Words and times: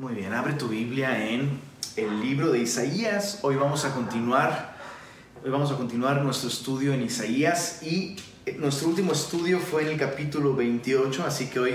Muy 0.00 0.14
bien, 0.14 0.32
abre 0.32 0.54
tu 0.54 0.66
Biblia 0.66 1.28
en 1.28 1.60
el 1.94 2.22
libro 2.22 2.50
de 2.50 2.60
Isaías. 2.60 3.40
Hoy 3.42 3.56
vamos 3.56 3.84
a 3.84 3.92
continuar, 3.92 4.74
hoy 5.44 5.50
vamos 5.50 5.70
a 5.70 5.76
continuar 5.76 6.22
nuestro 6.22 6.48
estudio 6.48 6.94
en 6.94 7.02
Isaías 7.02 7.82
y 7.82 8.16
nuestro 8.56 8.88
último 8.88 9.12
estudio 9.12 9.58
fue 9.58 9.82
en 9.82 9.88
el 9.88 9.98
capítulo 9.98 10.56
28, 10.56 11.22
así 11.26 11.48
que 11.48 11.60
hoy 11.60 11.74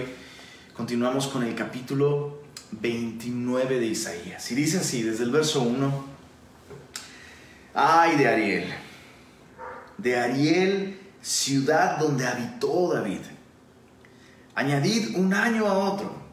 continuamos 0.76 1.28
con 1.28 1.44
el 1.44 1.54
capítulo 1.54 2.42
29 2.72 3.80
de 3.80 3.86
Isaías. 3.86 4.52
Y 4.52 4.56
dice 4.56 4.80
así, 4.80 5.04
desde 5.04 5.24
el 5.24 5.30
verso 5.30 5.62
1, 5.62 6.06
ay 7.76 8.16
de 8.16 8.28
Ariel, 8.28 8.74
de 10.00 10.20
Ariel, 10.20 11.00
ciudad 11.22 12.00
donde 12.00 12.26
habitó 12.26 12.92
David. 12.92 13.22
Añadid 14.56 15.16
un 15.16 15.32
año 15.32 15.68
a 15.68 15.78
otro 15.78 16.25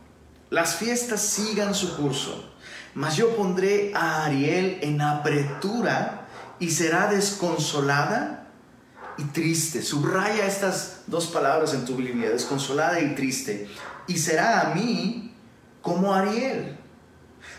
las 0.53 0.77
fiestas 0.77 1.23
sigan 1.23 1.75
su 1.75 1.97
curso, 1.97 2.53
mas 2.93 3.17
yo 3.17 3.35
pondré 3.37 3.91
a 3.95 4.27
Ariel 4.27 4.81
en 4.83 5.01
apretura 5.01 6.27
y 6.59 6.71
será 6.71 7.07
desconsolada 7.07 8.51
y 9.17 9.25
triste. 9.25 9.81
Subraya 9.81 10.47
estas 10.47 11.05
dos 11.07 11.29
palabras 11.29 11.73
en 11.73 11.87
tu 11.87 11.97
Biblia, 11.97 12.29
desconsolada 12.29 13.01
y 13.01 13.15
triste. 13.15 13.67
Y 14.07 14.19
será 14.19 14.61
a 14.61 14.75
mí 14.75 15.35
como 15.81 16.13
Ariel, 16.13 16.77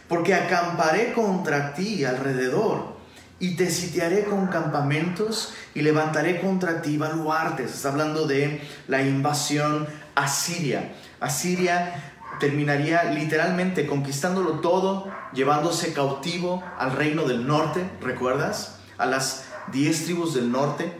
porque 0.07 0.35
acamparé 0.35 1.13
contra 1.13 1.73
ti 1.73 2.05
alrededor 2.05 2.95
y 3.39 3.55
te 3.55 3.71
sitiaré 3.71 4.25
con 4.25 4.45
campamentos 4.45 5.51
y 5.73 5.81
levantaré 5.81 6.39
contra 6.39 6.83
ti 6.83 6.97
baluartes. 6.97 7.73
Está 7.73 7.89
hablando 7.89 8.27
de 8.27 8.61
la 8.87 9.01
invasión 9.01 9.87
asiria. 10.13 10.93
Asiria 11.19 12.12
terminaría 12.43 13.05
literalmente 13.05 13.87
conquistándolo 13.87 14.59
todo, 14.59 15.09
llevándose 15.33 15.93
cautivo 15.93 16.61
al 16.77 16.91
reino 16.91 17.23
del 17.23 17.47
norte, 17.47 17.89
¿recuerdas? 18.01 18.79
A 18.97 19.05
las 19.05 19.45
diez 19.71 20.03
tribus 20.03 20.33
del 20.33 20.51
norte. 20.51 20.91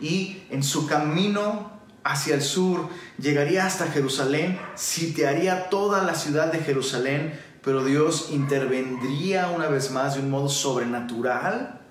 Y 0.00 0.42
en 0.50 0.64
su 0.64 0.88
camino 0.88 1.70
hacia 2.02 2.34
el 2.34 2.42
sur 2.42 2.88
llegaría 3.18 3.66
hasta 3.66 3.86
Jerusalén, 3.86 4.58
sitiaría 4.74 5.70
toda 5.70 6.02
la 6.02 6.16
ciudad 6.16 6.50
de 6.50 6.58
Jerusalén, 6.58 7.40
pero 7.62 7.84
Dios 7.84 8.30
intervendría 8.32 9.50
una 9.50 9.68
vez 9.68 9.92
más 9.92 10.16
de 10.16 10.22
un 10.22 10.30
modo 10.30 10.48
sobrenatural 10.48 11.82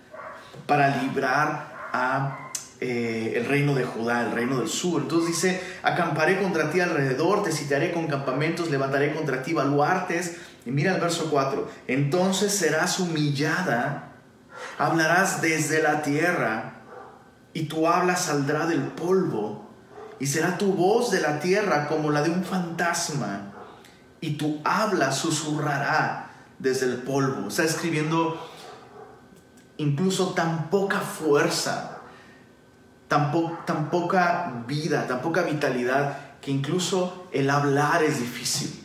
para 0.68 1.02
librar 1.02 1.90
a 1.94 2.45
eh, 2.82 3.34
el 3.38 3.46
reino 3.46 3.74
de 3.74 3.86
Judá, 3.86 4.22
el 4.22 4.32
reino 4.32 4.60
del 4.60 4.68
sur. 4.68 5.02
Entonces 5.02 5.30
dice, 5.30 5.62
acamparé 5.82 6.42
contra 6.42 6.72
ti 6.72 6.82
alrededor, 6.82 7.44
te 7.44 7.52
citaré 7.52 7.94
con 7.94 8.08
campamentos, 8.08 8.70
levantaré 8.70 9.14
contra 9.14 9.44
ti 9.44 9.54
baluartes. 9.54 10.38
Y 10.66 10.72
mira 10.72 10.96
el 10.96 11.02
verso 11.02 11.30
4, 11.30 11.70
entonces 11.88 12.54
serás 12.54 13.00
humillada, 13.00 14.14
hablarás 14.78 15.42
desde 15.42 15.82
la 15.82 16.02
tierra, 16.02 16.82
y 17.54 17.68
tu 17.68 17.88
habla 17.88 18.16
saldrá 18.16 18.66
del 18.66 18.82
polvo, 18.82 19.70
y 20.20 20.26
será 20.26 20.58
tu 20.58 20.74
voz 20.74 21.12
de 21.12 21.22
la 21.22 21.40
tierra 21.40 21.88
como 21.88 22.10
la 22.10 22.24
de 22.24 22.32
un 22.32 22.44
fantasma, 22.44 23.54
y 24.22 24.38
tu 24.38 24.60
habla 24.66 25.12
susurrará 25.12 26.32
desde 26.58 26.88
el 26.88 26.98
polvo. 26.98 27.48
Está 27.48 27.64
escribiendo 27.64 28.52
incluso 29.78 30.34
tan 30.34 30.72
poca 30.72 31.00
fuerza 31.00 31.95
tan, 33.08 33.32
poca 33.32 34.64
vida, 34.68 35.08
tan 35.08 35.22
poca 35.22 35.44
vitalidad, 35.44 36.18
que 36.42 36.52
incluso 36.52 37.28
el 37.32 37.50
hablar 37.50 38.04
es 38.04 38.20
difícil. 38.20 38.82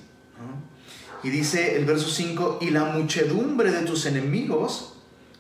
Y 1.23 1.31
dice 1.31 1.77
el 1.77 1.85
verso 1.85 2.09
5, 2.09 2.59
y 2.63 2.71
la 2.71 2.85
muchedumbre 2.85 3.71
de 3.71 3.83
tus 3.83 4.07
enemigos 4.07 4.95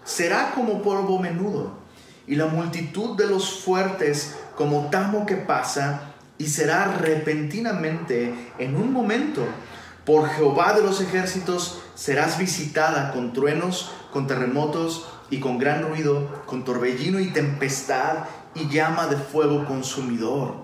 será 0.04 0.52
como 0.54 0.82
polvo 0.82 1.18
menudo, 1.18 1.78
y 2.26 2.36
la 2.36 2.46
multitud 2.46 3.16
de 3.16 3.26
los 3.26 3.60
fuertes 3.60 4.36
como 4.56 4.90
tamo 4.90 5.24
que 5.24 5.36
pasa, 5.36 6.12
y 6.36 6.48
será 6.48 6.96
repentinamente 6.98 8.34
en 8.58 8.76
un 8.76 8.92
momento. 8.92 9.46
Por 10.04 10.28
Jehová 10.28 10.72
de 10.72 10.82
los 10.82 11.00
ejércitos 11.00 11.80
serás 11.94 12.38
visitada 12.38 13.12
con 13.12 13.32
truenos, 13.32 13.92
con 14.12 14.26
terremotos 14.26 15.06
y 15.30 15.38
con 15.38 15.58
gran 15.58 15.82
ruido, 15.82 16.42
con 16.46 16.64
torbellino 16.64 17.20
y 17.20 17.26
tempestad 17.26 18.24
y 18.54 18.68
llama 18.68 19.06
de 19.06 19.16
fuego 19.16 19.64
consumidor. 19.66 20.54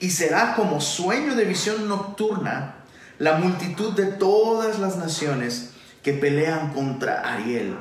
Y 0.00 0.10
será 0.10 0.54
como 0.54 0.80
sueño 0.80 1.34
de 1.34 1.44
visión 1.44 1.88
nocturna 1.88 2.76
la 3.18 3.36
multitud 3.36 3.94
de 3.94 4.06
todas 4.06 4.78
las 4.78 4.96
naciones 4.96 5.70
que 6.02 6.12
pelean 6.12 6.72
contra 6.72 7.34
Ariel. 7.34 7.76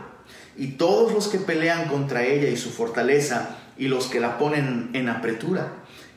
Y 0.57 0.73
todos 0.73 1.13
los 1.13 1.27
que 1.27 1.37
pelean 1.37 1.87
contra 1.89 2.23
ella 2.23 2.49
y 2.49 2.57
su 2.57 2.71
fortaleza 2.71 3.57
y 3.77 3.87
los 3.87 4.07
que 4.07 4.21
la 4.21 4.37
ponen 4.37 4.89
en 4.93 5.09
apretura. 5.09 5.73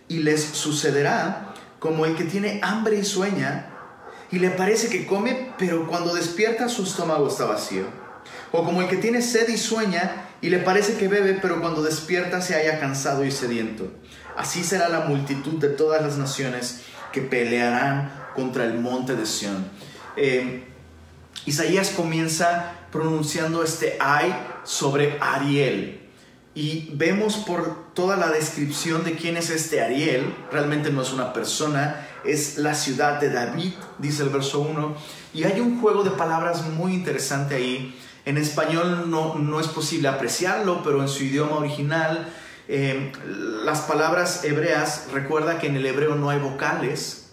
Y 0.06 0.18
les 0.18 0.42
sucederá 0.42 1.54
como 1.80 2.06
el 2.06 2.14
que 2.14 2.24
tiene 2.24 2.60
hambre 2.62 2.98
y 2.98 3.04
sueña 3.04 3.70
y 4.30 4.38
le 4.38 4.50
parece 4.50 4.88
que 4.88 5.06
come, 5.06 5.52
pero 5.58 5.86
cuando 5.86 6.14
despierta 6.14 6.68
su 6.68 6.82
estómago 6.84 7.28
está 7.28 7.46
vacío. 7.46 7.84
O 8.52 8.64
como 8.64 8.82
el 8.82 8.88
que 8.88 8.96
tiene 8.96 9.22
sed 9.22 9.48
y 9.48 9.56
sueña 9.56 10.27
y 10.40 10.50
le 10.50 10.58
parece 10.58 10.96
que 10.96 11.08
bebe, 11.08 11.38
pero 11.40 11.60
cuando 11.60 11.82
despierta 11.82 12.40
se 12.40 12.54
haya 12.54 12.78
cansado 12.78 13.24
y 13.24 13.30
sediento. 13.30 13.90
Así 14.36 14.62
será 14.62 14.88
la 14.88 15.00
multitud 15.00 15.58
de 15.58 15.68
todas 15.68 16.00
las 16.00 16.16
naciones 16.16 16.82
que 17.12 17.22
pelearán 17.22 18.12
contra 18.34 18.64
el 18.64 18.78
monte 18.78 19.16
de 19.16 19.26
Sión. 19.26 19.68
Eh, 20.16 20.64
Isaías 21.44 21.90
comienza 21.90 22.72
pronunciando 22.92 23.62
este 23.62 23.96
ay 24.00 24.34
sobre 24.64 25.18
Ariel. 25.20 26.00
Y 26.54 26.90
vemos 26.94 27.36
por 27.36 27.92
toda 27.94 28.16
la 28.16 28.30
descripción 28.30 29.04
de 29.04 29.14
quién 29.14 29.36
es 29.36 29.50
este 29.50 29.80
Ariel, 29.80 30.34
realmente 30.50 30.90
no 30.90 31.02
es 31.02 31.12
una 31.12 31.32
persona, 31.32 32.06
es 32.24 32.58
la 32.58 32.74
ciudad 32.74 33.20
de 33.20 33.30
David, 33.30 33.72
dice 33.98 34.24
el 34.24 34.30
verso 34.30 34.60
1. 34.60 34.96
Y 35.34 35.44
hay 35.44 35.60
un 35.60 35.80
juego 35.80 36.02
de 36.02 36.10
palabras 36.10 36.66
muy 36.66 36.94
interesante 36.94 37.54
ahí 37.54 37.96
en 38.28 38.36
español 38.36 39.10
no, 39.10 39.36
no 39.36 39.58
es 39.58 39.68
posible 39.68 40.08
apreciarlo, 40.08 40.82
pero 40.82 41.00
en 41.00 41.08
su 41.08 41.24
idioma 41.24 41.56
original, 41.56 42.28
eh, 42.68 43.10
las 43.64 43.80
palabras 43.80 44.44
hebreas, 44.44 45.06
recuerda 45.14 45.58
que 45.58 45.66
en 45.66 45.76
el 45.76 45.86
hebreo 45.86 46.14
no 46.14 46.28
hay 46.28 46.38
vocales, 46.38 47.30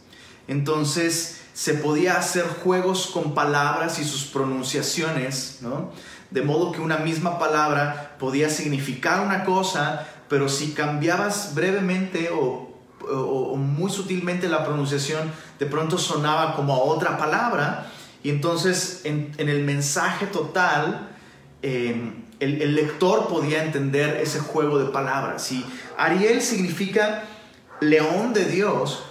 entonces 0.47 1.41
se 1.53 1.73
podía 1.73 2.17
hacer 2.17 2.45
juegos 2.63 3.07
con 3.07 3.33
palabras 3.33 3.99
y 3.99 4.05
sus 4.05 4.23
pronunciaciones, 4.23 5.57
¿no? 5.59 5.91
De 6.31 6.41
modo 6.41 6.71
que 6.71 6.79
una 6.79 6.97
misma 6.99 7.39
palabra 7.39 8.15
podía 8.17 8.49
significar 8.49 9.19
una 9.19 9.43
cosa, 9.43 10.07
pero 10.29 10.47
si 10.47 10.71
cambiabas 10.71 11.55
brevemente 11.55 12.29
o, 12.31 12.71
muy 13.57 13.91
sutilmente 13.91 14.47
la 14.47 14.63
pronunciación, 14.63 15.29
de 15.59 15.65
pronto 15.65 15.97
sonaba 15.97 16.55
como 16.55 16.73
a 16.73 16.79
otra 16.79 17.17
palabra 17.17 17.91
y 18.25 18.31
entonces 18.31 19.01
en, 19.03 19.35
el 19.37 19.63
mensaje 19.63 20.25
total, 20.25 21.09
em, 21.61 22.23
el, 22.39 22.73
lector 22.73 23.27
podía 23.27 23.63
entender 23.63 24.17
ese 24.17 24.39
juego 24.39 24.79
de 24.79 24.85
palabras. 24.85 25.51
Y 25.51 25.63
Ariel 25.95 26.41
significa 26.41 27.25
león 27.81 28.33
de 28.33 28.45
Dios, 28.45 29.03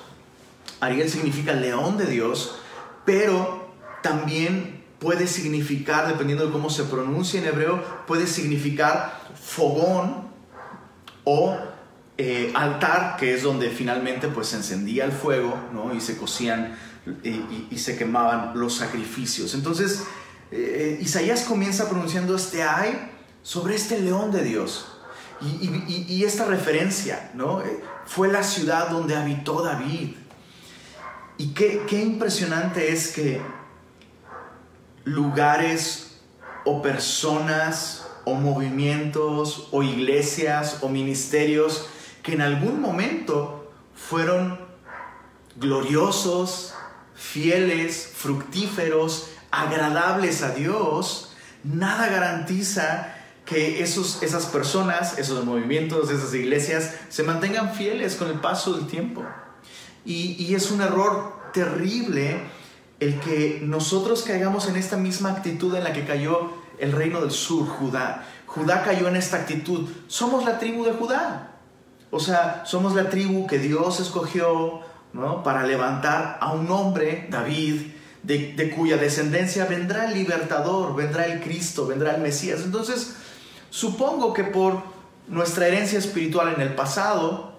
Ariel 0.80 1.08
significa 1.08 1.52
león 1.52 1.96
de 1.96 2.06
Dios, 2.06 2.56
pero 3.04 3.68
también 4.02 4.82
puede 4.98 5.28
significar, 5.28 6.08
dependiendo 6.08 6.46
de 6.46 6.52
cómo 6.52 6.68
se 6.68 6.82
pronuncia 6.82 7.40
en 7.40 7.46
hebreo, 7.46 7.84
puede 8.08 8.26
significar 8.26 9.20
fogón 9.40 10.24
o 11.22 11.56
eh, 12.18 12.50
altar, 12.56 13.16
que 13.16 13.32
es 13.32 13.44
donde 13.44 13.70
finalmente 13.70 14.26
pues 14.26 14.48
se 14.48 14.56
encendía 14.56 15.04
el 15.04 15.12
fuego 15.12 15.56
¿no? 15.72 15.94
y 15.94 16.00
se 16.00 16.16
cocían 16.16 16.76
y, 17.22 17.78
se 17.78 17.96
quemaban 17.96 18.58
los 18.58 18.76
sacrificios. 18.76 19.54
Entonces, 19.54 20.04
eh, 20.50 20.98
Isaías 21.00 21.42
comienza 21.42 21.88
pronunciando 21.88 22.34
este 22.36 22.62
ay 22.62 23.10
sobre 23.42 23.74
este 23.74 24.00
león 24.00 24.30
de 24.30 24.42
Dios. 24.42 24.86
Y, 25.40 26.24
esta 26.24 26.46
referencia, 26.46 27.30
¿no? 27.34 27.60
Eh, 27.60 27.82
fue 28.06 28.28
la 28.28 28.42
ciudad 28.42 28.88
donde 28.88 29.16
habitó 29.16 29.62
David. 29.62 30.14
Y 31.36 31.48
qué, 31.48 31.82
qué 31.86 32.00
impresionante 32.00 32.92
es 32.92 33.08
que 33.08 33.42
lugares 35.04 36.20
o 36.64 36.80
personas 36.80 38.06
o 38.24 38.34
movimientos 38.34 39.68
o 39.70 39.82
iglesias 39.82 40.78
o 40.80 40.88
ministerios 40.88 41.88
que 42.22 42.32
en 42.32 42.40
algún 42.40 42.80
momento 42.80 43.70
fueron 43.94 44.58
gloriosos, 45.56 46.74
fieles, 47.14 48.12
fructíferos, 48.14 49.30
agradables 49.50 50.42
a 50.42 50.50
Dios, 50.50 51.32
nada 51.62 52.08
garantiza 52.08 53.14
que 53.44 53.82
esos, 53.82 54.22
esas 54.22 54.46
personas, 54.46 55.18
esos 55.18 55.44
movimientos, 55.44 56.10
esas 56.10 56.32
iglesias 56.34 56.94
se 57.08 57.22
mantengan 57.22 57.74
fieles 57.74 58.16
con 58.16 58.28
el 58.28 58.40
paso 58.40 58.74
del 58.74 58.86
tiempo. 58.86 59.22
Y, 60.04 60.54
es 60.54 60.70
un 60.70 60.82
error 60.82 61.34
terrible 61.52 62.42
el 63.00 63.18
que 63.20 63.60
nosotros 63.62 64.22
caigamos 64.22 64.68
en 64.68 64.76
esta 64.76 64.96
misma 64.96 65.30
actitud 65.30 65.74
en 65.74 65.84
la 65.84 65.92
que 65.92 66.04
cayó 66.04 66.52
el 66.78 66.92
reino 66.92 67.20
del 67.20 67.30
sur, 67.30 67.66
Judá. 67.66 68.26
Judá 68.46 68.82
cayó 68.82 69.08
en 69.08 69.16
esta 69.16 69.38
actitud. 69.38 69.88
Somos 70.06 70.44
la 70.44 70.58
tribu 70.58 70.84
de 70.84 70.92
Judá. 70.92 71.52
O 72.10 72.20
sea, 72.20 72.64
somos 72.66 72.94
la 72.94 73.08
tribu 73.08 73.46
que 73.46 73.58
Dios 73.58 73.98
escogió 74.00 74.80
¿no? 75.14 75.42
para 75.42 75.64
levantar 75.64 76.38
a 76.40 76.52
un 76.52 76.70
hombre, 76.70 77.28
David, 77.30 77.92
de, 78.22 78.52
de, 78.54 78.70
cuya 78.70 78.96
descendencia 78.96 79.64
vendrá 79.66 80.06
el 80.06 80.14
libertador, 80.14 80.94
vendrá 80.94 81.26
el 81.26 81.40
Cristo, 81.40 81.86
vendrá 81.86 82.14
el 82.16 82.20
Mesías. 82.20 82.62
Entonces, 82.64 83.14
supongo 83.70 84.32
que 84.32 84.44
por 84.44 84.82
nuestra 85.28 85.68
herencia 85.68 85.98
espiritual 85.98 86.52
en 86.54 86.60
el 86.60 86.74
pasado 86.74 87.54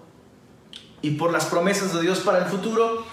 y 1.02 1.12
por 1.12 1.31
las 1.31 1.46
promesas 1.46 1.94
de 1.94 2.02
Dios 2.02 2.19
para 2.19 2.40
el 2.40 2.46
futuro, 2.46 3.06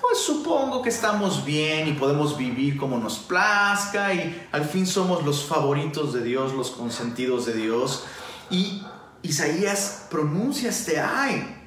pues 0.00 0.18
supongo 0.18 0.82
que 0.82 0.88
estamos 0.88 1.44
bien 1.44 1.88
y 1.88 1.92
podemos 1.92 2.36
vivir 2.36 2.76
como 2.76 2.98
nos 2.98 3.18
plazca 3.18 4.12
y 4.12 4.46
al 4.50 4.64
fin 4.64 4.86
somos 4.86 5.24
los 5.24 5.44
favoritos 5.44 6.12
de 6.12 6.22
Dios, 6.22 6.52
los 6.52 6.70
consentidos 6.70 7.46
de 7.46 7.54
Dios. 7.54 8.04
Y 8.50 8.82
Isaías 9.22 10.06
pronuncia 10.10 10.70
este 10.70 11.00
ay 11.00 11.63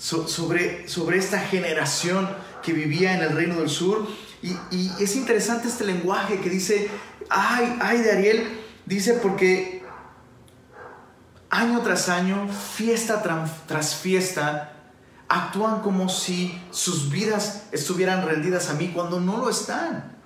sobre, 0.00 0.88
sobre 0.88 1.18
esta 1.18 1.38
generación 1.38 2.28
que 2.62 2.72
vivía 2.72 3.14
en 3.14 3.22
el 3.22 3.36
reino 3.36 3.56
del 3.56 3.68
sur. 3.68 4.08
Y, 4.42 4.56
y, 4.70 4.90
es 4.98 5.16
interesante 5.16 5.68
este 5.68 5.84
lenguaje 5.84 6.40
que 6.40 6.48
dice, 6.48 6.88
ay, 7.28 7.76
ay 7.80 7.98
de 7.98 8.12
Ariel, 8.12 8.60
dice 8.86 9.14
porque 9.14 9.84
año 11.50 11.80
tras 11.82 12.08
año, 12.08 12.48
fiesta 12.48 13.22
tras 13.66 13.94
fiesta, 13.96 14.72
actúan 15.28 15.82
como 15.82 16.08
si 16.08 16.60
sus 16.70 17.10
vidas 17.10 17.64
estuvieran 17.70 18.26
rendidas 18.26 18.70
a 18.70 18.74
mí 18.74 18.88
cuando 18.94 19.20
no 19.20 19.36
lo 19.36 19.50
están. 19.50 20.16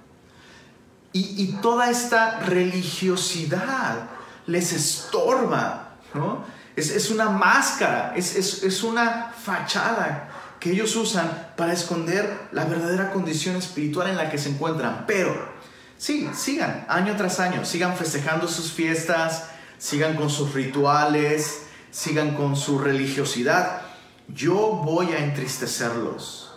Y, 1.17 1.59
toda 1.63 1.91
esta 1.91 2.41
religiosidad 2.41 4.09
les 4.47 4.73
estorba, 4.73 5.95
¿no? 6.13 6.45
Es, 6.77 7.11
una 7.11 7.31
máscara, 7.31 8.15
es, 8.17 8.37
es 8.37 8.83
una 8.83 9.33
fachada 9.33 10.29
que 10.65 10.73
ellos 10.73 10.97
usan 10.97 11.49
para 11.57 11.75
esconder 11.75 12.49
la 12.53 12.65
verdadera 12.65 13.13
condición 13.13 13.55
espiritual 13.57 14.09
en 14.09 14.17
la 14.17 14.31
que 14.31 14.39
se 14.39 14.49
encuentran. 14.49 15.05
Pero, 15.07 15.53
sí, 15.99 16.31
sigan 16.35 16.87
año 16.89 17.15
tras 17.17 17.39
año, 17.39 17.67
sigan 17.67 17.95
festejando 17.97 18.49
sus 18.49 18.73
fiestas, 18.73 19.51
sigan 19.77 20.17
con 20.17 20.31
sus 20.31 20.55
rituales, 20.55 21.65
sigan 21.91 22.35
con 22.35 22.57
su 22.57 22.79
religiosidad, 22.79 23.83
yo 24.29 24.57
voy 24.85 25.13
a 25.13 25.19
entristecerlos. 25.19 26.53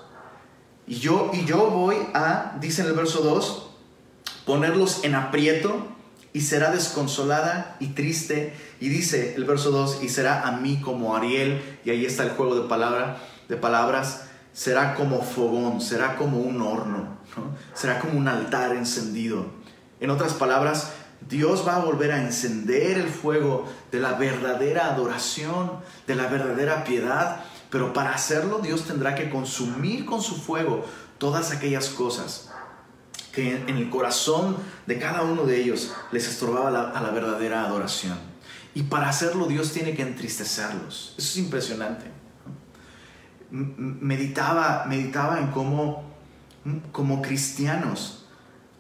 Y 0.87 0.99
yo, 0.99 1.31
y 1.33 1.43
yo 1.43 1.69
voy 1.69 1.97
a, 2.13 2.55
dice 2.61 2.83
en 2.83 2.87
el 2.87 2.93
verso 2.93 3.19
2, 3.19 3.69
ponerlos 4.45 5.03
en 5.03 5.15
aprieto 5.15 5.96
y 6.37 6.41
será 6.41 6.69
desconsolada 6.69 7.77
y 7.79 7.87
triste. 7.87 8.53
Y 8.79 8.89
dice 8.89 9.33
el 9.35 9.45
verso 9.45 9.71
2, 9.71 10.03
y 10.03 10.09
será 10.09 10.47
a 10.47 10.51
mí 10.51 10.79
como 10.79 11.15
Ariel, 11.15 11.79
y 11.83 11.89
ahí 11.89 12.05
está 12.05 12.21
el 12.21 12.29
juego 12.29 12.53
de, 12.61 12.69
palabra, 12.69 13.17
de 13.49 13.55
palabras, 13.55 14.25
será 14.53 14.93
como 14.93 15.23
fogón, 15.23 15.81
será 15.81 16.15
como 16.15 16.37
un 16.37 16.61
horno, 16.61 17.17
será 17.73 17.99
como 17.99 18.19
un 18.19 18.27
altar 18.27 18.75
encendido. 18.75 19.47
En 19.99 20.11
otras 20.11 20.35
palabras, 20.35 20.91
Dios 21.27 21.67
va 21.67 21.77
a 21.77 21.83
volver 21.83 22.11
a 22.11 22.21
encender 22.21 22.99
el 22.99 23.09
fuego 23.09 23.67
de 23.91 23.99
la 23.99 24.13
verdadera 24.13 24.93
adoración, 24.93 25.71
de 26.05 26.13
la 26.13 26.27
verdadera 26.27 26.83
piedad 26.83 27.45
pero 27.69 27.91
para 27.91 28.13
hacerlo 28.13 28.59
Dios 28.59 28.85
tendrá 28.85 29.13
que 29.13 29.29
consumir 29.29 30.05
con 30.05 30.21
su 30.21 30.35
fuego 30.35 30.85
todas 31.17 31.51
aquellas 31.51 31.89
cosas 31.89 32.49
que 33.37 33.55
en 33.55 33.77
el 33.77 33.91
corazón 33.91 34.57
de 34.87 34.97
cada 34.97 35.21
uno 35.21 35.43
de 35.45 35.61
ellos 35.61 35.93
les 36.11 36.27
estorbaba 36.27 36.89
a 36.89 37.01
la 37.03 37.11
verdadera 37.11 37.63
adoración. 37.63 38.17
Y 38.73 38.81
para 38.81 39.09
hacerlo 39.09 39.45
Dios 39.45 39.73
tiene 39.73 39.93
que 39.93 40.01
entristecerlos. 40.01 41.13
Eso 41.19 41.27
es 41.27 41.37
impresionante. 41.37 42.05
Meditaba, 43.51 44.85
meditaba 44.87 45.37
en 45.37 45.51
cómo 45.51 46.03
como 46.91 47.21
cristianos 47.21 48.25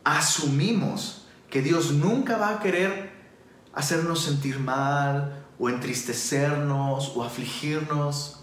asumimos 0.03 1.27
que 1.51 1.61
Dios 1.61 1.91
nunca 1.91 2.37
va 2.37 2.55
a 2.55 2.59
querer 2.59 3.11
hacernos 3.75 4.23
sentir 4.23 4.59
mal 4.59 5.45
o 5.59 5.69
entristecernos 5.69 7.13
o 7.15 7.23
afligirnos 7.23 8.37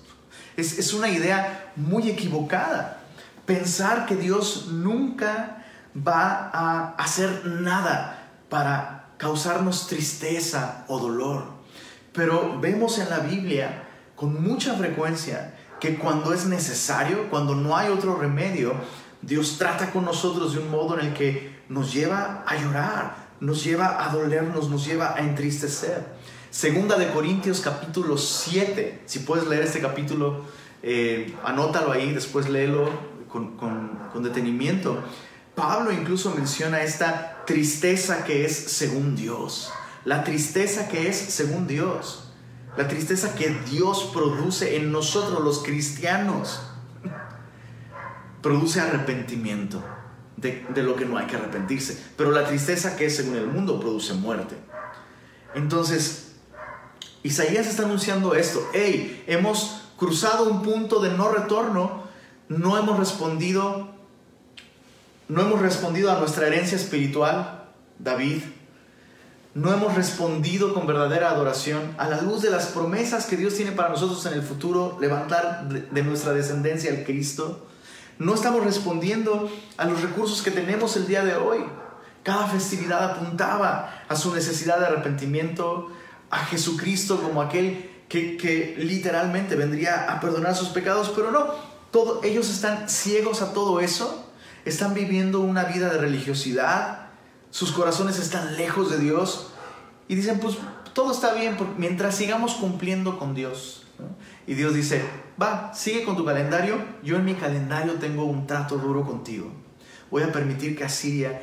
es, 0.56 0.93
una 0.93 1.08
idea 1.08 1.72
muy 1.75 2.08
equivocada. 2.08 3.00
Pensar 3.46 4.06
que 4.06 4.14
Dios 4.14 4.69
nunca 4.70 5.63
va 5.96 6.50
a 6.52 6.94
hacer 6.99 7.46
nada 7.46 8.31
para 8.49 9.14
causarnos 9.19 9.87
tristeza 9.87 10.85
o 10.88 10.99
dolor. 10.99 11.44
Pero 12.12 12.58
vemos 12.61 12.99
en 12.99 13.11
la 13.11 13.20
Biblia 13.20 13.85
con 14.17 14.43
mucha 14.43 14.75
frecuencia 14.75 15.55
que 15.81 15.96
cuando 15.96 16.32
es 16.32 16.46
necesario, 16.46 17.29
cuando 17.31 17.55
no 17.55 17.76
hay 17.76 17.91
otro 17.91 18.17
remedio, 18.17 18.75
Dios 19.23 19.56
trata 19.58 19.91
con 19.91 20.05
nosotros 20.05 20.55
de 20.55 20.61
un 20.61 20.70
modo 20.70 20.99
en 20.99 21.06
el 21.06 21.14
que 21.14 21.55
nos 21.69 21.93
lleva 21.93 22.44
a 22.46 22.56
llorar, 22.56 23.17
nos 23.41 23.64
lleva 23.64 24.05
a 24.05 24.12
dolernos, 24.12 24.70
nos 24.70 24.85
lleva 24.85 25.14
a 25.14 25.20
entristecer. 25.20 26.05
Segunda 26.50 26.96
de 26.96 27.11
Corintios 27.11 27.61
capítulo 27.61 28.17
7, 28.17 29.02
si 29.06 29.20
puedes 29.20 29.46
leer 29.49 29.64
este 29.64 29.81
capítulo, 29.81 30.44
eh, 30.82 31.35
anótalo 31.44 31.91
ahí, 31.91 32.12
después 32.12 32.49
léelo 32.49 32.88
con, 33.29 33.56
con 33.56 34.23
detenimiento. 34.23 35.02
Pablo 35.55 35.93
incluso 35.93 36.35
menciona 36.35 36.83
esta 36.83 37.45
tristeza 37.47 38.25
que 38.25 38.45
es 38.45 38.55
según 38.55 39.15
Dios, 39.15 39.73
la 40.05 40.25
tristeza 40.25 40.89
que 40.89 41.09
es 41.09 41.17
según 41.17 41.67
Dios, 41.67 42.29
la 42.77 42.89
tristeza 42.89 43.35
que 43.35 43.51
Dios 43.71 44.11
produce 44.12 44.77
en 44.77 44.91
nosotros 44.91 45.43
los 45.43 45.62
cristianos, 45.62 46.61
produce 48.43 48.81
arrepentimiento 48.81 49.83
de, 50.37 50.83
lo 50.83 50.97
que 50.97 51.06
no 51.06 51.17
hay 51.17 51.27
que 51.27 51.37
arrepentirse, 51.37 51.99
pero 52.17 52.31
la 52.31 52.45
tristeza 52.45 52.97
que 52.97 53.06
es 53.06 53.17
según 53.17 53.37
el 53.37 53.47
mundo 53.47 53.81
produce 53.81 54.12
muerte. 54.15 54.56
Entonces, 55.55 56.33
Isaías 57.23 57.67
está 57.67 57.85
anunciando 57.85 58.35
esto. 58.35 58.69
Hey, 58.75 59.25
hemos 59.27 59.83
cruzado 59.97 60.51
un 60.51 60.62
punto 60.62 61.01
de 61.01 61.11
no 61.11 61.31
retorno. 61.31 62.05
No 62.49 62.77
hemos 62.77 62.99
respondido. 62.99 63.94
No 65.29 65.41
hemos 65.41 65.62
respondido 65.62 66.11
a 66.11 66.19
nuestra 66.19 66.47
herencia 66.47 66.76
espiritual, 66.76 67.65
David. 67.98 68.43
No 69.55 69.72
hemos 69.72 69.94
respondido 69.94 70.75
con 70.75 70.87
verdadera 70.87 71.31
adoración 71.31 71.94
a 71.96 72.08
la 72.08 72.20
luz 72.20 72.43
de 72.43 72.51
las 72.51 72.67
promesas 72.67 73.27
que 73.27 73.37
Dios 73.37 73.55
tiene 73.55 73.72
para 73.72 73.89
nosotros 73.89 74.27
en 74.27 74.34
el 74.34 74.43
futuro, 74.43 74.98
levantar 75.01 75.69
de 75.69 76.03
nuestra 76.03 76.32
descendencia 76.32 76.91
al 76.91 77.05
Cristo. 77.05 77.67
No 78.19 78.34
estamos 78.34 78.65
respondiendo 78.65 79.51
a 79.77 79.87
los 79.87 80.03
recursos 80.03 80.43
que 80.43 80.51
tenemos 80.51 80.96
el 80.96 81.06
día 81.06 81.25
de 81.25 81.37
hoy. 81.37 81.65
Cada 82.22 82.46
festividad 82.46 83.13
apuntaba 83.13 84.05
a 84.08 84.17
su 84.17 84.34
necesidad 84.34 84.79
de 84.79 84.87
arrepentimiento, 84.87 85.89
a 86.31 86.39
Jesucristo 86.46 87.20
como 87.22 87.41
aquel 87.41 87.91
que, 88.08 88.75
literalmente 88.79 89.56
vendría 89.56 90.13
a 90.13 90.20
perdonar 90.20 90.55
sus 90.55 90.69
pecados, 90.69 91.13
pero 91.15 91.31
no, 91.31 91.46
todo, 91.91 92.22
ellos 92.22 92.51
están 92.51 92.89
ciegos 92.89 93.43
a 93.43 93.53
todo 93.53 93.81
eso, 93.81 94.23
están 94.65 94.94
viviendo 94.94 95.41
una 95.41 95.65
vida 95.65 95.91
de 95.91 95.99
religiosidad, 95.99 97.09
sus 97.51 97.73
corazones 97.73 98.19
están 98.19 98.56
lejos 98.56 98.91
de 98.91 98.99
Dios 98.99 99.53
y 100.09 100.15
dicen, 100.15 100.41
pues 100.41 100.56
todo 100.93 101.13
está 101.13 101.35
bien 101.35 101.56
mientras 101.77 102.17
sigamos 102.17 102.55
cumpliendo 102.55 103.19
con 103.19 103.35
Dios. 103.35 103.87
Y 104.47 104.55
Dios 104.55 104.75
dice, 104.75 105.05
va, 105.41 105.73
sigue 105.75 106.05
con 106.05 106.17
tu 106.17 106.25
calendario, 106.25 106.83
yo 107.03 107.17
en 107.17 107.25
mi 107.25 107.35
calendario 107.35 107.94
tengo 107.94 108.25
un 108.25 108.47
trato 108.47 108.77
duro 108.77 109.05
contigo. 109.05 109.51
Voy 110.11 110.23
a 110.23 110.33
permitir 110.33 110.77
que 110.77 110.85
Asiria 110.85 111.43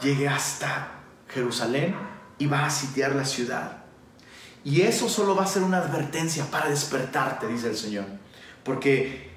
llegue 0.00 0.28
hasta 0.28 1.02
Jerusalén 1.28 1.94
y 2.38 2.46
va 2.46 2.66
a 2.66 2.70
sitiar 2.70 3.14
la 3.14 3.24
ciudad. 3.24 3.84
Y 4.64 4.82
eso 4.82 5.08
solo 5.08 5.36
va 5.36 5.44
a 5.44 5.46
ser 5.46 5.62
una 5.62 5.78
advertencia 5.78 6.46
para 6.50 6.68
despertarte, 6.70 7.46
dice 7.46 7.68
el 7.68 7.76
Señor. 7.76 8.06
Porque, 8.62 9.33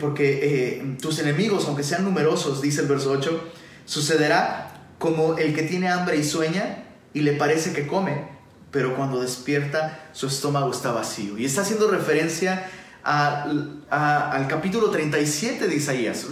porque 0.00 0.40
eh, 0.42 0.96
tus 1.00 1.18
enemigos, 1.18 1.66
aunque 1.66 1.82
sean 1.82 2.04
numerosos, 2.04 2.62
dice 2.62 2.80
el 2.82 2.88
verso 2.88 3.10
8, 3.10 3.52
sucederá 3.84 4.86
como 4.98 5.36
el 5.36 5.54
que 5.54 5.62
tiene 5.62 5.88
hambre 5.88 6.16
y 6.16 6.24
sueña 6.24 6.84
y 7.12 7.20
le 7.20 7.32
parece 7.32 7.72
que 7.72 7.86
come, 7.86 8.28
pero 8.70 8.96
cuando 8.96 9.20
despierta 9.20 10.08
su 10.12 10.26
estómago 10.26 10.70
está 10.70 10.92
vacío. 10.92 11.36
Y 11.36 11.44
está 11.44 11.62
haciendo 11.62 11.90
referencia 11.90 12.70
al 13.02 14.46
capítulo 14.48 14.90
37 14.90 15.68
de 15.68 15.74
Isaías. 15.74 16.26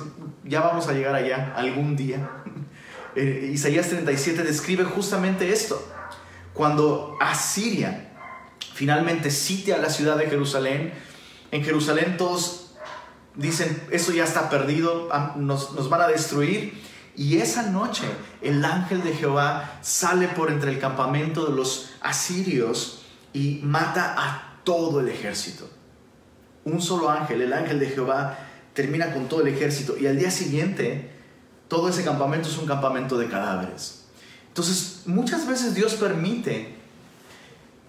Ya 0.44 0.60
vamos 0.60 0.88
a 0.88 0.92
llegar 0.92 1.14
allá 1.14 1.52
algún 1.56 1.96
día. 1.96 2.30
Eh, 3.16 3.50
Isaías 3.52 3.88
37 3.88 4.44
describe 4.44 4.84
justamente 4.84 5.52
esto 5.52 5.84
cuando 6.54 7.16
Asiria 7.20 8.08
finalmente 8.72 9.32
sitia 9.32 9.78
la 9.78 9.90
ciudad 9.90 10.16
de 10.16 10.26
Jerusalén, 10.26 10.92
en 11.50 11.64
Jerusalén 11.64 12.16
todos 12.16 12.69
dicen, 13.40 13.82
eso 13.90 14.12
ya 14.12 14.24
está 14.24 14.48
perdido, 14.50 15.08
nos, 15.36 15.72
nos 15.72 15.88
van 15.88 16.02
a 16.02 16.08
destruir. 16.08 16.80
Y 17.16 17.38
esa 17.38 17.62
noche 17.70 18.04
el 18.40 18.64
ángel 18.64 19.02
de 19.02 19.12
Jehová 19.12 19.78
sale 19.82 20.28
por 20.28 20.50
entre 20.50 20.70
el 20.70 20.78
campamento 20.78 21.46
de 21.46 21.56
los 21.56 21.90
asirios 22.00 23.02
y 23.32 23.60
mata 23.62 24.14
a 24.16 24.60
todo 24.64 25.00
el 25.00 25.08
ejército. 25.08 25.68
Un 26.64 26.80
solo 26.80 27.10
ángel, 27.10 27.42
el 27.42 27.52
ángel 27.52 27.80
de 27.80 27.88
Jehová, 27.88 28.38
termina 28.74 29.12
con 29.12 29.28
todo 29.28 29.42
el 29.42 29.48
ejército 29.48 29.96
y 29.98 30.06
al 30.06 30.18
día 30.18 30.30
siguiente 30.30 31.10
todo 31.68 31.88
ese 31.88 32.04
campamento 32.04 32.48
es 32.48 32.58
un 32.58 32.66
campamento 32.66 33.18
de 33.18 33.28
cadáveres. 33.28 34.04
Entonces, 34.48 35.02
muchas 35.06 35.46
veces 35.46 35.74
Dios 35.74 35.94
permite 35.94 36.74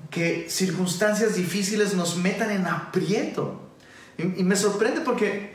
que 0.09 0.47
circunstancias 0.49 1.35
difíciles 1.35 1.95
nos 1.95 2.17
metan 2.17 2.51
en 2.51 2.67
aprieto. 2.67 3.60
Y, 4.37 4.43
me 4.43 4.55
sorprende 4.55 5.01
porque 5.01 5.53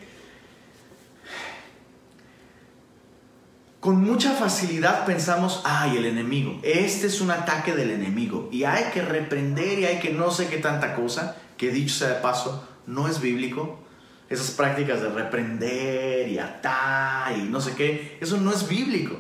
con 3.81 4.03
mucha 4.03 4.33
facilidad 4.33 5.07
pensamos, 5.07 5.63
ay, 5.65 5.97
el 5.97 6.07
enemigo, 6.07 6.59
este 6.63 7.07
es 7.07 7.21
un 7.21 7.31
ataque 7.31 7.75
del 7.75 7.91
enemigo 7.91 8.49
y 8.51 8.65
hay 8.65 8.91
que 8.93 9.03
reprender 9.03 9.79
y 9.79 9.85
hay 9.85 9.99
que 10.01 10.13
no 10.13 10.31
sé 10.31 10.49
qué 10.49 10.59
tanta 10.59 10.95
cosa, 10.95 11.37
que 11.57 11.71
dicho 11.71 11.95
sea 11.95 12.09
de 12.09 12.15
paso, 12.17 12.67
no 12.87 13.09
es 13.09 13.21
bíblico. 13.21 13.81
Esas 14.29 14.51
prácticas 14.51 15.01
de 15.01 15.09
reprender 15.09 16.29
y 16.29 16.39
atar 16.41 17.39
y 17.39 17.43
no 17.43 17.61
sé 17.61 17.75
qué, 17.77 18.19
eso 18.21 18.37
no 18.39 18.53
es 18.53 18.67
bíblico. 18.67 19.17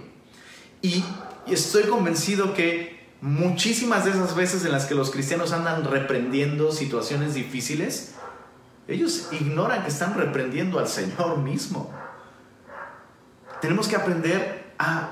Y, 0.82 1.04
estoy 1.46 1.84
convencido 1.84 2.54
que 2.54 3.06
muchísimas 3.20 4.04
de 4.04 4.10
esas 4.10 4.34
veces 4.34 4.64
en 4.64 4.72
las 4.72 4.86
que 4.86 4.94
los 4.94 5.10
cristianos 5.10 5.52
andan 5.52 5.84
reprendiendo 5.84 6.72
situaciones 6.72 7.34
difíciles, 7.34 8.14
ellos 8.88 9.28
ignoran 9.32 9.82
que 9.82 9.88
están 9.88 10.14
reprendiendo 10.14 10.78
al 10.78 10.88
Señor 10.88 11.38
mismo. 11.38 11.92
Tenemos 13.60 13.88
que 13.88 13.96
aprender 13.96 14.74
a 14.78 15.10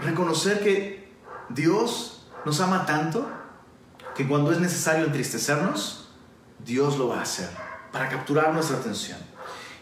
reconocer 0.00 0.60
que 0.60 1.12
Dios 1.48 2.26
nos 2.44 2.60
ama 2.60 2.84
tanto 2.84 3.26
que 4.14 4.26
cuando 4.26 4.52
es 4.52 4.60
necesario 4.60 5.06
entristecernos, 5.06 6.08
Dios 6.58 6.98
lo 6.98 7.08
va 7.08 7.20
a 7.20 7.22
hacer 7.22 7.48
para 7.92 8.08
capturar 8.08 8.52
nuestra 8.52 8.78
atención. 8.78 9.18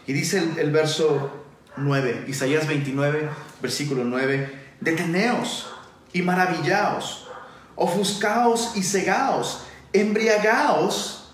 Y 0.07 0.13
dice 0.13 0.53
el, 0.57 0.71
verso 0.71 1.31
9, 1.77 2.25
Isaías 2.27 2.67
29, 2.67 3.29
versículo 3.61 4.03
9, 4.03 4.63
deteneos 4.81 5.67
y 6.13 6.21
maravillaos, 6.21 7.27
ofuscaos 7.75 8.75
y 8.75 8.83
cegaos, 8.83 9.63
embriagaos 9.93 11.24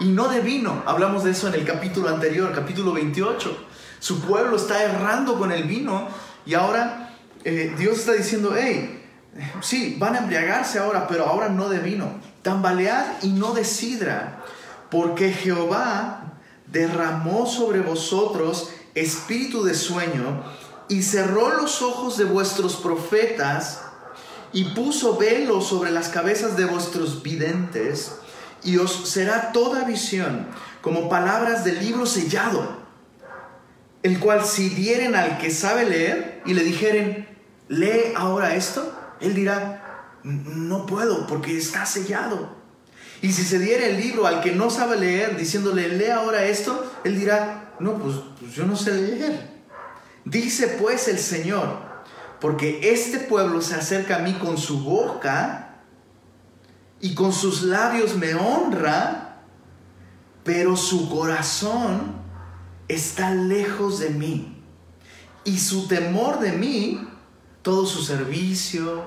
y 0.00 0.06
no 0.06 0.28
de 0.28 0.40
vino. 0.40 0.82
Hablamos 0.86 1.24
de 1.24 1.30
eso 1.30 1.48
en 1.48 1.54
el 1.54 1.64
capítulo 1.64 2.08
anterior, 2.08 2.52
capítulo 2.54 2.92
28. 2.92 3.66
Su 3.98 4.20
pueblo 4.20 4.56
está 4.56 4.82
errando 4.82 5.38
con 5.38 5.52
el 5.52 5.64
vino 5.64 6.08
y 6.44 6.54
ahora 6.54 7.14
eh, 7.44 7.74
Dios 7.78 7.98
está 7.98 8.12
diciendo, 8.12 8.54
hey, 8.56 9.04
sí, 9.60 9.96
van 9.98 10.14
a 10.14 10.18
embriagarse 10.18 10.78
ahora, 10.78 11.06
pero 11.06 11.26
ahora 11.26 11.48
no 11.48 11.68
de 11.68 11.78
vino. 11.78 12.20
Tambalead 12.42 13.22
y 13.22 13.28
no 13.28 13.52
de 13.52 13.64
sidra, 13.64 14.44
porque 14.90 15.32
Jehová 15.32 16.34
derramó 16.66 17.46
sobre 17.46 17.80
vosotros 17.80 18.70
espíritu 18.94 19.64
de 19.64 19.74
sueño 19.74 20.42
y 20.88 21.02
cerró 21.02 21.54
los 21.54 21.82
ojos 21.82 22.16
de 22.16 22.24
vuestros 22.24 22.76
profetas 22.76 23.82
y 24.52 24.64
puso 24.64 25.16
velo 25.16 25.60
sobre 25.60 25.90
las 25.90 26.08
cabezas 26.08 26.56
de 26.56 26.64
vuestros 26.64 27.22
videntes 27.22 28.12
y 28.64 28.78
os 28.78 29.08
será 29.08 29.52
toda 29.52 29.84
visión 29.84 30.46
como 30.80 31.08
palabras 31.08 31.64
del 31.64 31.80
libro 31.80 32.06
sellado 32.06 32.86
el 34.06 34.20
cual 34.20 34.44
si 34.44 34.68
dieren 34.68 35.16
al 35.16 35.38
que 35.38 35.50
sabe 35.50 35.84
leer 35.84 36.40
y 36.46 36.54
le 36.54 36.62
dijeren, 36.62 37.26
lee 37.68 38.12
ahora 38.14 38.54
esto, 38.54 38.96
él 39.20 39.34
dirá, 39.34 40.12
no 40.22 40.86
puedo 40.86 41.26
porque 41.26 41.58
está 41.58 41.84
sellado. 41.86 42.54
Y 43.20 43.32
si 43.32 43.42
se 43.42 43.58
diera 43.58 43.86
el 43.86 43.96
libro 43.96 44.28
al 44.28 44.40
que 44.42 44.52
no 44.52 44.70
sabe 44.70 44.96
leer, 44.96 45.36
diciéndole, 45.36 45.88
lee 45.88 46.10
ahora 46.10 46.44
esto, 46.44 46.92
él 47.02 47.18
dirá, 47.18 47.74
no, 47.80 47.94
pues, 47.94 48.16
pues 48.38 48.52
yo 48.54 48.64
no 48.64 48.76
sé 48.76 48.94
leer. 48.94 49.56
Dice 50.24 50.68
pues 50.80 51.08
el 51.08 51.18
Señor, 51.18 51.80
porque 52.40 52.92
este 52.92 53.18
pueblo 53.18 53.60
se 53.60 53.74
acerca 53.74 54.16
a 54.16 54.20
mí 54.20 54.34
con 54.34 54.56
su 54.56 54.84
boca 54.84 55.65
y 57.00 57.14
con 57.14 57.32
sus 57.32 57.62
labios 57.62 58.16
me 58.16 58.34
honra, 58.34 59.42
pero 60.44 60.76
su 60.76 61.08
corazón 61.08 62.16
está 62.88 63.34
lejos 63.34 63.98
de 63.98 64.10
mí. 64.10 64.62
Y 65.44 65.58
su 65.58 65.86
temor 65.86 66.40
de 66.40 66.52
mí, 66.52 67.08
todo 67.62 67.86
su 67.86 68.02
servicio 68.02 69.04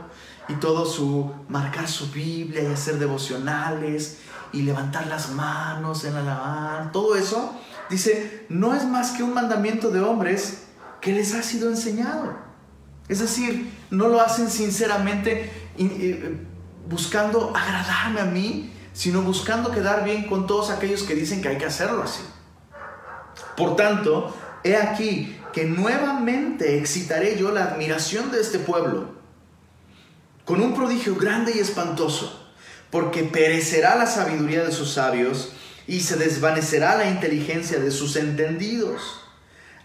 y 0.48 0.55
todo 0.55 0.86
su 0.86 1.31
marcar 1.48 1.88
su 1.88 2.12
Biblia 2.12 2.63
y 2.63 2.67
hacer 2.67 3.00
devocionales 3.00 4.19
y 4.51 4.62
levantar 4.62 5.08
las 5.08 5.31
manos 5.31 6.03
en 6.05 6.15
alabar, 6.15 6.91
todo 6.91 7.15
eso, 7.15 7.53
dice, 7.89 8.46
no 8.50 8.74
es 8.74 8.86
más 8.86 9.12
que 9.12 9.24
un 9.24 9.34
mandamiento 9.34 9.91
de 9.91 10.01
hombres 10.01 10.63
que 11.01 11.13
les 11.13 11.34
ha 11.36 11.43
sido 11.43 11.69
enseñado. 11.69 12.36
Es 13.08 13.19
decir, 13.19 13.72
no 13.89 14.08
lo 14.08 14.22
hacen 14.22 14.50
sinceramente 14.50 15.51
buscando 16.89 17.53
agradarme 17.55 18.19
a 18.19 18.25
mí, 18.25 18.74
sino 18.93 19.22
buscando 19.22 19.72
quedar 19.72 20.03
bien 20.03 20.25
con 20.25 20.48
todos 20.48 20.72
aquellos 20.72 21.03
que 21.03 21.15
dicen 21.15 21.41
que 21.41 21.50
hay 21.50 21.58
que 21.58 21.65
hacerlo 21.65 22.03
así. 22.03 22.24
Por 23.55 23.75
tanto, 23.75 24.36
he 24.63 24.75
aquí 24.75 25.39
que 25.53 25.65
nuevamente 25.65 26.77
excitaré 26.77 27.38
yo 27.38 27.51
la 27.51 27.65
admiración 27.65 28.31
de 28.31 28.41
este 28.41 28.60
pueblo 28.60 29.17
con 30.46 30.62
un 30.62 30.74
prodigio 30.74 31.15
grande 31.15 31.53
y 31.55 31.60
espantoso, 31.60 32.50
porque 32.89 33.24
perecerá 33.24 33.96
la 33.96 34.08
sabiduría 34.08 34.63
de 34.63 34.72
sus 34.72 34.93
sabios 34.93 35.53
y 35.86 36.00
se 36.00 36.15
desvanecerá 36.15 36.98
la 36.98 37.08
inteligencia 37.08 37.79
de 37.79 37.91
sus 37.91 38.15
entendidos. 38.15 39.22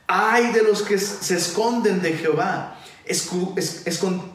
Ay 0.07 0.53
de 0.53 0.63
los 0.63 0.83
que 0.83 0.99
se 0.99 1.37
esconden 1.37 2.01
de 2.01 2.15
Jehová, 2.15 2.74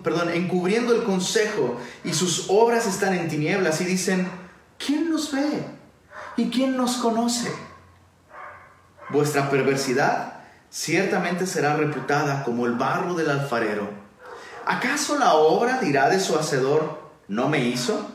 perdón, 0.03 0.29
encubriendo 0.29 0.93
el 0.95 1.03
consejo 1.03 1.77
y 2.03 2.13
sus 2.13 2.45
obras 2.49 2.85
están 2.85 3.13
en 3.13 3.27
tinieblas 3.27 3.81
y 3.81 3.85
dicen, 3.85 4.29
¿quién 4.77 5.09
nos 5.09 5.31
ve? 5.31 5.65
¿Y 6.37 6.49
quién 6.49 6.77
nos 6.77 6.97
conoce? 6.97 7.51
Vuestra 9.09 9.49
perversidad 9.49 10.33
ciertamente 10.69 11.47
será 11.47 11.75
reputada 11.75 12.43
como 12.43 12.65
el 12.65 12.73
barro 12.73 13.15
del 13.15 13.29
alfarero. 13.29 13.89
¿Acaso 14.65 15.17
la 15.17 15.33
obra 15.33 15.79
dirá 15.79 16.09
de 16.09 16.19
su 16.19 16.37
hacedor, 16.37 17.01
no 17.27 17.49
me 17.49 17.65
hizo? 17.65 18.07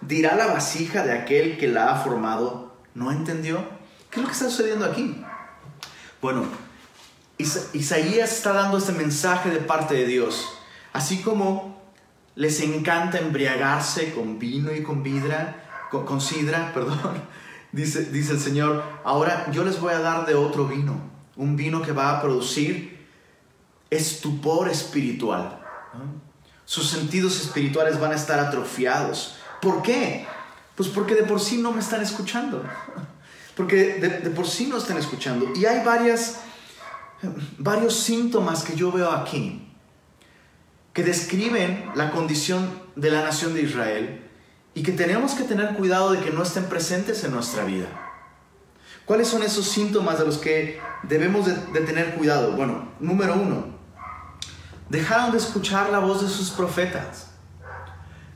¿Dirá 0.00 0.34
la 0.34 0.46
vasija 0.46 1.02
de 1.02 1.12
aquel 1.12 1.58
que 1.58 1.68
la 1.68 1.92
ha 1.92 1.96
formado, 1.96 2.74
no 2.94 3.12
entendió? 3.12 3.62
¿Qué 4.10 4.18
es 4.18 4.22
lo 4.22 4.28
que 4.28 4.32
está 4.32 4.48
sucediendo 4.48 4.86
aquí? 4.86 5.22
Bueno, 6.22 6.44
Isaías 7.40 8.32
está 8.32 8.52
dando 8.52 8.78
este 8.78 8.92
mensaje 8.92 9.50
de 9.50 9.58
parte 9.58 9.94
de 9.94 10.06
Dios. 10.06 10.48
Así 10.92 11.22
como 11.22 11.80
les 12.34 12.60
encanta 12.60 13.18
embriagarse 13.18 14.12
con 14.12 14.38
vino 14.38 14.72
y 14.74 14.82
con 14.82 15.02
vidra, 15.02 15.88
con, 15.90 16.04
con 16.04 16.20
sidra, 16.20 16.70
perdón, 16.74 17.22
Dice, 17.72 18.06
dice 18.06 18.32
el 18.32 18.40
Señor, 18.40 18.82
ahora 19.04 19.48
yo 19.52 19.62
les 19.64 19.80
voy 19.80 19.92
a 19.92 20.00
dar 20.00 20.26
de 20.26 20.34
otro 20.34 20.66
vino, 20.66 21.00
un 21.36 21.54
vino 21.54 21.82
que 21.82 21.92
va 21.92 22.10
a 22.10 22.20
producir 22.20 23.06
estupor 23.90 24.68
espiritual. 24.68 25.60
Sus 26.64 26.90
sentidos 26.90 27.40
espirituales 27.40 28.00
van 28.00 28.12
a 28.12 28.16
estar 28.16 28.40
atrofiados. 28.40 29.36
¿Por 29.62 29.82
qué? 29.82 30.26
Pues 30.74 30.88
porque 30.88 31.14
de 31.14 31.22
por 31.22 31.40
sí 31.40 31.58
no 31.58 31.72
me 31.72 31.80
están 31.80 32.02
escuchando. 32.02 32.64
Porque 33.56 33.94
de, 33.94 34.08
de 34.20 34.30
por 34.30 34.46
sí 34.46 34.68
no 34.68 34.78
están 34.78 34.96
escuchando. 34.96 35.52
Y 35.54 35.66
hay 35.66 35.84
varias, 35.84 36.40
varios 37.58 37.96
síntomas 37.96 38.62
que 38.62 38.74
yo 38.76 38.90
veo 38.90 39.10
aquí 39.10 39.66
que 40.92 41.04
describen 41.04 41.90
la 41.94 42.10
condición 42.10 42.68
de 42.96 43.10
la 43.10 43.22
nación 43.22 43.54
de 43.54 43.62
Israel 43.62 44.22
y 44.74 44.82
que 44.82 44.92
tenemos 44.92 45.32
que 45.32 45.44
tener 45.44 45.74
cuidado 45.74 46.12
de 46.12 46.20
que 46.20 46.30
no 46.30 46.42
estén 46.42 46.64
presentes 46.64 47.22
en 47.24 47.32
nuestra 47.32 47.64
vida. 47.64 47.86
¿Cuáles 49.04 49.28
son 49.28 49.42
esos 49.42 49.66
síntomas 49.66 50.18
de 50.18 50.24
los 50.24 50.38
que 50.38 50.80
debemos 51.02 51.46
de, 51.46 51.80
tener 51.80 52.14
cuidado? 52.14 52.52
Bueno, 52.52 52.88
número 53.00 53.34
uno, 53.34 53.66
dejaron 54.88 55.32
de 55.32 55.38
escuchar 55.38 55.90
la 55.90 55.98
voz 55.98 56.22
de 56.22 56.28
sus 56.28 56.50
profetas, 56.50 57.30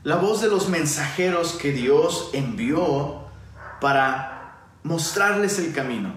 la 0.03 0.15
voz 0.15 0.41
de 0.41 0.49
los 0.49 0.69
mensajeros 0.69 1.53
que 1.53 1.71
Dios 1.71 2.29
envió 2.33 3.25
para 3.79 4.59
mostrarles 4.83 5.59
el 5.59 5.73
camino. 5.73 6.13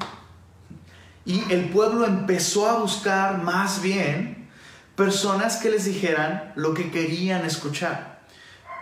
Y 1.28 1.44
el 1.52 1.68
pueblo 1.68 2.06
empezó 2.06 2.70
a 2.70 2.78
buscar 2.78 3.42
más 3.42 3.82
bien 3.82 4.48
personas 4.96 5.58
que 5.58 5.68
les 5.68 5.84
dijeran 5.84 6.54
lo 6.56 6.72
que 6.72 6.90
querían 6.90 7.44
escuchar. 7.44 8.22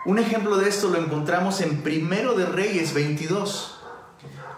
Un 0.04 0.20
ejemplo 0.20 0.56
de 0.56 0.68
esto 0.68 0.88
lo 0.88 0.98
encontramos 0.98 1.60
en 1.60 1.82
Primero 1.82 2.36
de 2.36 2.46
Reyes 2.46 2.94
22. 2.94 3.80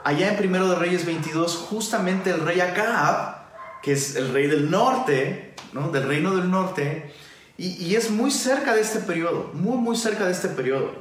allá 0.05 0.29
en 0.29 0.37
Primero 0.37 0.69
de 0.69 0.77
Reyes 0.77 1.07
22, 1.07 1.57
justamente 1.57 2.29
el 2.29 2.41
rey 2.41 2.61
Acab, 2.61 3.39
que 3.83 3.93
es 3.93 4.17
el 4.17 4.35
rey 4.35 4.49
del 4.49 4.71
norte, 4.71 5.55
¿no? 5.73 5.91
del 5.91 6.07
reino 6.07 6.37
del 6.37 6.51
norte, 6.51 7.15
y, 7.57 7.95
es 7.95 8.11
muy 8.11 8.31
cerca 8.31 8.75
de 8.75 8.83
este 8.83 9.01
periodo, 9.01 9.51
muy, 9.55 9.79
muy 9.79 9.97
cerca 9.97 10.27
de 10.27 10.33
este 10.33 10.49
periodo. 10.49 10.93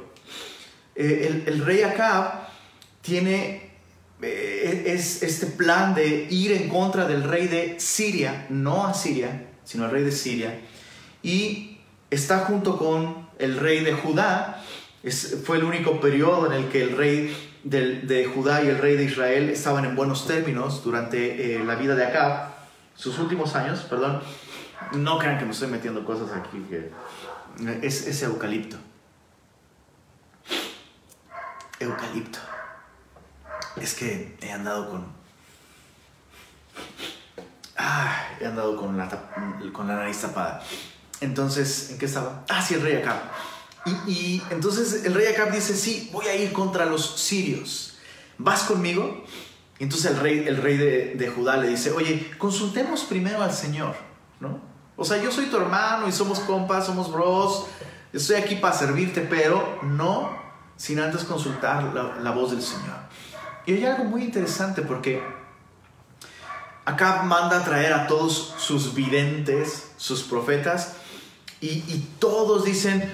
Eh, 0.96 1.44
el, 1.46 1.64
rey 1.64 1.82
Acab 1.82 2.48
tiene 3.02 3.67
es 4.20 5.22
este 5.22 5.46
plan 5.46 5.94
de 5.94 6.26
ir 6.30 6.52
en 6.52 6.68
contra 6.68 7.06
del 7.06 7.22
rey 7.22 7.46
de 7.46 7.78
Siria, 7.78 8.46
no 8.48 8.86
a 8.86 8.94
Siria, 8.94 9.46
sino 9.64 9.84
al 9.84 9.90
rey 9.90 10.02
de 10.02 10.12
Siria, 10.12 10.60
y 11.22 11.78
está 12.10 12.40
junto 12.40 12.76
con 12.78 13.28
el 13.38 13.58
rey 13.58 13.84
de 13.84 13.92
Judá, 13.92 14.62
fue 15.44 15.58
el 15.58 15.64
único 15.64 16.00
periodo 16.00 16.46
en 16.46 16.52
el 16.52 16.68
que 16.68 16.82
el 16.82 16.96
rey 16.96 17.36
de, 17.62 18.30
Judá 18.34 18.62
y 18.62 18.68
el 18.68 18.78
rey 18.78 18.96
de 18.96 19.04
Israel 19.04 19.50
estaban 19.50 19.84
en 19.84 19.94
buenos 19.94 20.26
términos 20.26 20.82
durante 20.82 21.54
eh, 21.54 21.64
la 21.64 21.76
vida 21.76 21.94
de 21.94 22.04
Acab, 22.06 22.50
sus 22.94 23.18
últimos 23.18 23.54
años, 23.54 23.80
perdón. 23.80 24.20
No 24.92 25.18
crean 25.18 25.38
que 25.38 25.44
me 25.44 25.52
estoy 25.52 25.68
metiendo 25.68 26.04
cosas 26.04 26.30
aquí, 26.32 26.64
que 26.68 26.90
es, 27.82 28.06
es 28.06 28.22
eucalipto. 28.22 28.76
Eucalipto. 31.80 32.38
Es 33.80 33.94
que 33.94 34.36
he 34.40 34.52
andado 34.52 34.90
con... 34.90 35.06
Ah, 37.76 38.28
he 38.40 38.46
andado 38.46 38.76
con 38.76 38.96
la, 38.96 39.08
con 39.72 39.88
la 39.88 39.96
nariz 39.96 40.20
tapada. 40.20 40.62
Entonces, 41.20 41.90
¿en 41.90 41.98
qué 41.98 42.06
estaba? 42.06 42.44
Ah, 42.48 42.62
sí, 42.62 42.74
el 42.74 42.82
rey 42.82 42.96
Acab. 42.96 43.18
Y, 44.06 44.42
entonces 44.50 45.04
el 45.04 45.14
rey 45.14 45.26
Acab 45.26 45.50
dice, 45.52 45.74
sí, 45.74 46.10
voy 46.12 46.26
a 46.26 46.34
ir 46.34 46.52
contra 46.52 46.84
los 46.84 47.20
sirios. 47.20 47.96
¿Vas 48.36 48.62
conmigo? 48.64 49.24
Y 49.78 49.84
entonces 49.84 50.10
el 50.10 50.18
rey, 50.18 50.44
el 50.46 50.56
rey 50.56 50.76
de, 50.76 51.32
Judá 51.34 51.56
le 51.56 51.68
dice, 51.68 51.90
oye, 51.92 52.30
consultemos 52.38 53.04
primero 53.04 53.42
al 53.42 53.52
Señor, 53.52 53.94
¿no? 54.40 54.60
O 54.96 55.04
sea, 55.04 55.22
yo 55.22 55.30
soy 55.30 55.46
tu 55.46 55.56
hermano 55.56 56.08
y 56.08 56.12
somos 56.12 56.40
compas, 56.40 56.86
somos 56.86 57.12
bros, 57.12 57.66
estoy 58.12 58.36
aquí 58.36 58.56
para 58.56 58.76
servirte, 58.76 59.20
pero 59.20 59.78
no 59.82 60.36
sin 60.76 60.98
antes 60.98 61.24
consultar 61.24 61.92
la, 62.20 62.30
voz 62.32 62.50
del 62.50 62.62
Señor. 62.62 62.96
Y 63.68 63.74
hay 63.74 63.84
algo 63.84 64.04
muy 64.04 64.22
interesante 64.22 64.80
porque 64.80 65.22
Acab 66.86 67.26
manda 67.26 67.58
a 67.58 67.64
traer 67.64 67.92
a 67.92 68.06
todos 68.06 68.54
sus 68.56 68.94
videntes, 68.94 69.90
sus 69.98 70.22
profetas, 70.22 70.94
y, 71.60 71.84
y 71.86 72.08
todos 72.18 72.64
dicen, 72.64 73.12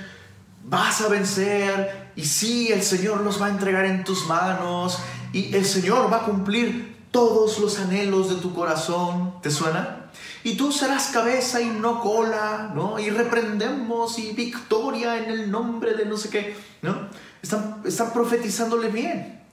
vas 0.62 1.00
a 1.00 1.08
vencer 1.08 2.12
y 2.14 2.24
sí, 2.26 2.70
el 2.70 2.84
Señor 2.84 3.22
los 3.22 3.42
va 3.42 3.46
a 3.46 3.50
entregar 3.50 3.84
en 3.84 4.04
tus 4.04 4.28
manos 4.28 5.00
y 5.32 5.52
el 5.56 5.64
Señor 5.64 6.12
va 6.12 6.18
a 6.18 6.24
cumplir 6.24 7.08
todos 7.10 7.58
los 7.58 7.80
anhelos 7.80 8.30
de 8.30 8.36
tu 8.36 8.54
corazón. 8.54 9.40
¿Te 9.42 9.50
suena? 9.50 10.12
Y 10.44 10.56
tú 10.56 10.70
serás 10.70 11.08
cabeza 11.08 11.60
y 11.62 11.66
no 11.66 12.00
cola, 12.00 12.70
¿no? 12.72 13.00
Y 13.00 13.10
reprendemos 13.10 14.20
y 14.20 14.30
victoria 14.30 15.18
en 15.18 15.32
el 15.32 15.50
nombre 15.50 15.94
de 15.94 16.04
no 16.04 16.16
sé 16.16 16.28
qué, 16.30 16.56
¿no? 16.80 17.08
Están, 17.42 17.82
están 17.84 18.12
profetizándole 18.12 18.86
bien. 18.86 19.43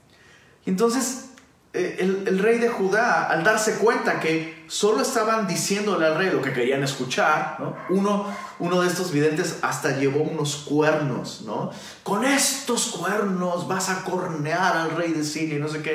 Y 0.64 0.70
entonces 0.70 1.32
eh, 1.74 1.96
el, 2.00 2.38
rey 2.38 2.58
de 2.58 2.68
Judá, 2.68 3.28
al 3.30 3.44
darse 3.44 3.76
cuenta 3.76 4.20
que 4.20 4.62
solo 4.66 5.00
estaban 5.00 5.48
diciéndole 5.48 6.04
al 6.04 6.18
rey 6.18 6.30
lo 6.30 6.42
que 6.42 6.52
querían 6.52 6.82
escuchar, 6.82 7.56
uno, 7.88 8.26
uno 8.58 8.82
de 8.82 8.88
estos 8.88 9.10
videntes 9.10 9.56
hasta 9.62 9.96
llevó 9.96 10.22
unos 10.22 10.56
cuernos, 10.68 11.44
¿no? 11.46 11.70
Con 12.02 12.24
estos 12.26 12.88
cuernos 12.88 13.68
vas 13.68 13.88
a 13.88 14.04
cornear 14.04 14.76
al 14.76 14.90
rey 14.90 15.12
de 15.12 15.24
Siria 15.24 15.56
y 15.56 15.60
no 15.60 15.68
sé 15.68 15.80
qué. 15.80 15.94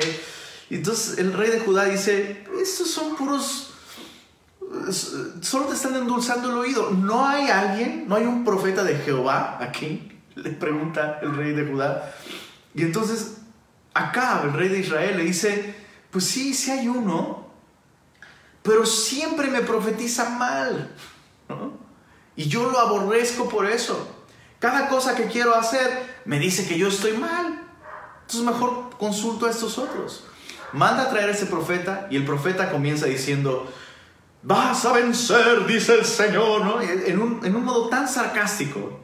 Y 0.68 0.76
entonces 0.76 1.16
el 1.18 1.32
rey 1.32 1.50
de 1.50 1.60
Judá 1.60 1.84
dice, 1.84 2.44
estos 2.60 2.90
son 2.90 3.14
puros, 3.14 3.70
solo 5.42 5.66
te 5.66 5.74
están 5.74 5.94
endulzando 5.94 6.50
el 6.50 6.58
oído. 6.58 6.90
¿No 6.90 7.24
hay 7.24 7.50
alguien, 7.50 8.06
no 8.08 8.16
hay 8.16 8.24
un 8.24 8.44
profeta 8.44 8.82
de 8.82 8.96
Jehová 8.96 9.58
aquí? 9.60 10.10
Le 10.34 10.50
pregunta 10.50 11.20
el 11.22 11.36
rey 11.36 11.52
de 11.52 11.70
Judá. 11.70 12.12
Y 12.74 12.82
entonces 12.82 13.37
Acá 13.98 14.42
el 14.44 14.52
rey 14.52 14.68
de 14.68 14.78
Israel, 14.78 15.16
le 15.16 15.24
dice, 15.24 15.74
pues 16.10 16.24
sí, 16.24 16.54
sí 16.54 16.70
hay 16.70 16.86
uno, 16.86 17.48
pero 18.62 18.86
siempre 18.86 19.48
me 19.48 19.60
profetiza 19.62 20.30
mal. 20.30 20.94
Y 22.36 22.48
yo 22.48 22.70
lo 22.70 22.78
aborrezco 22.78 23.48
por 23.48 23.66
eso. 23.66 24.08
Cada 24.60 24.88
cosa 24.88 25.16
que 25.16 25.24
quiero 25.24 25.54
hacer 25.54 26.20
me 26.24 26.38
dice 26.38 26.68
que 26.68 26.78
yo 26.78 26.88
estoy 26.88 27.16
mal. 27.16 27.60
Entonces 28.20 28.42
mejor 28.42 28.90
consulto 28.98 29.46
a 29.46 29.50
estos 29.50 29.78
otros. 29.78 30.24
Manda 30.72 31.04
a 31.04 31.10
traer 31.10 31.30
a 31.30 31.32
ese 31.32 31.46
profeta 31.46 32.06
y 32.10 32.16
el 32.16 32.24
profeta 32.24 32.70
comienza 32.70 33.06
diciendo, 33.06 33.68
vas 34.42 34.84
a 34.84 34.92
vencer, 34.92 35.66
dice 35.66 35.94
el 35.94 36.04
Señor, 36.04 36.64
¿no? 36.64 36.80
en, 36.80 37.20
un, 37.20 37.44
en 37.44 37.56
un 37.56 37.64
modo 37.64 37.88
tan 37.88 38.06
sarcástico 38.06 39.00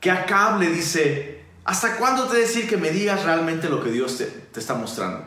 que 0.00 0.10
Acab 0.10 0.58
le 0.58 0.66
dice, 0.66 1.41
¿Hasta 1.64 1.96
cuándo 1.96 2.26
te 2.26 2.38
decir 2.38 2.68
que 2.68 2.76
me 2.76 2.90
digas 2.90 3.24
realmente 3.24 3.68
lo 3.68 3.82
que 3.82 3.90
Dios 3.90 4.18
te, 4.18 4.58
está 4.58 4.74
mostrando? 4.74 5.24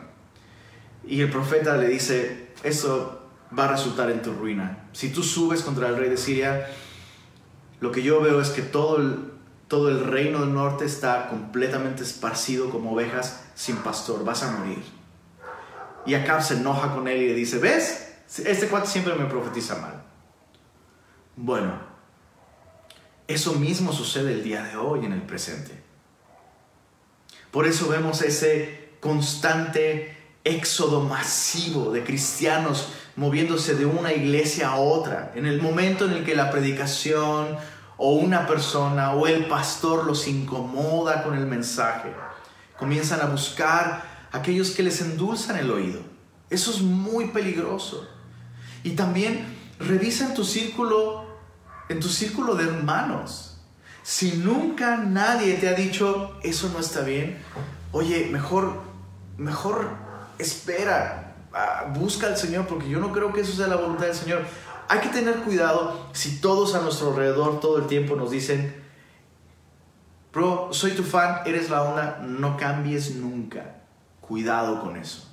Y 1.06 1.20
el 1.22 1.30
profeta 1.30 1.76
le 1.76 1.88
dice, 1.88 2.48
eso 2.62 3.22
va 3.56 3.64
a 3.64 3.68
resultar 3.68 4.10
en 4.10 4.20
tu 4.20 4.32
ruina. 4.32 4.88
Si 4.92 5.10
tú 5.10 5.22
subes 5.22 5.62
contra 5.62 5.88
el 5.88 5.96
rey 5.96 6.10
de 6.10 6.16
Siria, 6.18 6.68
lo 7.80 7.90
que 7.90 8.02
yo 8.02 8.20
veo 8.20 8.40
es 8.40 8.50
que 8.50 8.62
todo 8.62 8.98
el, 8.98 9.32
todo 9.68 9.88
el 9.88 10.04
reino 10.04 10.40
del 10.40 10.52
norte 10.52 10.84
está 10.84 11.28
completamente 11.28 12.02
esparcido 12.02 12.68
como 12.70 12.92
ovejas 12.92 13.44
sin 13.54 13.76
pastor. 13.76 14.24
Vas 14.24 14.42
a 14.42 14.50
morir. 14.50 14.82
Y 16.04 16.14
Acab 16.14 16.42
se 16.42 16.54
enoja 16.54 16.94
con 16.94 17.08
él 17.08 17.22
y 17.22 17.28
le 17.28 17.34
dice, 17.34 17.58
¿ves? 17.58 18.14
Este 18.44 18.68
cuate 18.68 18.88
siempre 18.88 19.14
me 19.14 19.24
profetiza 19.24 19.76
mal. 19.76 20.02
Bueno, 21.36 21.78
eso 23.26 23.54
mismo 23.54 23.92
sucede 23.92 24.34
el 24.34 24.44
día 24.44 24.62
de 24.62 24.76
hoy 24.76 25.04
en 25.04 25.12
el 25.12 25.22
presente. 25.22 25.85
Por 27.50 27.66
eso 27.66 27.88
vemos 27.88 28.22
ese 28.22 28.90
constante 29.00 30.16
éxodo 30.44 31.00
masivo 31.00 31.90
de 31.90 32.04
cristianos 32.04 32.88
moviéndose 33.16 33.74
de 33.74 33.86
una 33.86 34.12
iglesia 34.12 34.68
a 34.68 34.76
otra. 34.76 35.32
En 35.34 35.46
el 35.46 35.60
momento 35.60 36.04
en 36.04 36.12
el 36.12 36.24
que 36.24 36.36
la 36.36 36.50
predicación 36.50 37.56
o 37.96 38.12
una 38.12 38.46
persona 38.46 39.12
o 39.12 39.26
el 39.26 39.46
pastor 39.46 40.04
los 40.06 40.28
incomoda 40.28 41.22
con 41.22 41.36
el 41.36 41.46
mensaje, 41.46 42.12
comienzan 42.78 43.20
a 43.20 43.26
buscar 43.26 44.28
aquellos 44.32 44.70
que 44.70 44.82
les 44.82 45.00
endulzan 45.00 45.56
el 45.56 45.70
oído. 45.70 46.00
Eso 46.50 46.70
es 46.70 46.80
muy 46.80 47.28
peligroso. 47.28 48.06
Y 48.84 48.90
también 48.90 49.56
revisa 49.78 50.26
en 50.26 50.34
tu 50.34 50.44
círculo, 50.44 51.26
en 51.88 52.00
tu 52.00 52.08
círculo 52.08 52.54
de 52.54 52.64
hermanos. 52.64 53.45
Si 54.06 54.36
nunca 54.36 54.98
nadie 54.98 55.54
te 55.54 55.68
ha 55.68 55.74
dicho, 55.74 56.38
eso 56.44 56.70
no 56.72 56.78
está 56.78 57.00
bien, 57.00 57.38
oye, 57.90 58.28
mejor, 58.30 58.74
mejor 59.36 59.90
espera, 60.38 61.34
ah, 61.52 61.92
busca 61.92 62.28
al 62.28 62.36
Señor, 62.36 62.68
porque 62.68 62.88
yo 62.88 63.00
no 63.00 63.10
creo 63.10 63.32
que 63.32 63.40
eso 63.40 63.56
sea 63.56 63.66
la 63.66 63.74
voluntad 63.74 64.06
del 64.06 64.14
Señor. 64.14 64.44
Hay 64.86 65.00
que 65.00 65.08
tener 65.08 65.34
cuidado 65.40 66.08
si 66.12 66.40
todos 66.40 66.76
a 66.76 66.82
nuestro 66.82 67.10
alrededor 67.10 67.58
todo 67.58 67.78
el 67.78 67.88
tiempo 67.88 68.14
nos 68.14 68.30
dicen, 68.30 68.80
bro, 70.32 70.68
soy 70.70 70.92
tu 70.92 71.02
fan, 71.02 71.40
eres 71.44 71.68
la 71.68 71.82
onda, 71.82 72.20
no 72.22 72.56
cambies 72.56 73.16
nunca. 73.16 73.78
Cuidado 74.20 74.82
con 74.82 74.96
eso. 74.96 75.28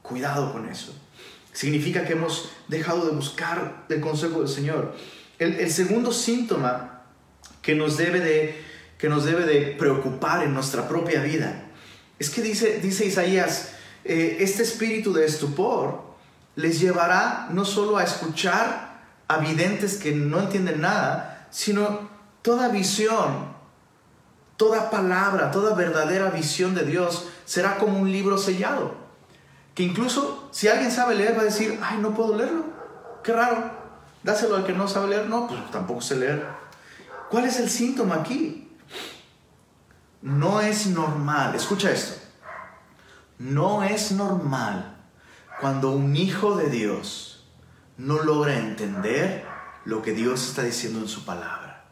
Cuidado 0.00 0.54
con 0.54 0.66
eso. 0.70 0.94
Significa 1.52 2.06
que 2.06 2.14
hemos 2.14 2.50
dejado 2.66 3.04
de 3.04 3.14
buscar 3.14 3.84
el 3.90 4.00
consejo 4.00 4.38
del 4.38 4.48
Señor. 4.48 4.96
El, 5.38 5.56
el 5.56 5.70
segundo 5.70 6.12
síntoma 6.12 6.95
que 7.66 7.74
nos 7.74 7.96
debe 7.96 8.20
de, 8.20 8.64
que 8.96 9.08
nos 9.08 9.24
debe 9.24 9.44
de 9.44 9.74
preocupar 9.76 10.44
en 10.44 10.54
nuestra 10.54 10.86
propia 10.86 11.20
vida. 11.20 11.64
Es 12.16 12.30
que 12.30 12.40
dice, 12.40 12.78
dice 12.80 13.04
Isaías, 13.04 13.72
eh, 14.04 14.36
este 14.38 14.62
espíritu 14.62 15.12
de 15.12 15.26
estupor 15.26 16.00
les 16.54 16.78
llevará 16.78 17.48
no 17.50 17.64
solo 17.64 17.98
a 17.98 18.04
escuchar 18.04 19.00
a 19.26 19.38
videntes 19.38 19.96
que 19.96 20.12
no 20.12 20.38
entienden 20.38 20.80
nada, 20.80 21.48
sino 21.50 22.08
toda 22.40 22.68
visión, 22.68 23.48
toda 24.56 24.88
palabra, 24.88 25.50
toda 25.50 25.74
verdadera 25.74 26.30
visión 26.30 26.72
de 26.76 26.84
Dios 26.84 27.26
será 27.46 27.78
como 27.78 27.98
un 27.98 28.12
libro 28.12 28.38
sellado. 28.38 28.94
Que 29.74 29.82
incluso 29.82 30.48
si 30.52 30.68
alguien 30.68 30.92
sabe 30.92 31.16
leer 31.16 31.36
va 31.36 31.40
a 31.42 31.46
decir, 31.46 31.80
ay, 31.82 31.98
no 31.98 32.14
puedo 32.14 32.36
leerlo. 32.36 32.64
Qué 33.24 33.32
raro. 33.32 33.72
Dáselo 34.22 34.54
al 34.54 34.64
que 34.64 34.72
no 34.72 34.86
sabe 34.86 35.08
leer. 35.08 35.26
No, 35.26 35.48
pues 35.48 35.68
tampoco 35.72 36.00
sé 36.00 36.14
leer. 36.14 36.46
¿Cuál 37.30 37.46
es 37.46 37.58
el 37.58 37.68
síntoma 37.68 38.16
aquí? 38.16 38.68
No 40.22 40.60
es 40.60 40.86
normal, 40.86 41.54
escucha 41.54 41.90
esto, 41.90 42.20
no 43.38 43.82
es 43.82 44.12
normal 44.12 44.96
cuando 45.60 45.90
un 45.90 46.16
hijo 46.16 46.56
de 46.56 46.68
Dios 46.68 47.44
no 47.96 48.22
logra 48.22 48.58
entender 48.58 49.46
lo 49.84 50.02
que 50.02 50.12
Dios 50.12 50.48
está 50.48 50.62
diciendo 50.62 51.00
en 51.00 51.08
su 51.08 51.24
palabra. 51.24 51.84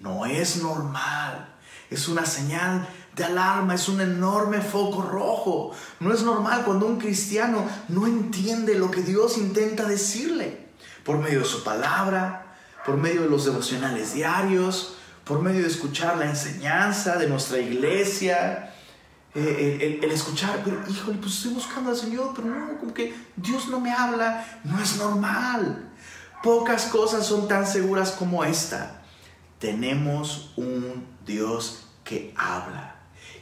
No 0.00 0.26
es 0.26 0.62
normal, 0.62 1.54
es 1.90 2.08
una 2.08 2.26
señal 2.26 2.88
de 3.14 3.24
alarma, 3.24 3.74
es 3.74 3.88
un 3.88 4.00
enorme 4.00 4.60
foco 4.60 5.02
rojo. 5.02 5.72
No 6.00 6.12
es 6.12 6.22
normal 6.22 6.64
cuando 6.64 6.86
un 6.86 6.98
cristiano 6.98 7.68
no 7.88 8.06
entiende 8.06 8.78
lo 8.78 8.90
que 8.90 9.02
Dios 9.02 9.38
intenta 9.38 9.84
decirle 9.84 10.68
por 11.04 11.18
medio 11.18 11.40
de 11.40 11.44
su 11.44 11.64
palabra, 11.64 12.47
por 12.88 12.96
medio 12.96 13.20
de 13.20 13.28
los 13.28 13.44
devocionales 13.44 14.14
diarios, 14.14 14.94
por 15.24 15.42
medio 15.42 15.60
de 15.60 15.68
escuchar 15.68 16.16
la 16.16 16.24
enseñanza 16.24 17.18
de 17.18 17.28
nuestra 17.28 17.58
iglesia, 17.58 18.72
eh, 19.34 20.00
el, 20.02 20.10
escuchar, 20.10 20.62
pero 20.64 20.80
híjole, 20.88 21.18
pues 21.18 21.34
estoy 21.34 21.52
buscando 21.52 21.90
al 21.90 21.96
Señor, 21.96 22.32
pero 22.34 22.48
no, 22.48 22.78
como 22.78 22.94
que 22.94 23.14
Dios 23.36 23.68
no 23.68 23.78
me 23.78 23.92
habla, 23.92 24.42
no 24.64 24.80
es 24.82 24.96
normal. 24.96 25.92
Pocas 26.42 26.86
cosas 26.86 27.26
son 27.26 27.46
tan 27.46 27.66
seguras 27.66 28.12
como 28.12 28.42
esta. 28.42 29.02
Tenemos 29.58 30.54
un 30.56 31.06
Dios 31.26 31.90
que 32.04 32.32
habla. 32.38 32.97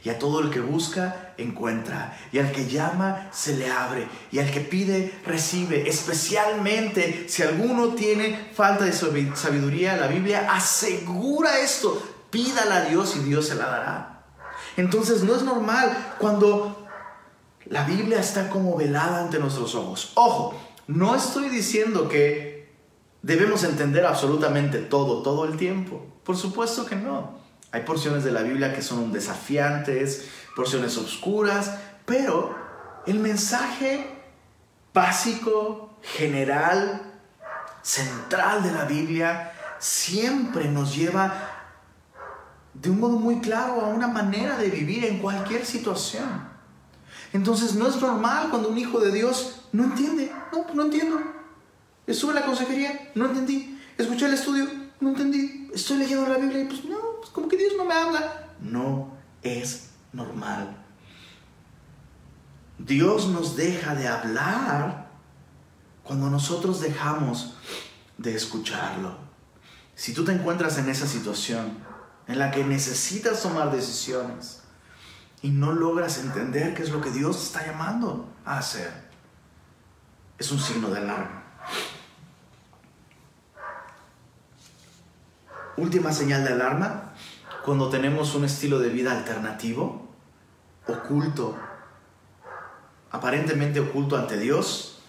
Y 0.07 0.09
a 0.09 0.17
todo 0.17 0.39
el 0.39 0.49
que 0.49 0.61
busca, 0.61 1.33
encuentra. 1.37 2.17
Y 2.31 2.39
al 2.39 2.53
que 2.53 2.65
llama, 2.65 3.27
se 3.33 3.57
le 3.57 3.69
abre. 3.69 4.07
Y 4.31 4.39
al 4.39 4.49
que 4.49 4.61
pide, 4.61 5.13
recibe. 5.25 5.89
Especialmente 5.89 7.25
si 7.27 7.43
alguno 7.43 7.89
tiene 7.89 8.49
falta 8.53 8.85
de 8.85 8.93
sabiduría, 8.93 9.97
la 9.97 10.07
Biblia 10.07 10.49
asegura 10.49 11.59
esto. 11.59 12.01
Pídala 12.29 12.77
a 12.77 12.85
Dios 12.85 13.17
y 13.17 13.19
Dios 13.19 13.47
se 13.49 13.55
la 13.55 13.65
dará. 13.65 14.23
Entonces 14.77 15.23
no 15.23 15.35
es 15.35 15.43
normal 15.43 16.15
cuando 16.19 16.87
la 17.65 17.83
Biblia 17.83 18.21
está 18.21 18.49
como 18.49 18.77
velada 18.77 19.19
ante 19.19 19.39
nuestros 19.39 19.75
ojos. 19.75 20.13
Ojo, 20.15 20.57
no 20.87 21.17
estoy 21.17 21.49
diciendo 21.49 22.07
que 22.07 22.71
debemos 23.23 23.65
entender 23.65 24.05
absolutamente 24.05 24.79
todo, 24.79 25.21
todo 25.21 25.43
el 25.43 25.57
tiempo. 25.57 26.01
Por 26.23 26.37
supuesto 26.37 26.85
que 26.85 26.95
no. 26.95 27.45
Hay 27.77 27.83
porciones 27.83 28.23
de 28.23 28.31
la 28.31 28.41
Biblia 28.41 28.73
que 28.73 28.81
son 28.81 29.11
desafiantes, 29.11 30.29
porciones 30.55 30.97
oscuras, 30.97 31.77
pero 32.07 32.55
el 33.05 33.19
mensaje 33.19 34.09
básico, 34.91 35.95
general, 36.01 37.03
central 37.83 38.63
de 38.63 38.71
la 38.71 38.85
Biblia 38.85 39.51
siempre 39.77 40.67
nos 40.69 40.95
lleva 40.95 41.35
de 42.73 42.89
un 42.89 42.99
modo 42.99 43.19
muy 43.19 43.41
claro 43.41 43.79
a 43.81 43.89
una 43.89 44.07
manera 44.07 44.57
de 44.57 44.71
vivir 44.71 45.05
en 45.05 45.19
cualquier 45.19 45.63
situación. 45.63 46.49
Entonces 47.31 47.75
no 47.75 47.87
es 47.87 47.97
normal 47.97 48.49
cuando 48.49 48.69
un 48.69 48.77
hijo 48.79 48.99
de 48.99 49.11
Dios 49.11 49.67
no 49.71 49.83
entiende. 49.83 50.31
No, 50.51 50.65
no 50.73 50.85
entiendo. 50.85 51.21
Estuve 52.07 52.31
en 52.31 52.39
la 52.39 52.45
consejería, 52.47 53.11
no 53.13 53.27
entendí. 53.27 53.79
Escuché 53.99 54.25
el 54.25 54.33
estudio, 54.33 54.67
no 54.99 55.09
entendí. 55.09 55.56
Estoy 55.77 55.97
leyendo 55.97 56.27
la 56.27 56.39
Biblia 56.39 56.63
y 56.63 56.65
pues 56.65 56.83
no, 56.85 56.97
pues 57.19 57.29
como 57.29 57.47
que 57.47 57.55
Dios 57.55 57.73
no 57.77 57.85
me 57.85 57.93
habla. 57.93 58.47
No 58.59 59.11
es 59.43 59.91
normal. 60.11 60.75
Dios 62.79 63.27
nos 63.27 63.55
deja 63.55 63.93
de 63.93 64.07
hablar 64.07 65.11
cuando 66.01 66.31
nosotros 66.31 66.81
dejamos 66.81 67.53
de 68.17 68.33
escucharlo. 68.33 69.19
Si 69.93 70.15
tú 70.15 70.25
te 70.25 70.31
encuentras 70.31 70.79
en 70.79 70.89
esa 70.89 71.05
situación, 71.05 71.77
en 72.27 72.39
la 72.39 72.49
que 72.49 72.63
necesitas 72.63 73.43
tomar 73.43 73.71
decisiones 73.71 74.63
y 75.43 75.51
no 75.51 75.73
logras 75.73 76.17
entender 76.17 76.73
qué 76.73 76.81
es 76.81 76.89
lo 76.89 77.01
que 77.01 77.11
Dios 77.11 77.43
está 77.43 77.63
llamando 77.63 78.27
a 78.45 78.57
hacer, 78.57 78.91
es 80.39 80.51
un 80.51 80.59
signo 80.59 80.89
de 80.89 80.97
alarma. 80.97 81.43
Última 85.77 86.11
señal 86.11 86.43
de 86.43 86.53
alarma, 86.53 87.13
cuando 87.63 87.89
tenemos 87.89 88.33
un 88.33 88.45
estilo 88.45 88.79
de 88.79 88.89
vida 88.89 89.11
alternativo, 89.11 90.07
oculto, 90.87 91.55
aparentemente 93.11 93.79
oculto 93.79 94.17
ante 94.17 94.39
Dios, 94.39 94.99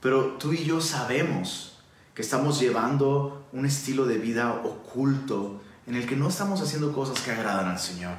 pero 0.00 0.34
tú 0.38 0.52
y 0.52 0.64
yo 0.64 0.80
sabemos 0.80 1.78
que 2.14 2.22
estamos 2.22 2.60
llevando 2.60 3.46
un 3.52 3.66
estilo 3.66 4.06
de 4.06 4.18
vida 4.18 4.54
oculto 4.54 5.60
en 5.88 5.96
el 5.96 6.06
que 6.06 6.14
no 6.14 6.28
estamos 6.28 6.60
haciendo 6.60 6.92
cosas 6.92 7.20
que 7.20 7.32
agradan 7.32 7.66
al 7.66 7.80
Señor. 7.80 8.14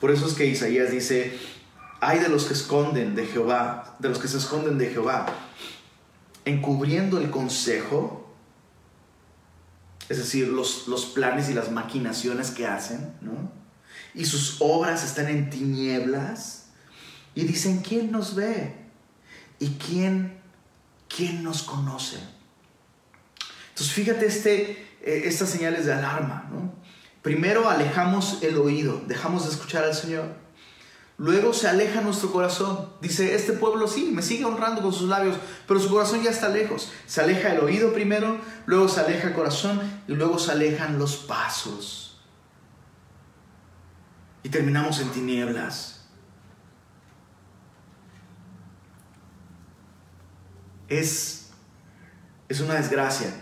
Por 0.00 0.12
eso 0.12 0.26
es 0.26 0.34
que 0.34 0.46
Isaías 0.46 0.92
dice, 0.92 1.38
hay 2.00 2.20
de 2.20 2.28
los 2.28 2.44
que 2.44 2.54
esconden 2.54 3.16
de 3.16 3.26
Jehová, 3.26 3.96
de 3.98 4.08
los 4.08 4.18
que 4.18 4.28
se 4.28 4.38
esconden 4.38 4.78
de 4.78 4.90
Jehová, 4.90 5.26
encubriendo 6.44 7.18
el 7.18 7.30
consejo, 7.30 8.21
es 10.12 10.18
decir, 10.18 10.48
los, 10.48 10.88
los 10.88 11.06
planes 11.06 11.48
y 11.48 11.54
las 11.54 11.70
maquinaciones 11.70 12.50
que 12.50 12.66
hacen, 12.66 13.14
¿no? 13.22 13.50
Y 14.14 14.26
sus 14.26 14.58
obras 14.60 15.02
están 15.04 15.28
en 15.28 15.48
tinieblas. 15.48 16.66
Y 17.34 17.44
dicen, 17.44 17.80
¿quién 17.80 18.12
nos 18.12 18.34
ve? 18.34 18.76
¿Y 19.58 19.68
quién, 19.70 20.38
quién 21.08 21.42
nos 21.42 21.62
conoce? 21.62 22.18
Entonces 23.70 23.94
fíjate 23.94 24.26
este, 24.26 24.70
eh, 25.00 25.22
estas 25.24 25.48
señales 25.48 25.86
de 25.86 25.94
alarma, 25.94 26.46
¿no? 26.52 26.74
Primero 27.22 27.70
alejamos 27.70 28.42
el 28.42 28.58
oído, 28.58 29.02
dejamos 29.06 29.46
de 29.46 29.52
escuchar 29.52 29.84
al 29.84 29.94
Señor. 29.94 30.41
Luego 31.22 31.54
se 31.54 31.68
aleja 31.68 32.00
nuestro 32.00 32.32
corazón. 32.32 32.88
Dice, 33.00 33.36
este 33.36 33.52
pueblo 33.52 33.86
sí, 33.86 34.10
me 34.12 34.22
sigue 34.22 34.44
honrando 34.44 34.82
con 34.82 34.92
sus 34.92 35.08
labios, 35.08 35.36
pero 35.68 35.78
su 35.78 35.88
corazón 35.88 36.20
ya 36.20 36.30
está 36.30 36.48
lejos. 36.48 36.90
Se 37.06 37.20
aleja 37.20 37.52
el 37.52 37.60
oído 37.60 37.92
primero, 37.92 38.40
luego 38.66 38.88
se 38.88 38.98
aleja 38.98 39.28
el 39.28 39.34
corazón 39.34 39.80
y 40.08 40.14
luego 40.14 40.40
se 40.40 40.50
alejan 40.50 40.98
los 40.98 41.14
pasos. 41.14 42.20
Y 44.42 44.48
terminamos 44.48 44.98
en 44.98 45.10
tinieblas. 45.10 46.08
Es, 50.88 51.50
es 52.48 52.58
una 52.58 52.74
desgracia 52.74 53.32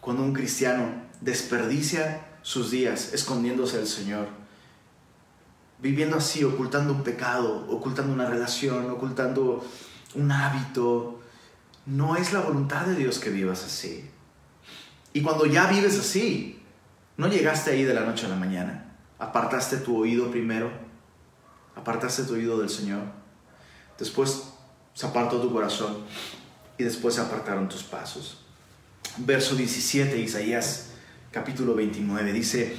cuando 0.00 0.22
un 0.22 0.32
cristiano 0.32 1.02
desperdicia 1.20 2.24
sus 2.42 2.70
días 2.70 3.12
escondiéndose 3.12 3.78
del 3.78 3.88
Señor, 3.88 4.28
viviendo 5.78 6.16
así, 6.16 6.44
ocultando 6.44 6.92
un 6.92 7.02
pecado, 7.02 7.66
ocultando 7.68 8.12
una 8.12 8.26
relación, 8.26 8.90
ocultando 8.90 9.64
un 10.14 10.32
hábito. 10.32 11.20
No 11.86 12.16
es 12.16 12.32
la 12.32 12.40
voluntad 12.40 12.86
de 12.86 12.96
Dios 12.96 13.18
que 13.18 13.30
vivas 13.30 13.64
así. 13.64 14.08
Y 15.12 15.22
cuando 15.22 15.46
ya 15.46 15.66
vives 15.66 15.98
así, 15.98 16.62
no 17.16 17.28
llegaste 17.28 17.70
ahí 17.70 17.84
de 17.84 17.94
la 17.94 18.02
noche 18.02 18.26
a 18.26 18.28
la 18.28 18.36
mañana. 18.36 18.94
Apartaste 19.18 19.78
tu 19.78 19.96
oído 19.96 20.30
primero, 20.30 20.70
apartaste 21.74 22.24
tu 22.24 22.34
oído 22.34 22.58
del 22.58 22.68
Señor. 22.68 23.02
Después 23.98 24.52
se 24.92 25.06
apartó 25.06 25.40
tu 25.40 25.52
corazón 25.52 25.98
y 26.76 26.84
después 26.84 27.14
se 27.14 27.20
apartaron 27.20 27.68
tus 27.68 27.82
pasos. 27.82 28.42
Verso 29.18 29.54
17, 29.54 30.18
Isaías 30.18 30.90
capítulo 31.30 31.74
29. 31.74 32.32
Dice, 32.32 32.76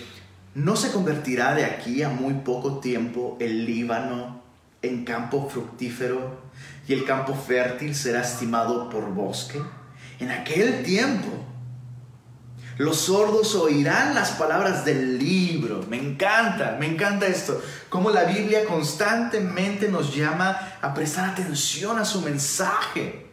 ¿no 0.58 0.76
se 0.76 0.92
convertirá 0.92 1.54
de 1.54 1.66
aquí 1.66 2.02
a 2.02 2.10
muy 2.10 2.34
poco 2.34 2.80
tiempo 2.80 3.38
el 3.40 3.68
Líbano 3.68 4.42
en 4.82 5.06
campo 5.06 5.48
fructífero 5.48 6.42
y 6.88 6.94
el 6.94 7.06
campo 7.06 7.36
fértil 7.36 7.94
será 7.94 8.22
estimado 8.22 8.90
por 8.90 9.14
bosque? 9.14 9.62
En 10.20 10.32
aquel 10.32 10.82
tiempo 10.82 11.28
los 12.80 12.98
sordos 12.98 13.54
oirán 13.54 14.16
las 14.16 14.32
palabras 14.32 14.84
del 14.84 15.20
libro. 15.20 15.86
Me 15.92 15.98
encanta, 15.98 16.76
me 16.80 16.88
encanta 16.88 17.28
esto. 17.28 17.62
Como 17.90 18.10
la 18.10 18.24
Biblia 18.24 18.66
constantemente 18.66 19.90
nos 19.90 20.16
llama 20.16 20.58
a 20.82 20.92
prestar 20.92 21.30
atención 21.30 22.00
a 22.00 22.06
su 22.06 22.22
mensaje. 22.22 23.28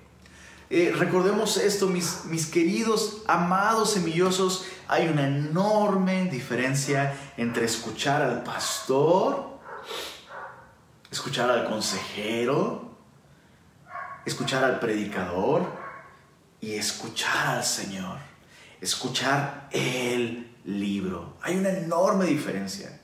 Eh, 0.69 0.93
recordemos 0.99 1.57
esto, 1.57 1.89
mis, 1.89 2.25
mis 2.27 2.47
queridos, 2.47 3.23
amados 3.27 3.93
semillosos, 3.93 4.67
hay 4.88 5.09
una 5.09 5.27
enorme 5.27 6.25
diferencia 6.27 7.14
entre 7.37 7.64
escuchar 7.64 8.23
al 8.23 8.42
pastor, 8.42 9.59
escuchar 11.11 11.51
al 11.51 11.64
consejero, 11.64 12.97
escuchar 14.25 14.64
al 14.64 14.79
predicador 14.81 15.66
y 16.61 16.75
escuchar 16.75 17.57
al 17.57 17.64
Señor, 17.64 18.18
escuchar 18.81 19.68
el 19.70 20.55
libro. 20.64 21.37
Hay 21.42 21.57
una 21.57 21.70
enorme 21.70 22.27
diferencia. 22.27 23.01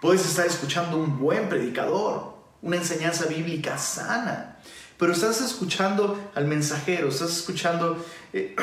Puedes 0.00 0.24
estar 0.24 0.46
escuchando 0.46 0.96
un 0.96 1.18
buen 1.18 1.48
predicador, 1.48 2.36
una 2.62 2.76
enseñanza 2.76 3.26
bíblica 3.26 3.76
sana, 3.78 4.58
pero 4.98 5.12
estás 5.12 5.40
escuchando 5.40 6.30
al 6.34 6.46
mensajero, 6.46 7.08
estás 7.08 7.30
escuchando, 7.30 8.04
eh, 8.32 8.54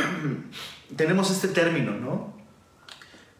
tenemos 0.96 1.32
este 1.32 1.48
término, 1.48 1.92
¿no? 1.92 2.37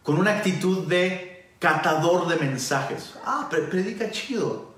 Con 0.02 0.18
una 0.18 0.36
actitud 0.36 0.86
de 0.86 1.54
catador 1.58 2.28
de 2.28 2.36
mensajes. 2.36 3.14
Ah, 3.24 3.48
predica 3.50 4.10
chido. 4.10 4.74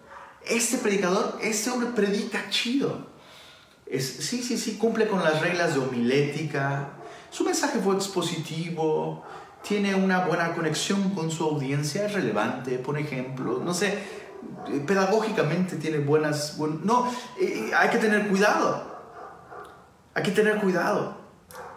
Este 0.47 0.79
predicador, 0.79 1.39
este 1.43 1.71
hombre 1.71 1.91
predica 1.95 2.49
chido. 2.49 3.09
Es, 3.87 4.07
sí, 4.07 4.43
sí, 4.43 4.57
sí, 4.57 4.77
cumple 4.77 5.09
con 5.09 5.23
las 5.23 5.41
reglas 5.41 5.75
de 5.75 5.81
homilética. 5.81 6.91
Su 7.31 7.45
mensaje 7.45 7.79
fue 7.81 7.95
expositivo, 7.95 9.25
tiene 9.63 9.95
una 9.95 10.25
buena 10.25 10.55
conexión 10.55 11.11
con 11.11 11.31
su 11.31 11.45
audiencia, 11.45 12.07
es 12.07 12.13
relevante, 12.13 12.79
por 12.79 12.99
ejemplo. 12.99 13.61
No 13.65 13.75
sé, 13.75 13.99
eh, 14.69 14.85
pedagógicamente 14.87 15.77
tiene 15.77 15.99
buenas... 15.99 16.59
no, 16.59 17.13
eh, 17.39 17.71
hay 17.77 17.91
que 17.91 17.99
tener 17.99 18.29
cuidado. 18.29 18.91
Hay 20.15 20.23
que 20.23 20.33
tener 20.33 20.59
cuidado. 20.59 21.17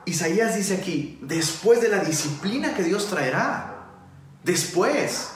Isaías 0.06 0.56
dice 0.56 0.76
aquí, 0.76 1.20
después 1.22 1.82
de 1.82 1.90
la 1.90 2.04
disciplina 2.04 2.74
que 2.74 2.84
Dios 2.84 3.08
traerá, 3.08 3.88
después 4.44 5.30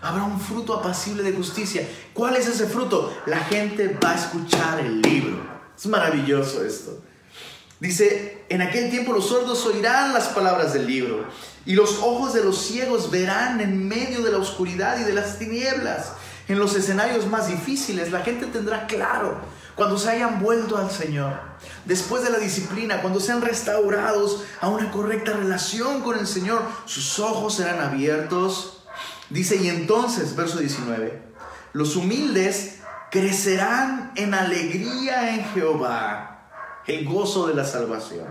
habrá 0.00 0.24
un 0.24 0.40
fruto 0.40 0.74
apacible 0.74 1.22
de 1.22 1.32
justicia. 1.32 1.86
¿Cuál 2.14 2.36
es 2.36 2.46
ese 2.46 2.66
fruto? 2.66 3.16
La 3.26 3.40
gente 3.40 3.98
va 4.02 4.12
a 4.12 4.14
escuchar 4.16 4.80
el 4.80 5.02
libro. 5.02 5.36
Es 5.76 5.86
maravilloso 5.86 6.64
esto. 6.64 7.02
Dice, 7.78 8.44
en 8.48 8.62
aquel 8.62 8.90
tiempo 8.90 9.12
los 9.12 9.28
sordos 9.28 9.66
oirán 9.66 10.14
las 10.14 10.28
palabras 10.28 10.72
del 10.72 10.86
libro 10.86 11.26
y 11.66 11.74
los 11.74 11.98
ojos 11.98 12.32
de 12.32 12.42
los 12.42 12.56
ciegos 12.58 13.10
verán 13.10 13.60
en 13.60 13.86
medio 13.86 14.22
de 14.22 14.32
la 14.32 14.38
oscuridad 14.38 14.98
y 14.98 15.04
de 15.04 15.12
las 15.12 15.38
tinieblas. 15.38 16.12
En 16.48 16.58
los 16.58 16.76
escenarios 16.76 17.26
más 17.26 17.48
difíciles 17.48 18.12
la 18.12 18.20
gente 18.20 18.46
tendrá 18.46 18.86
claro 18.86 19.40
cuando 19.74 19.98
se 19.98 20.10
hayan 20.10 20.40
vuelto 20.40 20.78
al 20.78 20.90
Señor, 20.90 21.38
después 21.84 22.24
de 22.24 22.30
la 22.30 22.38
disciplina, 22.38 23.02
cuando 23.02 23.20
sean 23.20 23.42
restaurados 23.42 24.42
a 24.62 24.68
una 24.68 24.90
correcta 24.90 25.34
relación 25.34 26.00
con 26.00 26.18
el 26.18 26.26
Señor, 26.26 26.62
sus 26.86 27.18
ojos 27.18 27.56
serán 27.56 27.80
abiertos. 27.80 28.84
Dice, 29.28 29.56
y 29.56 29.68
entonces, 29.68 30.34
verso 30.34 30.60
19, 30.60 31.22
los 31.74 31.94
humildes 31.94 32.78
crecerán 33.10 34.12
en 34.16 34.32
alegría 34.32 35.34
en 35.34 35.44
Jehová, 35.52 36.48
el 36.86 37.04
gozo 37.04 37.46
de 37.46 37.54
la 37.54 37.64
salvación. 37.66 38.26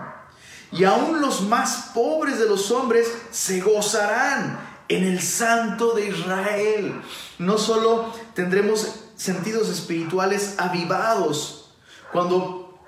Y 0.72 0.84
aún 0.84 1.22
los 1.22 1.42
más 1.42 1.92
pobres 1.94 2.40
de 2.40 2.48
los 2.48 2.72
hombres 2.72 3.08
se 3.30 3.62
gozarán 3.62 4.65
en 4.88 5.04
el 5.04 5.22
Santo 5.22 5.94
de 5.94 6.08
Israel. 6.08 7.02
No 7.40 7.58
solo 7.58 8.14
tendremos 8.34 8.96
sentidos 9.16 9.70
espirituales 9.70 10.56
avivados 10.58 11.72
cuando 12.12 12.80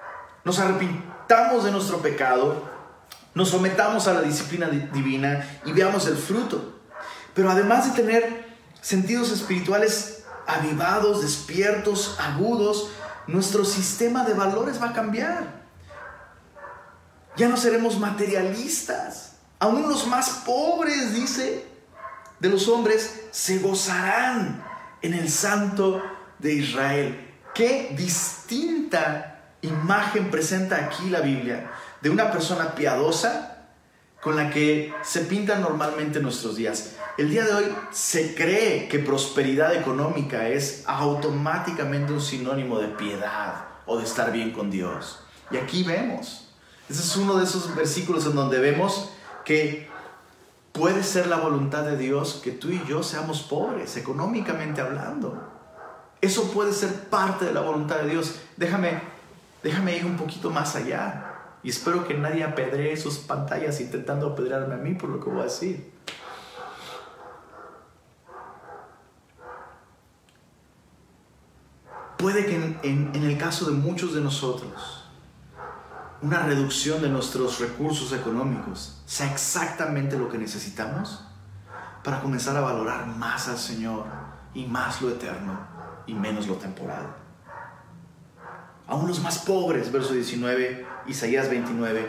nos 0.44 0.60
arrepintamos 0.60 1.64
de 1.64 1.72
nuestro 1.72 2.02
pecado, 2.02 2.70
nos 3.34 3.50
sometamos 3.50 4.08
a 4.08 4.14
la 4.14 4.22
disciplina 4.22 4.68
divina 4.68 5.60
y 5.66 5.72
veamos 5.72 6.08
el 6.08 6.18
fruto. 6.18 6.80
Pero 7.34 7.52
además 7.52 7.86
de 7.86 8.02
tener 8.02 8.48
sentidos 8.82 9.32
espirituales 9.32 10.24
avivados, 10.48 11.22
despiertos, 11.22 12.16
agudos, 12.20 12.90
nuestro 13.28 13.66
sistema 13.66 14.24
de 14.24 14.34
valores 14.34 14.82
va 14.82 14.90
a 14.90 14.94
cambiar. 14.94 15.68
Ya 17.36 17.50
no 17.50 17.58
seremos 17.58 18.00
materialistas. 18.00 19.34
Aún 19.60 19.88
los 19.90 20.08
más 20.08 20.30
pobres, 20.46 21.14
dice, 21.14 21.66
de 22.40 22.50
los 22.50 22.68
hombres, 22.68 23.28
se 23.32 23.60
gozarán 23.60 24.64
en 25.02 25.14
el 25.14 25.30
santo 25.30 26.02
de 26.40 26.54
Israel. 26.54 27.28
Qué 27.54 27.94
distinta 27.98 29.54
imagen 29.62 30.30
presenta 30.30 30.76
aquí 30.78 31.10
la 31.10 31.22
Biblia 31.22 31.72
de 32.02 32.10
una 32.10 32.32
persona 32.32 32.76
piadosa 32.76 33.66
con 34.22 34.36
la 34.36 34.50
que 34.50 34.94
se 35.04 35.22
pintan 35.22 35.62
normalmente 35.62 36.20
nuestros 36.20 36.56
días. 36.56 36.96
El 37.18 37.30
día 37.30 37.46
de 37.46 37.54
hoy 37.54 37.66
se 37.92 38.36
cree 38.36 38.88
que 38.88 39.00
prosperidad 39.00 39.74
económica 39.74 40.48
es 40.50 40.84
automáticamente 40.86 42.14
un 42.14 42.22
sinónimo 42.22 42.80
de 42.80 42.90
piedad 42.90 43.66
o 43.86 43.98
de 43.98 44.04
estar 44.04 44.32
bien 44.32 44.52
con 44.52 44.70
Dios. 44.70 45.20
Y 45.50 45.58
aquí 45.58 45.84
vemos, 45.84 46.50
ese 46.90 47.02
es 47.02 47.16
uno 47.16 47.38
de 47.38 47.46
esos 47.46 47.74
versículos 47.76 48.26
en 48.26 48.36
donde 48.36 48.60
vemos 48.60 49.10
que 49.46 49.87
puede 50.78 51.04
ser 51.04 51.28
la 51.28 51.38
voluntad 51.38 51.84
de 51.84 51.98
Dios 51.98 52.40
que 52.44 52.52
tú 52.52 52.70
y 52.70 52.82
yo 52.88 53.02
seamos 53.02 53.42
pobres, 53.42 53.98
económicamente 53.98 54.80
hablando. 54.80 55.42
Eso 56.22 56.52
puede 56.52 56.72
ser 56.72 57.10
parte 57.10 57.46
de 57.46 57.54
la 57.54 57.62
voluntad 57.62 57.98
de 57.98 58.10
Dios. 58.10 58.40
Déjame, 58.56 59.02
déjame 59.64 59.98
ir 59.98 60.06
un 60.06 60.18
poquito 60.18 60.52
más 60.52 60.76
allá. 60.76 61.24
Y 61.64 61.70
espero 61.70 62.08
que 62.08 62.14
nadie 62.14 62.44
apedree 62.44 62.96
sus 62.96 63.18
pantallas 63.18 63.82
intentando 63.82 64.28
apedrearme 64.28 64.76
a 64.76 64.78
mí 64.78 64.94
por 64.94 65.10
lo 65.10 65.20
que 65.20 65.30
voy 65.30 65.42
a 65.42 65.46
decir. 65.46 65.92
Puede 72.18 72.46
que 72.46 72.56
en, 72.56 73.12
en 73.14 73.24
el 73.24 73.38
caso 73.38 73.66
de 73.66 73.74
muchos 73.74 74.14
de 74.14 74.22
nosotros, 74.22 74.97
una 76.22 76.40
reducción 76.40 77.02
de 77.02 77.10
nuestros 77.10 77.60
recursos 77.60 78.12
económicos 78.12 79.02
sea 79.06 79.32
exactamente 79.32 80.18
lo 80.18 80.30
que 80.30 80.38
necesitamos 80.38 81.24
para 82.04 82.22
comenzar 82.22 82.58
a 82.58 82.62
valorar 82.62 83.06
más 83.06 83.48
al 83.48 83.58
Señor 83.58 84.06
y 84.54 84.66
más 84.66 85.02
lo 85.02 85.10
eterno 85.10 85.60
y 86.08 86.14
menos 86.14 86.48
lo 86.48 86.56
temporal. 86.56 87.06
Aún 88.88 89.08
los 89.08 89.22
más 89.22 89.40
pobres, 89.40 89.92
verso 89.92 90.14
19, 90.14 90.86
Isaías 91.08 91.50
29, 91.50 92.08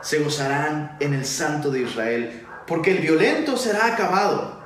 se 0.00 0.24
gozarán 0.24 0.96
en 0.98 1.12
el 1.12 1.26
Santo 1.26 1.70
de 1.70 1.82
Israel, 1.82 2.46
porque 2.66 2.92
el 2.92 2.98
violento 2.98 3.56
será 3.56 3.86
acabado 3.86 4.58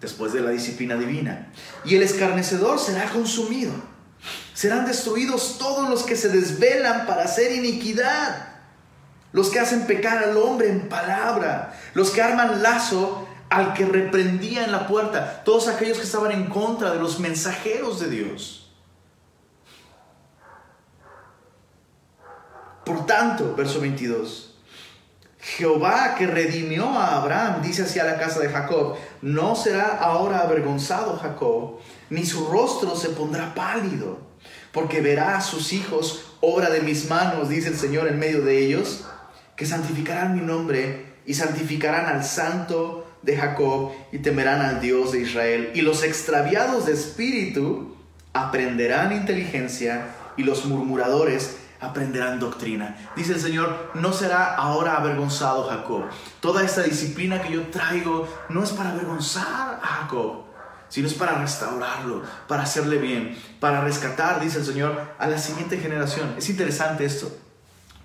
después 0.00 0.32
de 0.32 0.40
la 0.40 0.50
disciplina 0.50 0.96
divina, 0.96 1.52
y 1.84 1.96
el 1.96 2.02
escarnecedor 2.02 2.78
será 2.78 3.10
consumido. 3.10 3.72
Serán 4.60 4.84
destruidos 4.84 5.56
todos 5.56 5.88
los 5.88 6.02
que 6.02 6.16
se 6.16 6.28
desvelan 6.28 7.06
para 7.06 7.24
hacer 7.24 7.50
iniquidad, 7.50 8.58
los 9.32 9.48
que 9.48 9.58
hacen 9.58 9.86
pecar 9.86 10.22
al 10.22 10.36
hombre 10.36 10.68
en 10.68 10.86
palabra, 10.86 11.80
los 11.94 12.10
que 12.10 12.20
arman 12.20 12.62
lazo 12.62 13.26
al 13.48 13.72
que 13.72 13.86
reprendía 13.86 14.66
en 14.66 14.70
la 14.70 14.86
puerta, 14.86 15.44
todos 15.44 15.66
aquellos 15.66 15.96
que 15.96 16.04
estaban 16.04 16.32
en 16.32 16.50
contra 16.50 16.90
de 16.90 16.98
los 16.98 17.20
mensajeros 17.20 18.00
de 18.00 18.10
Dios. 18.10 18.70
Por 22.84 23.06
tanto, 23.06 23.54
verso 23.56 23.80
22, 23.80 24.58
Jehová 25.38 26.16
que 26.16 26.26
redimió 26.26 26.86
a 26.90 27.16
Abraham, 27.16 27.62
dice 27.62 27.84
hacia 27.84 28.04
la 28.04 28.18
casa 28.18 28.40
de 28.40 28.50
Jacob, 28.50 28.98
no 29.22 29.56
será 29.56 29.96
ahora 29.96 30.40
avergonzado 30.40 31.16
Jacob, 31.16 31.78
ni 32.10 32.26
su 32.26 32.46
rostro 32.48 32.94
se 32.94 33.08
pondrá 33.08 33.54
pálido, 33.54 34.28
porque 34.72 35.00
verá 35.00 35.36
a 35.36 35.40
sus 35.40 35.72
hijos, 35.72 36.32
obra 36.40 36.70
de 36.70 36.80
mis 36.80 37.08
manos, 37.08 37.48
dice 37.48 37.68
el 37.68 37.76
Señor 37.76 38.08
en 38.08 38.18
medio 38.18 38.42
de 38.42 38.58
ellos, 38.58 39.04
que 39.56 39.66
santificarán 39.66 40.34
mi 40.34 40.40
nombre 40.40 41.14
y 41.26 41.34
santificarán 41.34 42.06
al 42.06 42.24
santo 42.24 43.06
de 43.22 43.36
Jacob 43.36 43.92
y 44.12 44.18
temerán 44.18 44.62
al 44.62 44.80
Dios 44.80 45.12
de 45.12 45.20
Israel. 45.20 45.70
Y 45.74 45.82
los 45.82 46.02
extraviados 46.02 46.86
de 46.86 46.92
espíritu 46.92 47.96
aprenderán 48.32 49.12
inteligencia 49.12 50.06
y 50.36 50.44
los 50.44 50.64
murmuradores 50.64 51.56
aprenderán 51.80 52.38
doctrina. 52.38 52.96
Dice 53.16 53.32
el 53.34 53.40
Señor, 53.40 53.90
no 53.94 54.12
será 54.12 54.54
ahora 54.54 54.96
avergonzado 54.96 55.68
Jacob. 55.68 56.04
Toda 56.40 56.64
esta 56.64 56.82
disciplina 56.82 57.42
que 57.42 57.52
yo 57.52 57.66
traigo 57.68 58.28
no 58.48 58.62
es 58.62 58.70
para 58.70 58.90
avergonzar 58.90 59.80
a 59.82 59.86
Jacob, 59.86 60.44
sino 60.90 61.08
es 61.08 61.14
para 61.14 61.38
restaurarlo, 61.38 62.22
para 62.46 62.64
hacerle 62.64 62.98
bien, 62.98 63.40
para 63.58 63.80
rescatar, 63.80 64.40
dice 64.40 64.58
el 64.58 64.66
Señor, 64.66 65.14
a 65.18 65.26
la 65.26 65.38
siguiente 65.38 65.78
generación. 65.78 66.34
Es 66.36 66.50
interesante 66.50 67.06
esto, 67.06 67.34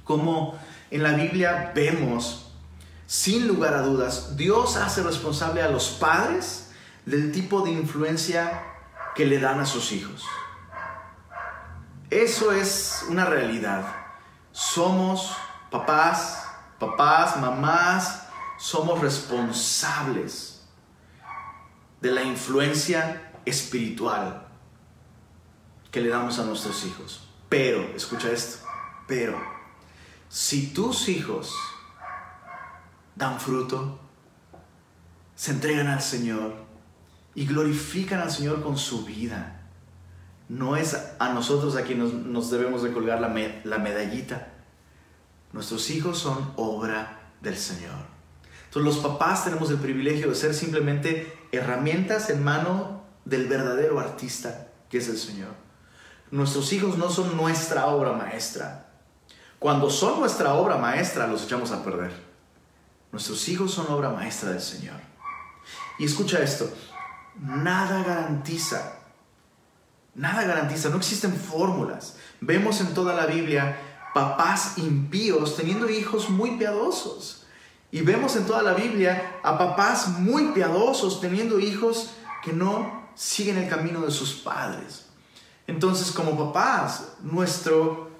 como 0.05 0.57
en 0.91 1.03
la 1.03 1.11
Biblia 1.11 1.73
vemos 1.75 2.45
sin 3.07 3.47
lugar 3.47 3.73
a 3.73 3.81
dudas, 3.81 4.35
Dios 4.37 4.77
hace 4.77 5.03
responsable 5.03 5.61
a 5.61 5.69
los 5.69 5.89
padres 5.89 6.71
del 7.05 7.31
tipo 7.31 7.61
de 7.61 7.71
influencia 7.71 8.63
que 9.15 9.25
le 9.25 9.39
dan 9.39 9.59
a 9.59 9.65
sus 9.65 9.91
hijos. 9.91 10.23
Eso 12.09 12.51
es 12.51 13.05
una 13.09 13.25
realidad. 13.25 13.83
Somos 14.51 15.35
papás, 15.69 16.45
papás, 16.79 17.37
mamás, 17.37 18.27
somos 18.57 18.99
responsables 19.01 20.54
de 22.05 22.11
la 22.11 22.21
influencia 22.21 23.31
espiritual 23.45 24.45
que 25.89 26.01
le 26.01 26.09
damos 26.09 26.37
a 26.37 26.45
nuestros 26.45 26.85
hijos. 26.85 27.27
Pero, 27.49 27.81
escucha 27.95 28.31
esto, 28.31 28.63
pero 29.07 29.41
si 30.29 30.67
tus 30.67 31.09
hijos 31.09 31.55
dan 33.15 33.39
fruto, 33.39 33.99
se 35.35 35.49
entregan 35.49 35.87
al 35.87 36.03
Señor 36.03 36.53
y 37.33 37.47
glorifican 37.47 38.19
al 38.19 38.29
Señor 38.29 38.61
con 38.61 38.77
su 38.77 39.03
vida. 39.03 39.63
No 40.47 40.75
es 40.75 40.95
a 41.17 41.33
nosotros 41.33 41.75
a 41.75 41.81
quien 41.81 42.31
nos, 42.31 42.51
debemos 42.51 42.83
de 42.83 42.93
colgar 42.93 43.19
la, 43.19 43.33
la 43.63 43.79
medallita. 43.79 44.53
Nuestros 45.53 45.89
hijos 45.89 46.19
son 46.19 46.53
obra 46.55 47.31
del 47.41 47.57
Señor. 47.57 48.14
Los 48.75 48.97
papás 48.97 49.45
tenemos 49.45 49.69
el 49.71 49.77
privilegio 49.77 50.29
de 50.29 50.35
ser 50.35 50.53
simplemente 50.53 51.47
herramientas 51.51 52.29
en 52.29 52.43
mano 52.43 53.03
del 53.23 53.47
verdadero 53.47 53.99
artista 53.99 54.67
que 54.89 54.97
es 54.97 55.07
el 55.07 55.17
Señor. 55.17 55.51
Nuestros 56.31 56.71
hijos 56.73 56.97
no 56.97 57.09
son 57.09 57.37
nuestra 57.37 57.87
obra 57.87 58.11
maestra. 58.13 58.87
Cuando 59.59 59.89
son 59.89 60.19
nuestra 60.19 60.53
obra 60.53 60.77
maestra 60.77 61.27
los 61.27 61.43
echamos 61.43 61.71
a 61.71 61.83
perder. 61.83 62.11
Nuestros 63.11 63.47
hijos 63.47 63.71
son 63.71 63.87
obra 63.87 64.09
maestra 64.09 64.51
del 64.51 64.61
Señor. 64.61 64.99
Y 65.97 66.05
escucha 66.05 66.39
esto, 66.39 66.69
nada 67.39 68.03
garantiza 68.03 68.95
Nada 70.15 70.45
garantiza, 70.45 70.89
no 70.89 70.97
existen 70.97 71.35
fórmulas. 71.35 72.15
Vemos 72.39 72.79
en 72.79 72.93
toda 72.93 73.13
la 73.13 73.25
Biblia 73.25 73.77
papás 74.13 74.77
impíos 74.77 75.57
teniendo 75.57 75.89
hijos 75.89 76.29
muy 76.29 76.51
piadosos. 76.51 77.44
Y 77.95 78.01
vemos 78.01 78.35
en 78.35 78.45
toda 78.45 78.61
la 78.61 78.73
Biblia 78.73 79.39
a 79.41 79.57
papás 79.57 80.09
muy 80.19 80.47
piadosos 80.47 81.21
teniendo 81.21 81.61
hijos 81.61 82.09
que 82.43 82.51
no 82.51 83.07
siguen 83.15 83.57
el 83.57 83.69
camino 83.69 84.01
de 84.01 84.11
sus 84.11 84.33
padres. 84.33 85.05
Entonces, 85.65 86.11
como 86.11 86.37
papás, 86.37 87.13
nuestro, 87.21 88.11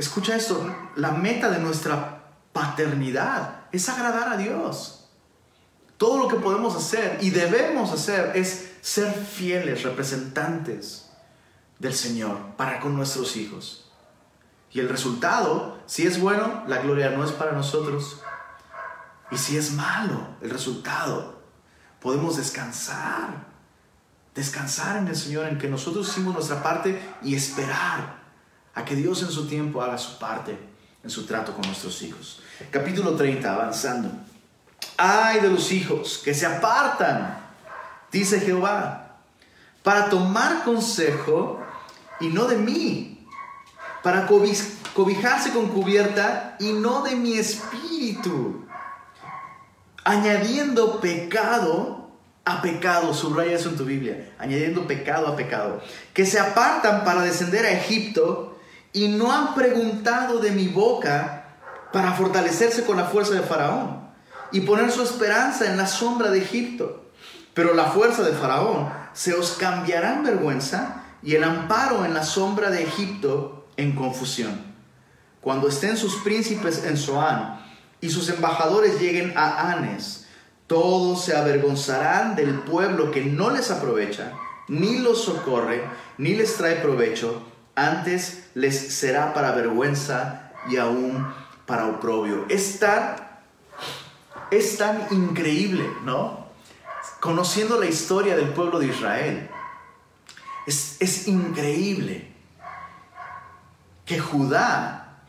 escucha 0.00 0.34
esto, 0.34 0.68
la 0.96 1.12
meta 1.12 1.48
de 1.48 1.60
nuestra 1.60 2.32
paternidad 2.52 3.60
es 3.70 3.88
agradar 3.88 4.30
a 4.30 4.36
Dios. 4.36 5.08
Todo 5.96 6.18
lo 6.18 6.26
que 6.26 6.42
podemos 6.42 6.74
hacer 6.74 7.18
y 7.20 7.30
debemos 7.30 7.92
hacer 7.92 8.32
es 8.34 8.72
ser 8.80 9.12
fieles 9.12 9.84
representantes 9.84 11.08
del 11.78 11.94
Señor 11.94 12.56
para 12.56 12.80
con 12.80 12.96
nuestros 12.96 13.36
hijos. 13.36 13.88
Y 14.72 14.80
el 14.80 14.88
resultado, 14.88 15.78
si 15.86 16.04
es 16.04 16.20
bueno, 16.20 16.64
la 16.66 16.78
gloria 16.78 17.10
no 17.10 17.24
es 17.24 17.30
para 17.30 17.52
nosotros. 17.52 18.23
Y 19.30 19.38
si 19.38 19.56
es 19.56 19.72
malo, 19.72 20.36
el 20.40 20.50
resultado, 20.50 21.42
podemos 22.00 22.36
descansar. 22.36 23.52
Descansar 24.34 24.96
en 24.96 25.08
el 25.08 25.16
Señor, 25.16 25.46
en 25.46 25.58
que 25.58 25.68
nosotros 25.68 26.08
hicimos 26.08 26.34
nuestra 26.34 26.62
parte 26.62 27.00
y 27.22 27.34
esperar 27.34 28.22
a 28.74 28.84
que 28.84 28.96
Dios 28.96 29.22
en 29.22 29.30
su 29.30 29.46
tiempo 29.46 29.80
haga 29.82 29.96
su 29.96 30.18
parte 30.18 30.74
en 31.04 31.10
su 31.10 31.26
trato 31.26 31.52
con 31.52 31.66
nuestros 31.66 32.00
hijos. 32.02 32.40
Capítulo 32.70 33.14
30, 33.14 33.52
avanzando. 33.52 34.10
Ay 34.96 35.40
de 35.40 35.50
los 35.50 35.70
hijos 35.70 36.20
que 36.24 36.34
se 36.34 36.46
apartan, 36.46 37.38
dice 38.10 38.40
Jehová, 38.40 39.18
para 39.82 40.08
tomar 40.08 40.64
consejo 40.64 41.62
y 42.20 42.28
no 42.28 42.46
de 42.46 42.56
mí, 42.56 43.26
para 44.02 44.26
cobijarse 44.26 45.50
con 45.52 45.68
cubierta 45.68 46.56
y 46.58 46.72
no 46.72 47.02
de 47.02 47.16
mi 47.16 47.34
espíritu, 47.34 48.63
añadiendo 50.04 51.00
pecado 51.00 52.10
a 52.44 52.60
pecado, 52.60 53.14
subraya 53.14 53.52
eso 53.52 53.70
en 53.70 53.76
tu 53.76 53.84
Biblia, 53.84 54.34
añadiendo 54.38 54.86
pecado 54.86 55.28
a 55.28 55.36
pecado, 55.36 55.80
que 56.12 56.26
se 56.26 56.38
apartan 56.38 57.02
para 57.04 57.22
descender 57.22 57.64
a 57.64 57.72
Egipto 57.72 58.58
y 58.92 59.08
no 59.08 59.32
han 59.32 59.54
preguntado 59.54 60.38
de 60.38 60.50
mi 60.50 60.68
boca 60.68 61.56
para 61.92 62.12
fortalecerse 62.12 62.84
con 62.84 62.98
la 62.98 63.06
fuerza 63.06 63.34
de 63.34 63.40
Faraón 63.40 64.04
y 64.52 64.60
poner 64.60 64.92
su 64.92 65.02
esperanza 65.02 65.66
en 65.66 65.76
la 65.78 65.86
sombra 65.86 66.30
de 66.30 66.38
Egipto. 66.38 67.10
Pero 67.54 67.72
la 67.72 67.86
fuerza 67.86 68.22
de 68.22 68.32
Faraón 68.32 68.90
se 69.14 69.32
os 69.32 69.52
cambiará 69.52 70.14
en 70.14 70.24
vergüenza 70.24 71.02
y 71.22 71.34
el 71.34 71.44
amparo 71.44 72.04
en 72.04 72.12
la 72.12 72.24
sombra 72.24 72.70
de 72.70 72.82
Egipto 72.82 73.68
en 73.76 73.94
confusión. 73.94 74.74
Cuando 75.40 75.68
estén 75.68 75.96
sus 75.96 76.16
príncipes 76.16 76.84
en 76.84 76.96
Zoán 76.96 77.63
y 78.04 78.10
sus 78.10 78.28
embajadores 78.28 79.00
lleguen 79.00 79.32
a 79.34 79.72
Anes, 79.72 80.26
todos 80.66 81.24
se 81.24 81.34
avergonzarán 81.34 82.36
del 82.36 82.58
pueblo 82.60 83.10
que 83.10 83.24
no 83.24 83.48
les 83.48 83.70
aprovecha, 83.70 84.34
ni 84.68 84.98
los 84.98 85.24
socorre, 85.24 85.82
ni 86.18 86.34
les 86.34 86.54
trae 86.58 86.76
provecho, 86.76 87.42
antes 87.74 88.50
les 88.52 88.92
será 88.94 89.32
para 89.32 89.52
vergüenza 89.52 90.52
y 90.68 90.76
aún 90.76 91.26
para 91.64 91.86
oprobio. 91.86 92.44
Es 92.50 92.78
tan, 92.78 93.16
es 94.50 94.76
tan 94.76 95.06
increíble, 95.10 95.88
¿no? 96.04 96.48
Conociendo 97.20 97.80
la 97.80 97.86
historia 97.86 98.36
del 98.36 98.50
pueblo 98.50 98.80
de 98.80 98.88
Israel, 98.88 99.48
es, 100.66 101.26
increíble 101.26 102.28
que 104.04 104.18
Judá, 104.18 105.22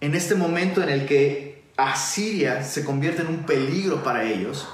en 0.00 0.14
este 0.14 0.36
momento 0.36 0.84
en 0.84 0.88
el 0.88 1.04
que 1.04 1.51
Asiria 1.90 2.62
se 2.62 2.84
convierte 2.84 3.22
en 3.22 3.28
un 3.28 3.44
peligro 3.44 4.02
para 4.02 4.24
ellos, 4.24 4.68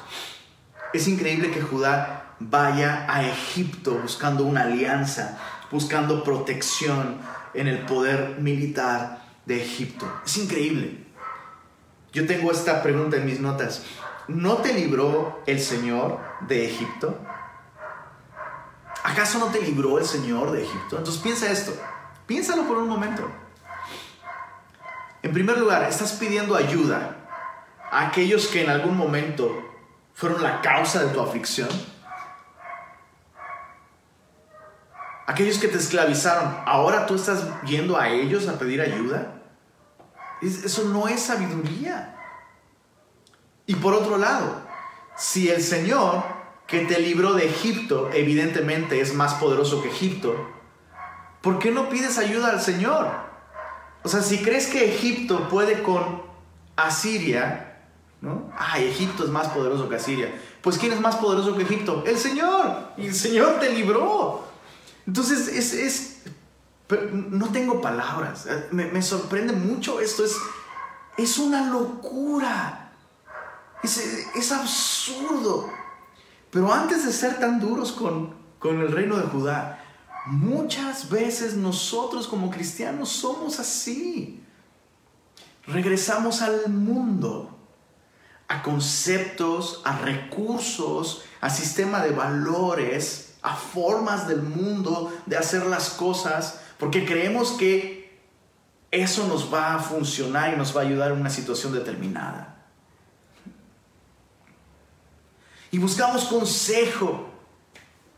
es 0.92 1.06
increíble 1.06 1.50
que 1.50 1.60
Judá 1.60 2.34
vaya 2.40 3.04
a 3.08 3.22
Egipto 3.24 3.98
buscando 4.00 4.44
una 4.44 4.62
alianza, 4.62 5.38
buscando 5.70 6.24
protección 6.24 7.18
en 7.54 7.68
el 7.68 7.80
poder 7.80 8.36
militar 8.38 9.22
de 9.44 9.62
Egipto. 9.62 10.06
Es 10.24 10.38
increíble. 10.38 11.04
Yo 12.12 12.26
tengo 12.26 12.50
esta 12.50 12.82
pregunta 12.82 13.16
en 13.16 13.26
mis 13.26 13.40
notas. 13.40 13.82
¿No 14.28 14.58
te 14.58 14.72
libró 14.72 15.42
el 15.46 15.60
Señor 15.60 16.20
de 16.48 16.66
Egipto? 16.66 17.18
¿Acaso 19.04 19.38
no 19.38 19.46
te 19.46 19.60
libró 19.60 19.98
el 19.98 20.04
Señor 20.04 20.52
de 20.52 20.64
Egipto? 20.64 20.98
Entonces 20.98 21.22
piensa 21.22 21.50
esto, 21.50 21.72
piénsalo 22.26 22.66
por 22.66 22.78
un 22.78 22.88
momento. 22.88 23.30
En 25.28 25.34
primer 25.34 25.58
lugar, 25.58 25.82
estás 25.82 26.12
pidiendo 26.12 26.56
ayuda 26.56 27.18
a 27.90 28.06
aquellos 28.06 28.46
que 28.46 28.64
en 28.64 28.70
algún 28.70 28.96
momento 28.96 29.62
fueron 30.14 30.42
la 30.42 30.62
causa 30.62 31.04
de 31.04 31.12
tu 31.12 31.20
aflicción. 31.20 31.68
Aquellos 35.26 35.58
que 35.58 35.68
te 35.68 35.76
esclavizaron, 35.76 36.56
ahora 36.64 37.04
tú 37.04 37.14
estás 37.14 37.44
yendo 37.66 37.98
a 37.98 38.08
ellos 38.08 38.48
a 38.48 38.58
pedir 38.58 38.80
ayuda. 38.80 39.42
Eso 40.40 40.84
no 40.84 41.08
es 41.08 41.24
sabiduría. 41.24 42.16
Y 43.66 43.74
por 43.74 43.92
otro 43.92 44.16
lado, 44.16 44.62
si 45.14 45.50
el 45.50 45.62
Señor 45.62 46.24
que 46.66 46.86
te 46.86 47.00
libró 47.00 47.34
de 47.34 47.50
Egipto, 47.50 48.08
evidentemente 48.14 49.02
es 49.02 49.12
más 49.12 49.34
poderoso 49.34 49.82
que 49.82 49.90
Egipto, 49.90 50.48
¿por 51.42 51.58
qué 51.58 51.70
no 51.70 51.90
pides 51.90 52.16
ayuda 52.16 52.48
al 52.48 52.62
Señor? 52.62 53.27
O 54.08 54.10
sea, 54.10 54.22
si 54.22 54.38
crees 54.38 54.68
que 54.68 54.94
Egipto 54.94 55.50
puede 55.50 55.82
con 55.82 56.22
Asiria, 56.76 57.78
¿no? 58.22 58.50
Ay, 58.56 58.86
Egipto 58.86 59.22
es 59.22 59.28
más 59.28 59.48
poderoso 59.48 59.86
que 59.86 59.96
Asiria. 59.96 60.34
Pues 60.62 60.78
¿quién 60.78 60.92
es 60.92 61.00
más 61.02 61.16
poderoso 61.16 61.54
que 61.54 61.64
Egipto? 61.64 62.02
El 62.06 62.16
Señor. 62.16 62.94
Y 62.96 63.08
el 63.08 63.14
Señor 63.14 63.60
te 63.60 63.70
libró. 63.70 64.46
Entonces, 65.06 65.48
es, 65.48 65.74
es 65.74 66.22
no 67.12 67.52
tengo 67.52 67.82
palabras. 67.82 68.48
Me, 68.70 68.86
me, 68.86 69.02
sorprende 69.02 69.52
mucho 69.52 70.00
esto. 70.00 70.24
Es, 70.24 70.38
es 71.18 71.36
una 71.36 71.70
locura. 71.70 72.92
Es, 73.82 73.98
es 74.34 74.52
absurdo. 74.52 75.68
Pero 76.50 76.72
antes 76.72 77.04
de 77.04 77.12
ser 77.12 77.38
tan 77.38 77.60
duros 77.60 77.92
con, 77.92 78.32
con 78.58 78.80
el 78.80 78.90
reino 78.90 79.18
de 79.18 79.24
Judá, 79.24 79.77
muchas 80.28 81.08
veces 81.08 81.54
nosotros 81.54 82.28
como 82.28 82.50
cristianos 82.50 83.08
somos 83.08 83.58
así. 83.58 84.42
Regresamos 85.66 86.42
al 86.42 86.68
mundo, 86.68 87.58
a 88.46 88.62
conceptos, 88.62 89.80
a 89.84 89.98
recursos, 89.98 91.22
a 91.40 91.50
sistema 91.50 92.02
de 92.02 92.10
valores, 92.10 93.36
a 93.42 93.54
formas 93.54 94.28
del 94.28 94.42
mundo 94.42 95.12
de 95.26 95.36
hacer 95.36 95.64
las 95.66 95.90
cosas, 95.90 96.60
porque 96.78 97.06
creemos 97.06 97.52
que 97.52 98.20
eso 98.90 99.26
nos 99.26 99.52
va 99.52 99.74
a 99.74 99.78
funcionar 99.78 100.52
y 100.52 100.56
nos 100.56 100.76
va 100.76 100.82
a 100.82 100.84
ayudar 100.84 101.12
en 101.12 101.20
una 101.20 101.30
situación 101.30 101.72
determinada. 101.72 102.66
Y 105.70 105.78
buscamos 105.78 106.24
consejo, 106.24 107.28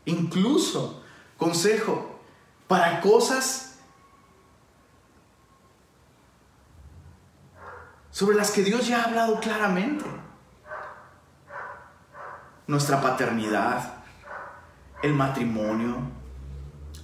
incluso 0.05 1.00
consejo 1.41 2.19
para 2.67 3.01
cosas 3.01 3.79
sobre 8.11 8.35
las 8.35 8.51
que 8.51 8.61
Dios 8.61 8.87
ya 8.87 9.01
ha 9.01 9.05
hablado 9.05 9.39
claramente. 9.39 10.05
Nuestra 12.67 13.01
paternidad, 13.01 14.03
el 15.01 15.15
matrimonio, 15.15 15.97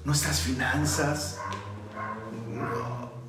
nuestras 0.06 0.40
finanzas. 0.42 1.40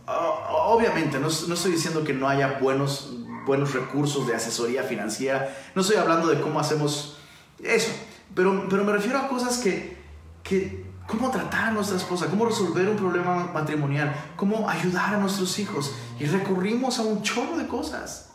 Obviamente, 0.07 1.19
no, 1.19 1.29
estoy 1.29 1.73
diciendo 1.73 2.05
que 2.05 2.13
no 2.13 2.29
haya 2.29 2.59
buenos 2.59 3.15
buenos 3.47 3.73
recursos 3.73 4.27
de 4.27 4.35
asesoría 4.35 4.83
financiera. 4.83 5.57
No 5.75 5.81
estoy 5.81 5.97
hablando 5.97 6.29
de 6.29 6.39
cómo 6.39 6.61
hacemos 6.61 7.17
eso, 7.63 7.93
pero, 8.35 8.69
pero 8.69 8.85
me 8.85 8.93
refiero 8.93 9.19
a 9.19 9.29
cosas 9.29 9.57
que, 9.57 9.97
que, 10.43 10.88
cómo 11.09 11.31
tratar 11.31 11.69
a 11.69 11.71
nuestra 11.73 11.97
esposa, 11.97 12.27
cómo 12.27 12.47
resolver 12.47 12.89
un 12.89 12.97
problema 12.97 13.51
matrimonial, 13.53 14.15
cómo 14.37 14.71
ayudar 14.71 15.15
a 15.15 15.19
nuestros 15.19 15.59
hijos. 15.59 15.97
Y 16.21 16.27
recurrimos 16.27 17.01
a 17.01 17.03
un 17.03 17.23
chorro 17.23 17.57
de 17.57 17.67
cosas 17.67 18.31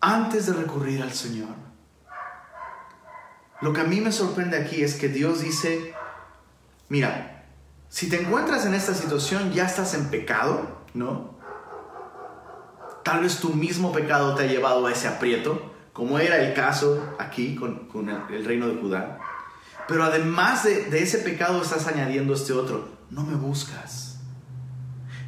antes 0.00 0.46
de 0.46 0.52
recurrir 0.52 1.02
al 1.02 1.12
Señor. 1.12 1.54
Lo 3.60 3.72
que 3.72 3.80
a 3.80 3.84
mí 3.84 4.00
me 4.00 4.10
sorprende 4.10 4.58
aquí 4.58 4.82
es 4.82 4.96
que 4.96 5.08
Dios 5.08 5.40
dice, 5.40 5.94
mira, 6.88 7.44
si 7.88 8.08
te 8.08 8.20
encuentras 8.20 8.66
en 8.66 8.74
esta 8.74 8.94
situación 8.94 9.52
ya 9.52 9.66
estás 9.66 9.94
en 9.94 10.10
pecado, 10.10 10.80
¿no? 10.94 11.38
Tal 13.04 13.22
vez 13.22 13.38
tu 13.40 13.54
mismo 13.54 13.92
pecado 13.92 14.34
te 14.34 14.44
ha 14.44 14.46
llevado 14.46 14.86
a 14.86 14.92
ese 14.92 15.08
aprieto, 15.08 15.70
como 15.92 16.18
era 16.18 16.36
el 16.36 16.54
caso 16.54 17.14
aquí 17.18 17.54
con, 17.54 18.08
el, 18.30 18.44
reino 18.44 18.68
de 18.68 18.80
Judá. 18.80 19.18
Pero 19.90 20.04
además 20.04 20.62
de, 20.62 21.02
ese 21.02 21.18
pecado 21.18 21.60
estás 21.60 21.88
añadiendo 21.88 22.32
este 22.32 22.52
otro. 22.52 22.88
No 23.10 23.24
me 23.24 23.34
buscas. 23.34 24.18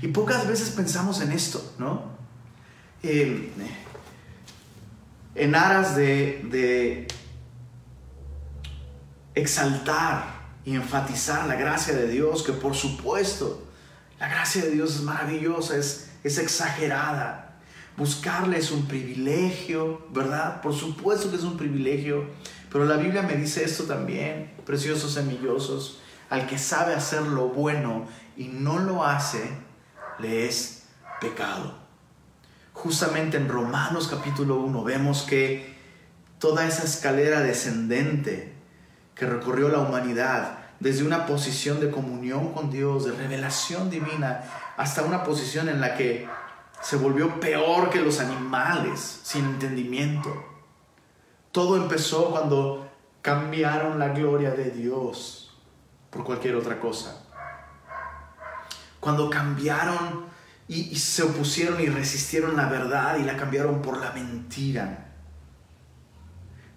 Y 0.01 0.07
pocas 0.09 0.47
veces 0.47 0.71
pensamos 0.71 1.21
en 1.21 1.33
esto, 1.33 1.75
¿no? 1.81 2.13
En 3.03 3.51
aras 5.57 5.97
de, 5.97 6.47
de 6.49 7.09
exaltar 9.35 10.43
y 10.65 10.77
enfatizar 10.77 11.49
la 11.49 11.57
gracia 11.57 11.95
de 11.95 12.07
Dios, 12.07 12.45
que 12.45 12.53
por 12.53 12.77
supuesto, 12.77 13.67
la 14.21 14.29
gracia 14.29 14.63
de 14.63 14.71
Dios 14.71 14.95
es 14.95 15.03
maravillosa, 15.03 15.77
es, 15.77 16.11
es 16.23 16.39
exagerada. 16.39 17.59
Buscarle 17.97 18.59
es 18.59 18.71
un 18.71 18.87
privilegio, 18.87 20.07
¿verdad? 20.13 20.61
Por 20.61 20.73
supuesto 20.73 21.31
que 21.31 21.37
es 21.37 21.43
un 21.43 21.57
privilegio, 21.57 22.29
pero 22.73 22.87
la 22.87 22.97
Biblia 22.97 23.20
me 23.23 23.35
dice 23.35 23.62
esto 23.64 23.85
también, 23.85 24.51
preciosos 24.64 25.12
semillosos, 25.12 26.01
al 26.31 26.47
que 26.47 26.57
sabe 26.57 26.95
hacer 26.95 27.20
lo 27.20 27.49
bueno 27.49 28.07
y 28.35 28.49
no 28.49 28.79
lo 28.79 29.05
hace, 29.05 29.51
le 30.18 30.47
es 30.49 30.85
pecado. 31.20 31.75
Justamente 32.73 33.37
en 33.37 33.51
Romanos 33.51 34.09
capítulo 34.09 34.57
1 34.57 34.85
vemos 34.85 35.23
que 35.23 35.77
toda 36.39 36.66
esa 36.66 36.85
escalera 36.85 37.41
descendente 37.41 38.55
que 39.14 39.27
recorrió 39.27 39.68
la 39.68 39.81
humanidad 39.81 40.59
desde 40.81 41.05
una 41.05 41.27
posición 41.27 41.79
de 41.79 41.91
comunión 41.91 42.55
con 42.55 42.70
Dios, 42.70 43.05
de 43.05 43.12
revelación 43.12 43.91
divina, 43.91 44.43
hasta 44.79 45.03
una 45.03 45.23
posición 45.23 45.68
en 45.68 45.81
la 45.83 45.95
que 45.95 46.27
se 46.81 46.97
volvió 46.97 47.39
peor 47.39 47.91
que 47.91 48.01
los 48.01 48.18
animales, 48.18 49.20
sin 49.23 49.45
entendimiento. 49.45 50.52
Todo 51.53 51.77
empezó 51.77 52.31
cuando 52.31 52.91
cambiaron 53.21 53.99
la 53.99 54.09
gloria 54.09 54.53
de 54.53 54.71
Dios 54.71 55.55
por 56.11 56.25
cualquier 56.25 56.57
otra 56.57 56.81
cosa. 56.81 57.25
Cuando 59.01 59.29
cambiaron 59.29 60.25
y, 60.67 60.97
se 60.97 61.23
opusieron 61.23 61.81
y 61.81 61.87
resistieron 61.87 62.57
la 62.57 62.69
verdad 62.69 63.19
y 63.19 63.25
la 63.25 63.37
cambiaron 63.37 63.83
por 63.83 63.99
la 63.99 64.13
mentira. 64.13 65.13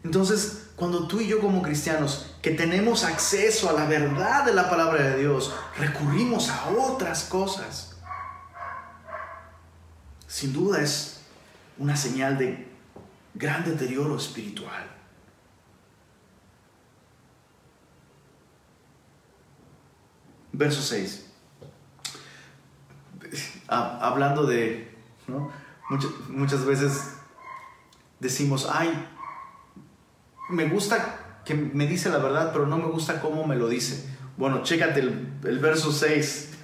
Entonces, 0.04 0.72
cuando 0.76 1.08
tú 1.08 1.22
y 1.22 1.28
yo 1.28 1.40
como 1.40 1.62
cristianos, 1.62 2.36
que 2.42 2.52
tenemos 2.52 3.06
acceso 3.06 3.70
a 3.70 3.74
la 3.74 3.86
verdad 3.86 4.46
de 4.46 4.54
la 4.54 4.70
palabra 4.70 5.02
de 5.02 5.18
Dios, 5.18 5.54
recurrimos 5.78 6.50
a 6.50 6.70
otras 6.70 7.24
cosas, 7.24 7.96
sin 10.28 10.52
duda 10.52 10.82
es 10.82 11.22
una 11.78 11.96
señal 11.96 12.38
de 12.38 12.65
gran 13.36 13.64
deterioro 13.64 14.16
espiritual. 14.18 14.96
Verso 20.52 20.82
6. 20.82 21.26
Ah, 23.68 24.00
hablando 24.02 24.46
de, 24.46 24.96
muchas, 26.30 26.66
veces 26.66 27.16
decimos, 28.20 28.70
ay, 28.72 28.94
me 30.50 30.70
gusta 30.70 31.42
que 31.44 31.56
me 31.56 31.88
dice 31.88 32.10
la 32.10 32.20
verdad, 32.20 32.52
pero 32.54 32.68
no 32.68 32.78
me 32.78 32.86
gusta 32.86 33.20
cómo 33.20 33.46
me 33.46 33.56
lo 33.56 33.68
dice. 33.68 34.08
Bueno, 34.38 34.64
chécate 34.64 35.00
el, 35.02 35.60
verso 35.60 35.92
6. 35.92 36.60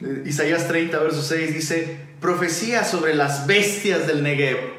Isaías 0.24 0.66
30, 0.66 0.98
verso 0.98 1.22
6 1.22 1.54
dice, 1.54 2.08
profecía 2.20 2.84
sobre 2.84 3.14
las 3.14 3.46
bestias 3.46 4.06
del 4.06 4.22
Negev. 4.22 4.77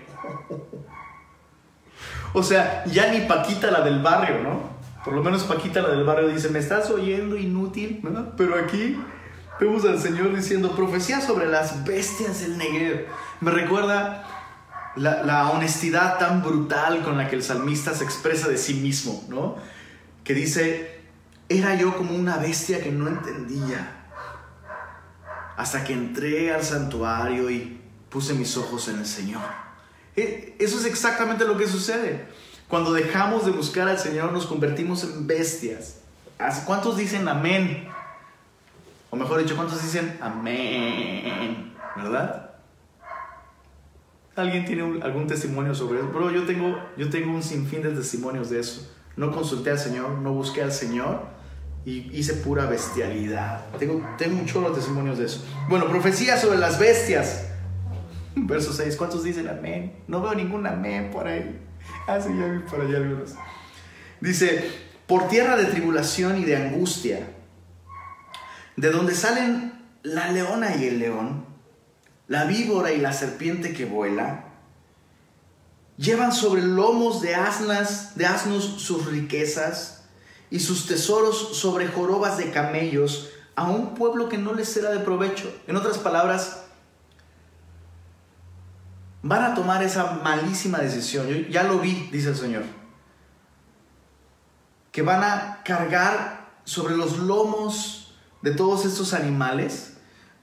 O 2.33 2.43
sea, 2.43 2.83
ya 2.85 3.11
ni 3.11 3.21
Paquita 3.21 3.71
la 3.71 3.81
del 3.81 4.01
barrio, 4.01 4.43
¿no? 4.43 4.79
Por 5.03 5.13
lo 5.13 5.23
menos 5.23 5.43
Paquita 5.43 5.81
la 5.81 5.89
del 5.89 6.03
barrio 6.03 6.27
dice, 6.27 6.49
me 6.49 6.59
estás 6.59 6.89
oyendo 6.89 7.35
inútil, 7.35 7.99
¿no? 8.03 8.35
Pero 8.35 8.55
aquí 8.55 8.99
vemos 9.59 9.83
al 9.85 9.99
Señor 9.99 10.35
diciendo, 10.35 10.75
profecía 10.75 11.21
sobre 11.21 11.47
las 11.47 11.83
bestias 11.83 12.41
del 12.41 12.57
Negev. 12.57 13.07
Me 13.41 13.51
recuerda 13.51 14.23
la, 14.95 15.49
honestidad 15.51 16.17
tan 16.17 16.41
brutal 16.43 17.01
con 17.03 17.17
la 17.17 17.29
que 17.29 17.35
el 17.35 17.43
salmista 17.43 17.93
se 17.93 18.03
expresa 18.03 18.47
de 18.47 18.57
sí 18.57 18.75
mismo, 18.75 19.23
¿no? 19.29 19.55
Que 20.23 20.33
dice, 20.33 21.01
era 21.47 21.75
yo 21.75 21.95
como 21.95 22.13
una 22.13 22.37
bestia 22.37 22.81
que 22.81 22.91
no 22.91 23.07
entendía, 23.07 23.95
hasta 25.57 25.83
que 25.83 25.93
entré 25.93 26.53
al 26.53 26.63
santuario 26.63 27.49
y 27.49 27.81
puse 28.09 28.33
mis 28.33 28.55
ojos 28.57 28.87
en 28.87 28.99
el 28.99 29.05
Señor. 29.05 29.68
E, 30.19 30.55
eso 30.59 30.79
es 30.79 30.85
exactamente 30.85 31.45
lo 31.45 31.57
que 31.57 31.67
sucede. 31.67 32.25
Cuando 32.67 32.93
dejamos 32.93 33.45
de 33.45 33.51
buscar 33.51 33.87
al 33.87 33.97
Señor 33.97 34.31
nos 34.31 34.45
convertimos 34.45 35.03
en 35.03 35.25
bestias. 35.25 35.99
¿Cuántos 36.65 36.97
dicen 36.97 37.27
amén? 37.27 37.87
O 39.09 39.15
mejor 39.15 39.41
dicho, 39.41 39.55
¿cuántos 39.55 39.81
dicen 39.81 40.17
amén? 40.21 41.73
¿Verdad? 41.95 42.51
¿Alguien 44.35 44.65
tiene 44.65 45.01
algún 45.01 45.27
testimonio 45.27 45.75
sobre 45.75 45.99
eso? 45.99 46.09
Pero 46.13 46.31
yo 46.31 46.45
tengo, 46.45 46.79
yo 46.95 47.09
tengo 47.09 47.33
un 47.33 47.43
sinfín 47.43 47.81
de 47.81 47.89
testimonios 47.89 48.49
de 48.49 48.59
eso. 48.59 48.89
No 49.17 49.31
consulté 49.31 49.71
al 49.71 49.79
Señor, 49.79 50.11
no 50.11 50.31
busqué 50.31 50.63
al 50.63 50.71
Señor 50.71 51.23
y 51.85 52.09
hice 52.17 52.35
pura 52.35 52.67
bestialidad. 52.67 53.65
Tengo, 53.79 54.07
tengo 54.17 54.39
un 54.39 54.45
chorro 54.45 54.71
testimonios 54.71 55.17
de 55.17 55.25
eso. 55.25 55.43
Bueno, 55.67 55.87
profecía 55.89 56.37
sobre 56.37 56.57
las 56.57 56.79
bestias. 56.79 57.48
Verso 58.35 58.73
6. 58.73 58.95
¿Cuántos 58.95 59.23
dicen 59.23 59.47
amén? 59.47 60.03
No 60.07 60.21
veo 60.21 60.33
ningún 60.33 60.65
amén 60.67 61.09
por 61.11 61.27
ahí. 61.27 61.59
Ah, 62.07 62.19
ya 62.19 62.45
vi 62.45 62.59
por 62.59 62.81
allá 62.81 62.97
algunos. 62.97 63.35
Dice, 64.21 64.71
por 65.07 65.27
tierra 65.27 65.55
de 65.55 65.65
tribulación 65.65 66.37
y 66.37 66.45
de 66.45 66.55
angustia, 66.55 67.27
de 68.75 68.91
donde 68.91 69.15
salen 69.15 69.73
la 70.03 70.31
leona 70.31 70.75
y 70.75 70.85
el 70.85 70.99
león, 70.99 71.45
la 72.27 72.45
víbora 72.45 72.91
y 72.91 72.99
la 72.99 73.13
serpiente 73.13 73.73
que 73.73 73.85
vuela, 73.85 74.45
llevan 75.97 76.31
sobre 76.31 76.61
lomos 76.61 77.21
de 77.21 77.35
asnas, 77.35 78.15
de 78.15 78.25
asnos 78.25 78.63
sus 78.81 79.05
riquezas 79.07 80.05
y 80.49 80.59
sus 80.59 80.87
tesoros 80.87 81.57
sobre 81.57 81.87
jorobas 81.87 82.37
de 82.37 82.51
camellos 82.51 83.31
a 83.55 83.69
un 83.69 83.95
pueblo 83.95 84.29
que 84.29 84.37
no 84.37 84.53
les 84.53 84.69
será 84.69 84.91
de 84.91 84.99
provecho. 84.99 85.53
En 85.67 85.75
otras 85.75 85.97
palabras, 85.97 86.65
van 89.21 89.43
a 89.43 89.55
tomar 89.55 89.83
esa 89.83 90.19
malísima 90.23 90.79
decisión. 90.79 91.27
Yo 91.27 91.35
ya 91.49 91.63
lo 91.63 91.79
vi, 91.79 92.09
dice 92.11 92.29
el 92.29 92.35
Señor. 92.35 92.63
Que 94.91 95.01
van 95.01 95.23
a 95.23 95.61
cargar 95.63 96.49
sobre 96.63 96.95
los 96.95 97.17
lomos 97.17 98.15
de 98.41 98.51
todos 98.51 98.85
estos 98.85 99.13
animales 99.13 99.97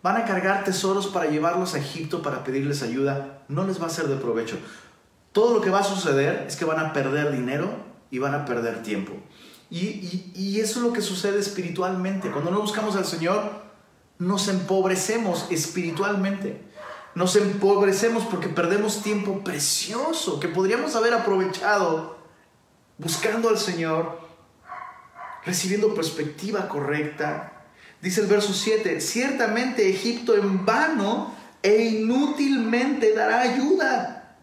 Van 0.06 0.18
a 0.18 0.24
cargar 0.24 0.62
tesoros 0.62 1.08
para 1.08 1.28
llevarlos 1.28 1.74
a 1.74 1.78
Egipto 1.78 2.22
para 2.22 2.44
pedirles 2.44 2.80
ayuda. 2.84 3.42
No 3.48 3.66
les 3.66 3.82
va 3.82 3.86
a 3.86 3.90
ser 3.90 4.06
de 4.06 4.14
provecho. 4.14 4.56
Todo 5.32 5.52
lo 5.52 5.60
que 5.60 5.68
va 5.68 5.80
a 5.80 5.82
suceder 5.82 6.44
es 6.46 6.54
que 6.54 6.64
van 6.64 6.78
a 6.78 6.92
perder 6.92 7.32
dinero 7.32 7.74
y 8.12 8.20
van 8.20 8.32
a 8.32 8.44
perder 8.44 8.84
tiempo. 8.84 9.14
Y, 9.68 10.60
eso 10.60 10.78
es 10.78 10.86
lo 10.86 10.92
que 10.92 11.02
sucede 11.02 11.40
espiritualmente. 11.40 12.30
Cuando 12.30 12.52
no 12.52 12.60
buscamos 12.60 12.94
al 12.94 13.04
Señor, 13.04 13.50
nos 14.20 14.46
empobrecemos 14.46 15.48
espiritualmente. 15.50 16.62
Nos 17.16 17.34
empobrecemos 17.34 18.24
porque 18.26 18.48
perdemos 18.48 19.02
tiempo 19.02 19.42
precioso 19.42 20.38
que 20.38 20.48
podríamos 20.48 20.94
haber 20.94 21.14
aprovechado 21.14 22.18
buscando 22.98 23.48
al 23.48 23.58
Señor, 23.58 24.20
recibiendo 25.44 25.94
perspectiva 25.94 26.68
correcta, 26.68 27.56
Dice 28.02 28.20
el 28.20 28.26
verso 28.26 28.52
7, 28.52 29.00
ciertamente 29.00 29.88
Egipto 29.88 30.34
en 30.34 30.66
vano 30.66 31.34
e 31.62 31.82
inútilmente 31.86 33.14
dará 33.14 33.40
ayuda. 33.40 34.36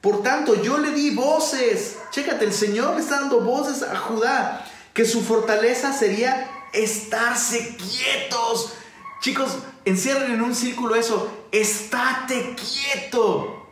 Por 0.00 0.22
tanto, 0.22 0.62
yo 0.62 0.78
le 0.78 0.92
di 0.92 1.10
voces. 1.10 1.96
Chécate, 2.12 2.44
el 2.44 2.52
Señor 2.52 2.94
le 2.94 3.00
está 3.00 3.20
dando 3.20 3.40
voces 3.40 3.82
a 3.82 3.96
Judá, 3.96 4.64
que 4.92 5.04
su 5.04 5.22
fortaleza 5.22 5.92
sería 5.92 6.48
estarse 6.72 7.76
quietos. 7.76 8.74
Chicos, 9.20 9.58
encierren 9.84 10.32
en 10.32 10.42
un 10.42 10.54
círculo 10.54 10.94
eso, 10.94 11.46
estate 11.50 12.54
quieto. 12.56 13.68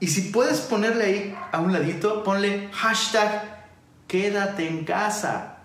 Y 0.00 0.08
si 0.08 0.32
puedes 0.32 0.60
ponerle 0.60 1.04
ahí 1.04 1.38
a 1.52 1.60
un 1.60 1.72
ladito, 1.72 2.24
ponle 2.24 2.68
hashtag 2.72 3.52
quédate 4.12 4.68
en 4.68 4.84
casa. 4.84 5.56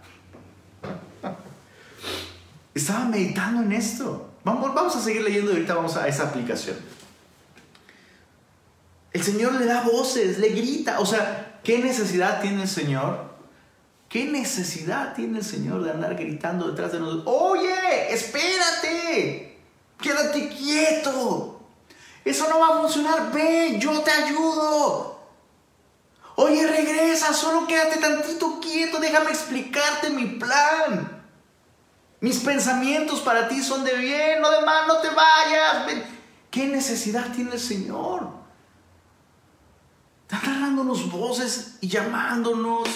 Estaba 2.74 3.04
meditando 3.06 3.62
en 3.62 3.74
esto. 3.74 4.30
Vamos, 4.46 4.74
vamos 4.74 4.96
a 4.96 5.02
seguir 5.02 5.22
leyendo 5.22 5.52
y 5.52 5.56
ahorita 5.56 5.76
vamos 5.76 5.98
a 5.98 6.08
esa 6.08 6.30
aplicación. 6.30 6.78
El 9.12 9.22
Señor 9.22 9.54
le 9.56 9.66
da 9.66 9.82
voces, 9.82 10.38
le 10.38 10.50
grita. 10.50 11.02
O 11.02 11.06
sea, 11.06 11.60
¿qué 11.62 11.80
necesidad 11.80 12.40
tiene 12.40 12.62
el 12.62 12.70
Señor? 12.70 13.27
¿Qué 14.10 14.26
necesidad 14.26 15.14
tiene 15.14 15.40
el 15.40 15.46
Señor 15.46 15.84
de 15.84 15.92
andar 15.92 16.16
gritando 16.16 16.70
detrás 16.70 16.94
de 16.94 17.00
nosotros? 17.00 17.24
Oye, 17.26 18.14
espérate. 18.14 19.60
Quédate 20.00 20.50
quieto. 20.50 21.60
Eso 22.24 22.48
no 22.50 22.60
va 22.60 22.68
a 22.70 22.82
funcionar. 22.82 23.32
Ve, 23.32 23.78
yo 23.80 24.02
te 24.02 24.12
ayudo. 24.12 25.20
Oye, 26.36 26.68
regresa? 26.68 27.34
Solo 27.34 27.68
quédate 27.68 28.00
tantito 28.00 28.60
quieto, 28.60 29.00
déjame 29.00 29.32
explicarte 29.32 30.12
mi 30.12 30.26
plan. 30.26 31.24
Mis 32.20 32.40
pensamientos 32.40 33.22
para 33.22 33.48
ti 33.48 33.62
son 33.62 33.84
de 33.84 33.96
bien, 33.96 34.42
no 34.42 34.50
de 34.52 34.62
mal, 34.62 34.88
no 34.88 34.98
te 35.00 35.10
vayas. 35.10 35.88
¿Qué 36.50 36.68
necesidad 36.68 37.34
tiene 37.34 37.54
el 37.54 37.60
Señor? 37.60 38.30
Está 40.30 40.42
dándonos 40.46 41.12
voces 41.12 41.78
y 41.82 41.88
llamándonos. 41.88 42.88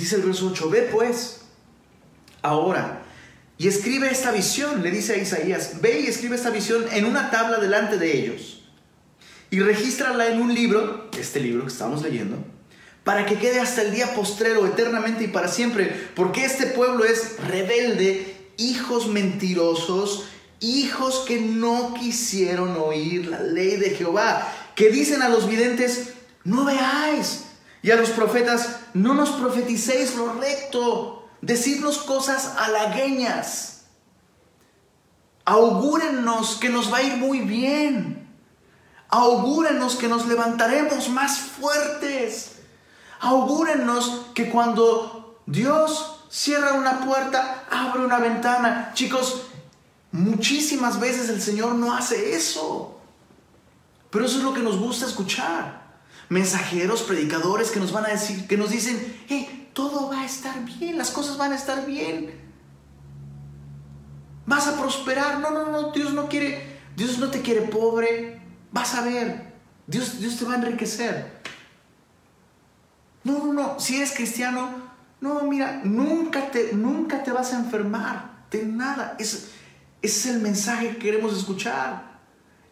Dice 0.00 0.16
el 0.16 0.22
verso 0.22 0.46
8, 0.50 0.70
ve 0.70 0.88
pues 0.90 1.42
ahora 2.40 3.02
y 3.58 3.68
escribe 3.68 4.10
esta 4.10 4.32
visión, 4.32 4.82
le 4.82 4.90
dice 4.90 5.12
a 5.12 5.18
Isaías, 5.18 5.82
ve 5.82 6.00
y 6.00 6.06
escribe 6.06 6.36
esta 6.36 6.48
visión 6.48 6.86
en 6.90 7.04
una 7.04 7.30
tabla 7.30 7.58
delante 7.58 7.98
de 7.98 8.18
ellos 8.18 8.62
y 9.50 9.60
regístrala 9.60 10.28
en 10.28 10.40
un 10.40 10.54
libro, 10.54 11.10
este 11.18 11.38
libro 11.40 11.64
que 11.64 11.72
estamos 11.72 12.00
leyendo, 12.00 12.38
para 13.04 13.26
que 13.26 13.38
quede 13.38 13.60
hasta 13.60 13.82
el 13.82 13.92
día 13.92 14.14
postrero, 14.14 14.66
eternamente 14.66 15.24
y 15.24 15.28
para 15.28 15.48
siempre, 15.48 15.94
porque 16.16 16.46
este 16.46 16.68
pueblo 16.68 17.04
es 17.04 17.36
rebelde, 17.46 18.52
hijos 18.56 19.06
mentirosos, 19.06 20.30
hijos 20.60 21.26
que 21.28 21.42
no 21.42 21.92
quisieron 21.92 22.74
oír 22.78 23.26
la 23.26 23.42
ley 23.42 23.76
de 23.76 23.90
Jehová, 23.90 24.50
que 24.74 24.88
dicen 24.88 25.20
a 25.20 25.28
los 25.28 25.46
videntes, 25.46 26.14
no 26.44 26.64
veáis, 26.64 27.42
y 27.82 27.90
a 27.90 27.96
los 27.96 28.10
profetas, 28.10 28.79
no 28.94 29.14
nos 29.14 29.30
profeticéis 29.30 30.16
lo 30.16 30.32
recto, 30.34 31.28
decidnos 31.40 31.98
cosas 31.98 32.54
halagueñas. 32.58 33.84
Augúrennos 35.44 36.56
que 36.56 36.68
nos 36.68 36.92
va 36.92 36.98
a 36.98 37.02
ir 37.02 37.16
muy 37.16 37.40
bien. 37.40 38.28
Augúrenos 39.08 39.96
que 39.96 40.08
nos 40.08 40.26
levantaremos 40.26 41.08
más 41.08 41.38
fuertes. 41.38 42.56
Augúrenos 43.20 44.26
que 44.34 44.50
cuando 44.50 45.40
Dios 45.46 46.24
cierra 46.30 46.74
una 46.74 47.00
puerta, 47.00 47.64
abre 47.70 48.04
una 48.04 48.18
ventana. 48.18 48.92
Chicos, 48.94 49.42
muchísimas 50.12 51.00
veces 51.00 51.28
el 51.28 51.42
Señor 51.42 51.74
no 51.74 51.94
hace 51.94 52.36
eso. 52.36 53.00
Pero 54.10 54.24
eso 54.24 54.38
es 54.38 54.44
lo 54.44 54.54
que 54.54 54.60
nos 54.60 54.78
gusta 54.78 55.06
escuchar 55.06 55.79
mensajeros, 56.30 57.02
predicadores 57.02 57.70
que 57.70 57.80
nos 57.80 57.92
van 57.92 58.06
a 58.06 58.10
decir, 58.10 58.46
que 58.46 58.56
nos 58.56 58.70
dicen, 58.70 58.96
hey, 59.28 59.68
todo 59.74 60.08
va 60.08 60.22
a 60.22 60.24
estar 60.24 60.64
bien, 60.64 60.96
las 60.96 61.10
cosas 61.10 61.36
van 61.36 61.52
a 61.52 61.56
estar 61.56 61.84
bien. 61.84 62.30
Vas 64.46 64.66
a 64.68 64.80
prosperar. 64.80 65.40
No, 65.40 65.50
no, 65.50 65.70
no, 65.70 65.92
Dios 65.92 66.14
no 66.14 66.28
quiere, 66.28 66.78
Dios 66.96 67.18
no 67.18 67.30
te 67.30 67.42
quiere 67.42 67.62
pobre. 67.62 68.40
Vas 68.72 68.94
a 68.94 69.02
ver, 69.02 69.54
Dios, 69.86 70.20
Dios 70.20 70.36
te 70.36 70.44
va 70.44 70.54
a 70.54 70.56
enriquecer. 70.56 71.40
No, 73.24 73.46
no, 73.46 73.52
no, 73.52 73.80
si 73.80 73.96
eres 73.96 74.12
cristiano, 74.12 74.70
no, 75.20 75.42
mira, 75.42 75.82
nunca 75.84 76.50
te, 76.50 76.72
nunca 76.72 77.22
te 77.24 77.32
vas 77.32 77.52
a 77.52 77.58
enfermar 77.58 78.46
de 78.52 78.64
nada. 78.64 79.16
Es, 79.18 79.50
ese 80.00 80.28
es 80.30 80.34
el 80.34 80.40
mensaje 80.40 80.90
que 80.90 80.98
queremos 80.98 81.36
escuchar. 81.36 82.20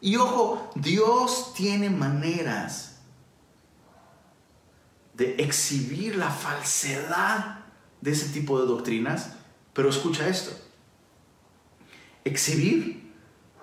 Y 0.01 0.15
ojo, 0.15 0.71
Dios 0.77 1.53
tiene 1.55 1.91
maneras 1.91 2.88
de 5.19 5.35
exhibir 5.39 6.15
la 6.15 6.31
falsedad 6.31 7.65
de 8.01 8.13
ese 8.13 8.29
tipo 8.29 8.61
de 8.61 8.67
doctrinas, 8.67 9.31
pero 9.73 9.91
escucha 9.91 10.29
esto, 10.29 10.53
exhibir 12.25 13.13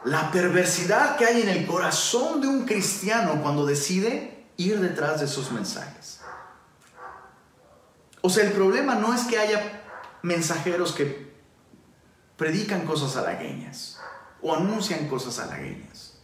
la 0.03 0.31
perversidad 0.31 1.15
que 1.15 1.25
hay 1.25 1.41
en 1.41 1.49
el 1.49 1.65
corazón 1.65 2.41
de 2.41 2.47
un 2.47 2.65
cristiano 2.65 3.41
cuando 3.41 3.65
decide 3.65 4.45
ir 4.57 4.81
detrás 4.81 5.21
de 5.21 5.27
esos 5.27 5.51
mensajes. 5.53 6.19
O 8.19 8.29
sea, 8.29 8.43
el 8.43 8.51
problema 8.51 8.95
no 8.95 9.13
es 9.13 9.21
que 9.21 9.39
haya 9.39 9.81
mensajeros 10.23 10.91
que 10.91 11.33
predican 12.35 12.85
cosas 12.85 13.15
halagueñas 13.15 13.97
o 14.41 14.53
anuncian 14.53 15.07
cosas 15.07 15.39
halagueñas 15.39 16.19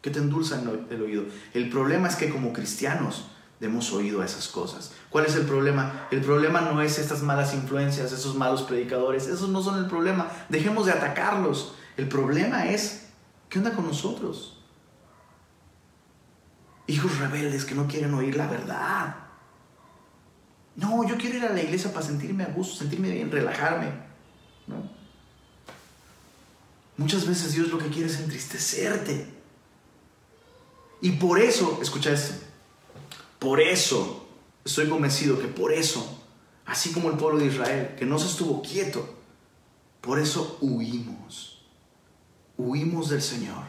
que 0.00 0.10
te 0.10 0.20
endulzan 0.20 0.86
el 0.90 1.02
oído. 1.02 1.24
El 1.54 1.70
problema 1.70 2.06
es 2.06 2.14
que 2.14 2.30
como 2.30 2.52
cristianos 2.52 3.32
hemos 3.60 3.92
oído 3.92 4.20
a 4.20 4.24
esas 4.24 4.48
cosas. 4.48 4.92
¿Cuál 5.10 5.26
es 5.26 5.34
el 5.36 5.46
problema? 5.46 6.06
El 6.10 6.20
problema 6.20 6.60
no 6.60 6.80
es 6.82 6.98
estas 6.98 7.22
malas 7.22 7.54
influencias, 7.54 8.12
esos 8.12 8.34
malos 8.34 8.62
predicadores, 8.62 9.26
esos 9.26 9.48
no 9.48 9.62
son 9.62 9.78
el 9.78 9.86
problema. 9.86 10.30
Dejemos 10.48 10.86
de 10.86 10.92
atacarlos. 10.92 11.74
El 11.96 12.08
problema 12.08 12.68
es, 12.68 13.06
¿qué 13.48 13.58
onda 13.58 13.72
con 13.72 13.86
nosotros? 13.86 14.58
Hijos 16.86 17.18
rebeldes 17.18 17.64
que 17.64 17.74
no 17.74 17.86
quieren 17.86 18.12
oír 18.14 18.36
la 18.36 18.46
verdad. 18.46 19.16
No, 20.76 21.08
yo 21.08 21.16
quiero 21.16 21.38
ir 21.38 21.44
a 21.46 21.52
la 21.52 21.62
iglesia 21.62 21.92
para 21.92 22.04
sentirme 22.04 22.44
a 22.44 22.48
gusto, 22.48 22.76
sentirme 22.76 23.10
bien, 23.10 23.32
relajarme. 23.32 23.90
¿no? 24.66 24.96
Muchas 26.98 27.26
veces 27.26 27.54
Dios 27.54 27.68
lo 27.68 27.78
que 27.78 27.88
quiere 27.88 28.08
es 28.08 28.20
entristecerte. 28.20 29.34
Y 31.00 31.12
por 31.12 31.38
eso, 31.38 31.78
escucha 31.82 32.10
esto, 32.10 32.45
por 33.46 33.60
eso, 33.60 34.26
estoy 34.64 34.88
convencido 34.88 35.38
que 35.38 35.46
por 35.46 35.72
eso, 35.72 36.20
así 36.64 36.92
como 36.92 37.10
el 37.10 37.16
pueblo 37.16 37.38
de 37.38 37.46
Israel, 37.46 37.94
que 37.96 38.04
no 38.04 38.18
se 38.18 38.26
estuvo 38.26 38.60
quieto, 38.60 39.08
por 40.00 40.18
eso 40.18 40.58
huimos. 40.60 41.64
Huimos 42.58 43.08
del 43.08 43.22
Señor. 43.22 43.62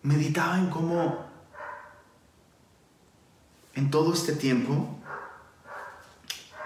Meditaba 0.00 0.56
en 0.56 0.70
cómo 0.70 1.26
en 3.74 3.90
todo 3.90 4.14
este 4.14 4.32
tiempo, 4.32 4.88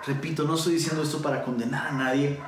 repito, 0.07 0.45
no 0.45 0.55
estoy 0.55 0.75
diciendo 0.75 1.03
esto 1.03 1.21
para 1.21 1.43
condenar 1.43 1.89
a 1.89 1.93
nadie, 1.93 2.39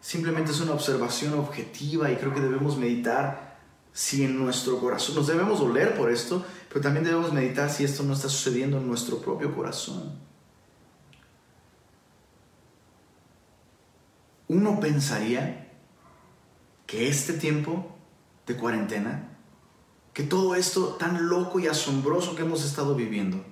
simplemente 0.00 0.52
es 0.52 0.60
una 0.60 0.74
observación 0.74 1.34
objetiva 1.34 2.08
y 2.08 2.14
creo 2.14 2.32
que 2.32 2.40
debemos 2.40 2.76
meditar 2.76 3.49
si 3.92 4.24
en 4.24 4.38
nuestro 4.38 4.78
corazón, 4.78 5.16
nos 5.16 5.26
debemos 5.26 5.58
doler 5.58 5.96
por 5.96 6.10
esto, 6.10 6.44
pero 6.68 6.80
también 6.80 7.04
debemos 7.04 7.32
meditar 7.32 7.70
si 7.70 7.84
esto 7.84 8.02
no 8.02 8.14
está 8.14 8.28
sucediendo 8.28 8.78
en 8.78 8.86
nuestro 8.86 9.18
propio 9.18 9.54
corazón. 9.54 10.18
Uno 14.48 14.80
pensaría 14.80 15.68
que 16.86 17.08
este 17.08 17.34
tiempo 17.34 17.96
de 18.46 18.56
cuarentena, 18.56 19.38
que 20.12 20.24
todo 20.24 20.56
esto 20.56 20.96
tan 20.98 21.28
loco 21.28 21.60
y 21.60 21.68
asombroso 21.68 22.34
que 22.34 22.42
hemos 22.42 22.64
estado 22.64 22.96
viviendo, 22.96 23.44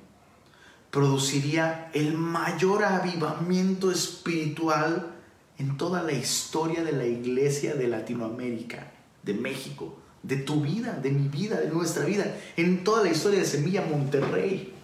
produciría 0.90 1.90
el 1.94 2.16
mayor 2.16 2.84
avivamiento 2.84 3.92
espiritual 3.92 5.14
en 5.58 5.76
toda 5.76 6.02
la 6.02 6.12
historia 6.12 6.82
de 6.82 6.92
la 6.92 7.06
iglesia 7.06 7.74
de 7.74 7.88
Latinoamérica, 7.88 8.92
de 9.22 9.34
México, 9.34 9.98
de 10.22 10.36
tu 10.36 10.60
vida, 10.60 10.92
de 10.94 11.10
mi 11.10 11.28
vida, 11.28 11.60
de 11.60 11.68
nuestra 11.68 12.04
vida, 12.04 12.24
en 12.56 12.84
toda 12.84 13.02
la 13.02 13.10
historia 13.10 13.38
de 13.38 13.46
Semilla 13.46 13.82
Monterrey. 13.82 14.74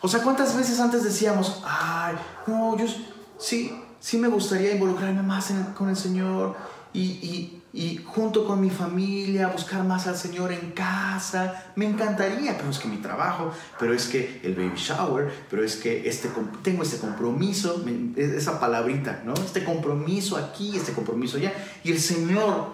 O 0.00 0.08
sea, 0.08 0.22
¿cuántas 0.22 0.56
veces 0.56 0.78
antes 0.80 1.02
decíamos, 1.04 1.62
ay, 1.64 2.16
no, 2.46 2.76
yo 2.76 2.86
sí, 3.38 3.72
sí 3.98 4.18
me 4.18 4.28
gustaría 4.28 4.72
involucrarme 4.72 5.22
más 5.22 5.52
con 5.76 5.88
el 5.88 5.96
Señor 5.96 6.54
y, 6.92 7.02
y 7.02 7.62
junto 8.04 8.46
con 8.46 8.60
mi 8.60 8.70
familia 8.70 9.48
buscar 9.48 9.84
más 9.84 10.06
al 10.06 10.16
Señor 10.16 10.50
en 10.50 10.70
casa. 10.70 11.72
Me 11.76 11.86
encantaría, 11.86 12.56
pero 12.56 12.70
es 12.70 12.78
que 12.78 12.88
mi 12.88 12.96
trabajo, 12.98 13.52
pero 13.78 13.92
es 13.92 14.06
que 14.06 14.40
el 14.42 14.54
baby 14.54 14.76
shower, 14.76 15.30
pero 15.50 15.62
es 15.62 15.76
que 15.76 16.08
este, 16.08 16.30
tengo 16.62 16.82
este 16.82 16.98
compromiso, 16.98 17.84
esa 18.16 18.58
palabrita, 18.58 19.22
¿no? 19.24 19.34
Este 19.34 19.62
compromiso 19.62 20.38
aquí, 20.38 20.74
este 20.74 20.92
compromiso 20.92 21.36
allá. 21.36 21.52
Y 21.84 21.92
el 21.92 22.00
Señor, 22.00 22.72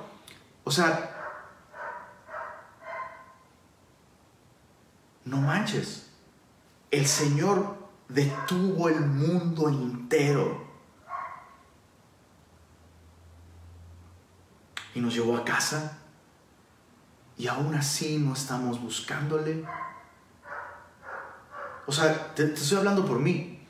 o 0.62 0.70
sea, 0.70 1.11
no 5.24 5.38
manches, 5.38 6.07
el 6.92 7.07
Señor 7.07 7.76
detuvo 8.09 8.88
el 8.88 9.00
mundo 9.00 9.68
entero 9.68 10.61
y 14.95 15.01
nos 15.01 15.14
llevó 15.14 15.36
a 15.36 15.45
casa 15.45 15.99
y 17.36 17.47
aún 17.49 17.74
así 17.74 18.18
no 18.18 18.34
estamos 18.34 18.80
buscándole. 18.80 19.64
O 21.86 21.93
sea, 21.93 22.34
te, 22.34 22.53
estoy 22.53 22.78
hablando 22.78 23.05
por 23.05 23.18
mí. 23.18 23.61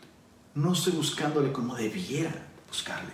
No 0.54 0.72
estoy 0.72 0.92
buscándole 0.92 1.52
como 1.52 1.74
debiera 1.74 2.32
buscarle. 2.68 3.12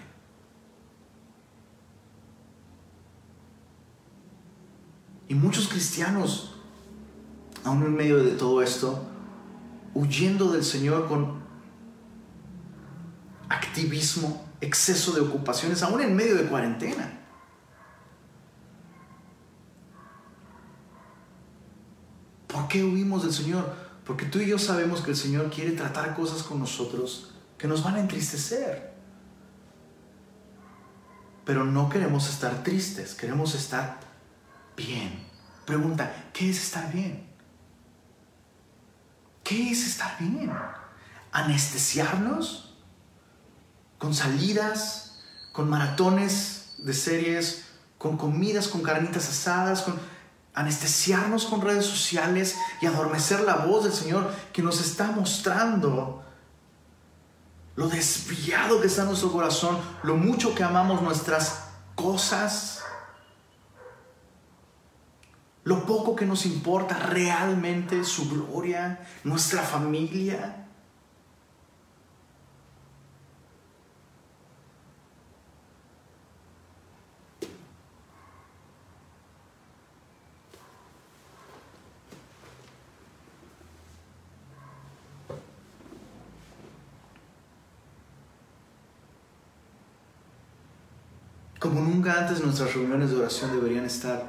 Y 5.29 5.35
muchos 5.35 5.69
cristianos, 5.69 6.55
aún 7.63 7.85
en 7.85 7.95
medio 7.95 8.25
de 8.25 8.33
todo 8.33 8.63
esto, 8.63 9.07
huyendo 9.95 10.51
del 10.53 10.65
Señor 10.65 11.07
con 11.07 11.43
activismo, 13.49 14.45
exceso 14.61 15.13
de 15.13 15.21
ocupaciones, 15.21 15.83
aún 15.83 16.01
en 16.01 16.17
medio 16.17 16.35
de 16.35 16.45
cuarentena. 16.45 17.18
¿Por 22.49 22.67
qué 22.67 22.83
huimos 22.83 23.23
del 23.23 23.33
Señor? 23.33 23.73
Porque 24.05 24.25
tú 24.25 24.41
y 24.41 24.47
yo 24.47 24.59
sabemos 24.59 25.03
que 25.03 25.11
el 25.11 25.17
Señor 25.17 25.51
quiere 25.51 25.73
tratar 25.73 26.17
cosas 26.17 26.43
con 26.43 26.59
nosotros 26.59 27.31
que 27.59 27.69
nos 27.69 27.85
van 27.85 27.97
a 27.97 28.01
entristecer. 28.01 28.95
Pero 31.45 31.65
no 31.65 31.89
queremos 31.89 32.29
estar 32.29 32.63
tristes, 32.63 33.15
queremos 33.15 33.55
estar 33.55 34.01
bien. 34.77 35.27
Pregunta, 35.67 36.31
¿qué 36.33 36.51
es 36.51 36.63
estar 36.63 36.91
bien? 36.93 37.29
¿Qué 39.45 39.71
es 39.71 39.87
estar 39.87 40.17
bien? 40.19 40.51
¿Anestesiarnos? 41.33 42.77
¿Con 43.99 44.15
salidas? 44.15 45.21
¿Con 45.53 45.69
maratones 45.69 46.75
de 46.79 46.95
series? 46.95 47.65
¿Con 47.99 48.17
comidas, 48.17 48.69
con 48.69 48.83
carnitas 48.83 49.29
asadas? 49.29 49.83
¿Con 49.83 49.99
anestesiarnos 50.59 51.47
con 51.47 51.61
redes 51.61 51.87
sociales 51.87 52.57
y 52.81 52.87
adormecer 52.87 53.43
la 53.43 53.57
voz 53.57 53.85
del 53.85 53.93
Señor 53.93 54.29
que 54.53 54.61
nos 54.61 54.81
está 54.81 55.13
mostrando 55.13 56.25
lo 57.77 57.89
desviado 57.89 58.81
que 58.81 58.89
está 58.89 59.05
nuestro 59.05 59.31
corazón, 59.31 59.79
lo 60.03 60.17
mucho 60.17 60.57
que 60.57 60.65
amamos 60.65 61.01
nuestras 61.01 61.69
cosas, 61.95 62.83
lo 65.63 65.87
poco 65.87 66.17
que 66.17 66.27
nos 66.27 66.45
importa 66.45 66.99
realmente 66.99 68.03
su 68.03 68.29
gloria, 68.29 69.07
nuestra 69.23 69.63
familia. 69.63 70.68
Nunca 91.79 92.19
antes 92.19 92.43
nuestras 92.43 92.75
reuniones 92.75 93.11
de 93.11 93.17
oración 93.17 93.53
deberían 93.53 93.85
estar 93.85 94.25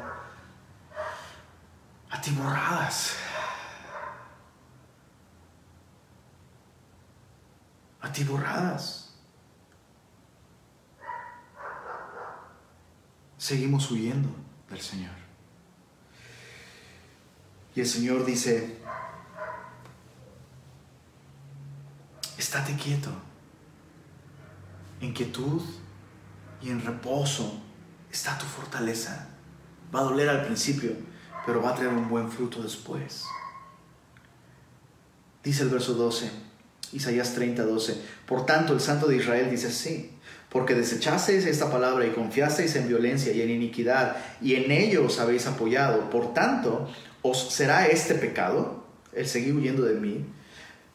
atiborradas. 2.09 3.15
Atiborradas. 8.01 9.13
Seguimos 13.37 13.89
huyendo 13.89 14.29
del 14.69 14.81
Señor. 14.81 15.15
Y 17.75 17.81
el 17.81 17.87
Señor 17.87 18.25
dice, 18.25 18.77
estate 22.37 22.75
quieto, 22.75 23.11
en 25.01 25.13
quietud 25.13 25.61
y 26.62 26.70
en 26.70 26.86
reposo 26.86 27.62
está 28.12 28.38
tu 28.38 28.45
fortaleza. 28.45 29.30
Va 29.93 30.01
a 30.01 30.03
doler 30.03 30.30
al 30.30 30.45
principio, 30.45 30.91
pero 31.45 31.62
va 31.62 31.72
a 31.72 31.76
traer 31.76 31.89
un 31.89 32.10
buen 32.10 32.32
fruto 32.32 32.62
después. 32.62 33.26
Dice 35.43 35.64
el 35.64 35.70
verso 35.70 35.93
12, 35.93 36.30
Isaías 36.93 37.34
30, 37.34 37.64
12. 37.64 38.01
Por 38.26 38.45
tanto, 38.45 38.74
el 38.74 38.82
Santo 38.82 39.07
de 39.07 39.18
Israel 39.18 39.49
dice 39.49 39.68
así, 39.68 40.12
porque 40.49 40.76
desechasteis 40.76 41.45
esta 41.45 41.72
palabra 41.72 42.05
y 42.05 42.12
confiasteis 42.12 42.76
en 42.76 42.88
violencia 42.88 43.32
y 43.32 43.41
en 43.41 43.51
iniquidad, 43.51 44.18
y 44.41 44.55
en 44.55 44.72
ello 44.72 45.05
os 45.05 45.20
habéis 45.20 45.47
apoyado. 45.47 46.10
Por 46.10 46.34
tanto, 46.34 46.89
¿os 47.22 47.53
será 47.53 47.88
este 47.88 48.16
pecado, 48.16 48.84
el 49.14 49.28
seguir 49.28 49.55
huyendo 49.55 49.84
de 49.84 49.95
mí? 49.95 50.26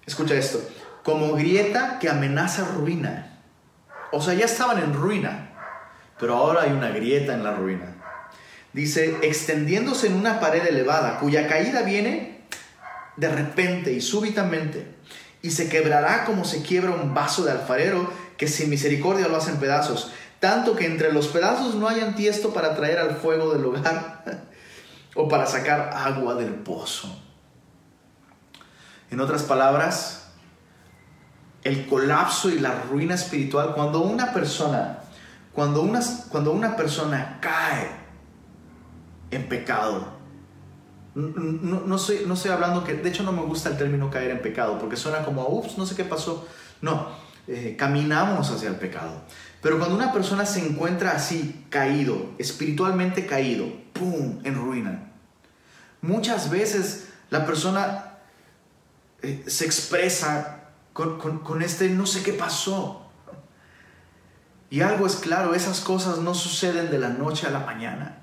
Escucha 0.07 0.35
esto, 0.35 0.61
como 1.03 1.33
grieta 1.35 1.99
que 1.99 2.09
amenaza 2.09 2.65
ruina. 2.65 3.41
O 4.13 4.21
sea, 4.21 4.35
ya 4.35 4.45
estaban 4.45 4.79
en 4.79 4.93
ruina, 4.93 5.54
pero 6.19 6.37
ahora 6.37 6.63
hay 6.63 6.73
una 6.73 6.91
grieta 6.91 7.35
en 7.35 7.45
la 7.45 7.55
ruina. 7.55 7.97
Dice, 8.73 9.17
extendiéndose 9.23 10.09
en 10.09 10.15
una 10.15 10.41
pared 10.41 10.67
elevada, 10.67 11.19
cuya 11.19 11.47
caída 11.47 11.83
viene 11.83 12.41
de 13.17 13.29
repente 13.29 13.93
y 13.93 14.01
súbitamente, 14.01 14.95
y 15.43 15.51
se 15.51 15.69
quebrará 15.69 16.25
como 16.25 16.45
se 16.45 16.63
quiebra 16.63 16.91
un 16.91 17.15
vaso 17.15 17.45
de 17.45 17.53
alfarero 17.53 18.11
que 18.37 18.49
sin 18.49 18.71
misericordia 18.71 19.29
lo 19.29 19.37
hacen 19.37 19.59
pedazos, 19.59 20.11
tanto 20.41 20.75
que 20.75 20.87
entre 20.87 21.13
los 21.13 21.29
pedazos 21.29 21.75
no 21.75 21.89
hayan 21.89 22.17
tiesto 22.17 22.53
para 22.53 22.75
traer 22.75 22.99
al 22.99 23.17
fuego 23.17 23.53
del 23.53 23.65
hogar 23.65 24.25
o 25.15 25.29
para 25.29 25.47
sacar 25.47 25.91
agua 25.95 26.35
del 26.35 26.55
pozo. 26.55 27.17
En 29.11 29.21
otras 29.21 29.45
palabras, 29.45 30.33
el 31.63 31.87
colapso 31.87 32.51
y 32.51 32.59
la 32.59 32.83
ruina 32.91 33.15
espiritual, 33.15 33.75
cuando 33.75 34.01
una 34.01 34.33
persona 34.33 35.04
cuando 35.55 35.83
una, 35.83 36.01
cuando 36.31 36.53
una 36.53 36.77
persona 36.77 37.39
cae 37.41 37.89
en 39.31 39.49
pecado, 39.49 40.15
no, 41.15 41.81
no, 41.81 41.97
estoy, 41.97 42.25
no 42.27 42.35
hablando 42.53 42.83
que, 42.83 42.95
de 42.95 43.09
hecho 43.09 43.23
no 43.23 43.31
me 43.31 43.43
gusta 43.43 43.69
el 43.69 43.79
término 43.79 44.11
caer 44.11 44.33
en 44.33 44.43
pecado, 44.43 44.79
porque 44.79 44.97
suena 44.97 45.25
como, 45.25 45.47
ups, 45.49 45.79
no 45.79 45.87
sé 45.87 45.95
qué 45.95 46.05
pasó. 46.05 46.47
No, 46.81 47.09
eh, 47.47 47.77
caminamos 47.79 48.51
hacia 48.51 48.69
el 48.69 48.77
pecado. 48.77 49.23
Pero 49.63 49.79
cuando 49.79 49.95
una 49.95 50.13
persona 50.13 50.45
se 50.45 50.67
encuentra 50.67 51.13
así, 51.13 51.67
caído, 51.71 52.33
espiritualmente 52.39 53.27
caído, 53.27 53.67
¡pum!, 53.93 54.41
en 54.43 54.57
ruina. 54.57 55.13
Muchas 56.03 56.51
veces 56.51 57.09
la 57.31 57.47
persona 57.47 58.19
eh, 59.23 59.45
se 59.47 59.65
expresa 59.65 60.71
con, 60.93 61.19
con 61.19 61.63
este 61.63 61.89
no 61.91 62.07
sé 62.07 62.23
qué 62.23 62.33
pasó. 62.33 63.04
Y 64.75 64.81
algo 64.81 65.07
es 65.07 65.15
claro, 65.15 65.55
esas 65.55 65.79
cosas 65.79 66.19
no 66.19 66.35
suceden 66.35 66.91
de 66.91 66.99
la 66.99 67.09
noche 67.09 67.47
a 67.47 67.51
la 67.51 67.61
mañana. 67.61 68.19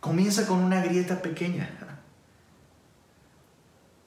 Comienza 0.00 0.46
con 0.46 0.64
una 0.64 0.82
grieta 0.82 1.20
pequeña. 1.20 1.68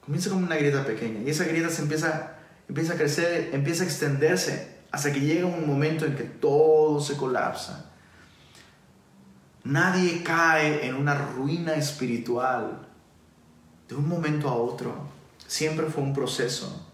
Comienza 0.04 0.30
con 0.30 0.42
una 0.42 0.56
grieta 0.56 0.84
pequeña. 0.84 1.20
Y 1.20 1.30
esa 1.30 1.44
grieta 1.44 1.70
se 1.70 1.82
empieza, 1.82 2.32
empieza 2.68 2.94
a 2.94 2.96
crecer, 2.96 3.50
empieza 3.52 3.84
a 3.84 3.86
extenderse, 3.86 4.80
hasta 4.90 5.12
que 5.12 5.20
llega 5.20 5.46
un 5.46 5.64
momento 5.68 6.04
en 6.04 6.16
que 6.16 6.24
todo 6.24 7.00
se 7.00 7.16
colapsa. 7.16 7.92
Nadie 9.62 10.24
cae 10.24 10.84
en 10.84 10.96
una 10.96 11.14
ruina 11.14 11.74
espiritual 11.74 12.88
de 13.88 13.94
un 13.94 14.08
momento 14.08 14.48
a 14.48 14.54
otro. 14.54 14.96
Siempre 15.46 15.86
fue 15.86 16.02
un 16.02 16.12
proceso. 16.12 16.88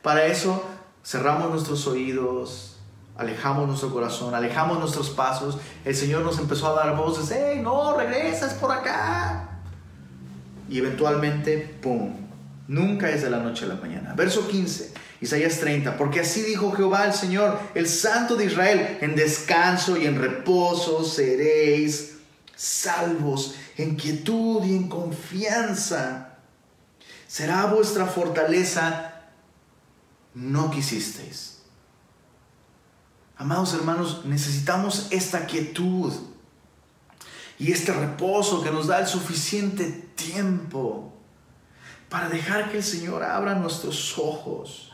Para 0.00 0.24
eso 0.24 0.77
cerramos 1.08 1.50
nuestros 1.50 1.86
oídos, 1.86 2.76
alejamos 3.16 3.66
nuestro 3.66 3.90
corazón, 3.90 4.34
alejamos 4.34 4.78
nuestros 4.78 5.08
pasos, 5.08 5.56
el 5.86 5.96
Señor 5.96 6.20
nos 6.20 6.38
empezó 6.38 6.68
a 6.68 6.84
dar 6.84 6.96
voces, 6.96 7.30
¡hey, 7.30 7.60
no, 7.62 7.96
regresas 7.96 8.52
por 8.52 8.70
acá! 8.70 9.48
Y 10.68 10.76
eventualmente, 10.76 11.78
¡pum! 11.80 12.14
Nunca 12.66 13.08
es 13.08 13.22
de 13.22 13.30
la 13.30 13.38
noche 13.38 13.64
a 13.64 13.68
la 13.68 13.76
mañana. 13.76 14.12
Verso 14.14 14.46
15, 14.46 14.92
Isaías 15.22 15.58
30, 15.60 15.96
porque 15.96 16.20
así 16.20 16.42
dijo 16.42 16.72
Jehová 16.72 17.06
el 17.06 17.14
Señor, 17.14 17.58
el 17.74 17.88
Santo 17.88 18.36
de 18.36 18.44
Israel, 18.44 18.98
en 19.00 19.16
descanso 19.16 19.96
y 19.96 20.04
en 20.04 20.20
reposo 20.20 21.04
seréis 21.04 22.18
salvos, 22.54 23.54
en 23.78 23.96
quietud 23.96 24.62
y 24.62 24.76
en 24.76 24.90
confianza. 24.90 26.34
Será 27.26 27.64
vuestra 27.64 28.04
fortaleza 28.04 29.07
no 30.38 30.70
quisisteis. 30.70 31.58
Amados 33.36 33.74
hermanos, 33.74 34.24
necesitamos 34.24 35.08
esta 35.10 35.46
quietud 35.46 36.12
y 37.58 37.72
este 37.72 37.92
reposo 37.92 38.62
que 38.62 38.70
nos 38.70 38.86
da 38.86 39.00
el 39.00 39.06
suficiente 39.06 39.90
tiempo 40.14 41.12
para 42.08 42.28
dejar 42.28 42.70
que 42.70 42.78
el 42.78 42.84
Señor 42.84 43.22
abra 43.22 43.54
nuestros 43.54 44.16
ojos 44.18 44.92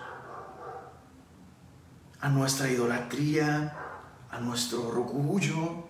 a 2.21 2.29
nuestra 2.31 2.71
idolatría, 2.71 3.77
a 4.31 4.41
nuestro 4.41 4.89
orgullo, 4.89 5.85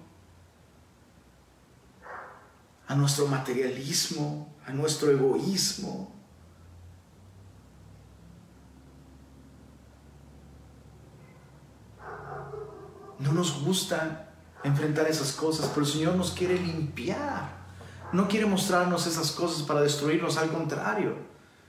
a 2.89 2.95
nuestro 2.97 3.29
materialismo, 3.29 4.53
a 4.67 4.73
nuestro 4.73 5.13
egoísmo. 5.13 6.14
No 13.25 13.33
nos 13.33 13.63
gusta 13.63 14.29
enfrentar 14.63 15.09
esas 15.09 15.33
cosas, 15.33 15.71
pero 15.75 15.87
el 15.87 15.91
Señor 15.91 16.15
nos 16.15 16.33
quiere 16.33 16.59
limpiar. 16.59 17.65
No 18.13 18.29
quiere 18.29 18.45
mostrarnos 18.45 19.07
esas 19.07 19.33
cosas 19.33 19.63
para 19.63 19.81
destruirnos, 19.81 20.37
al 20.37 20.51
contrario, 20.51 21.17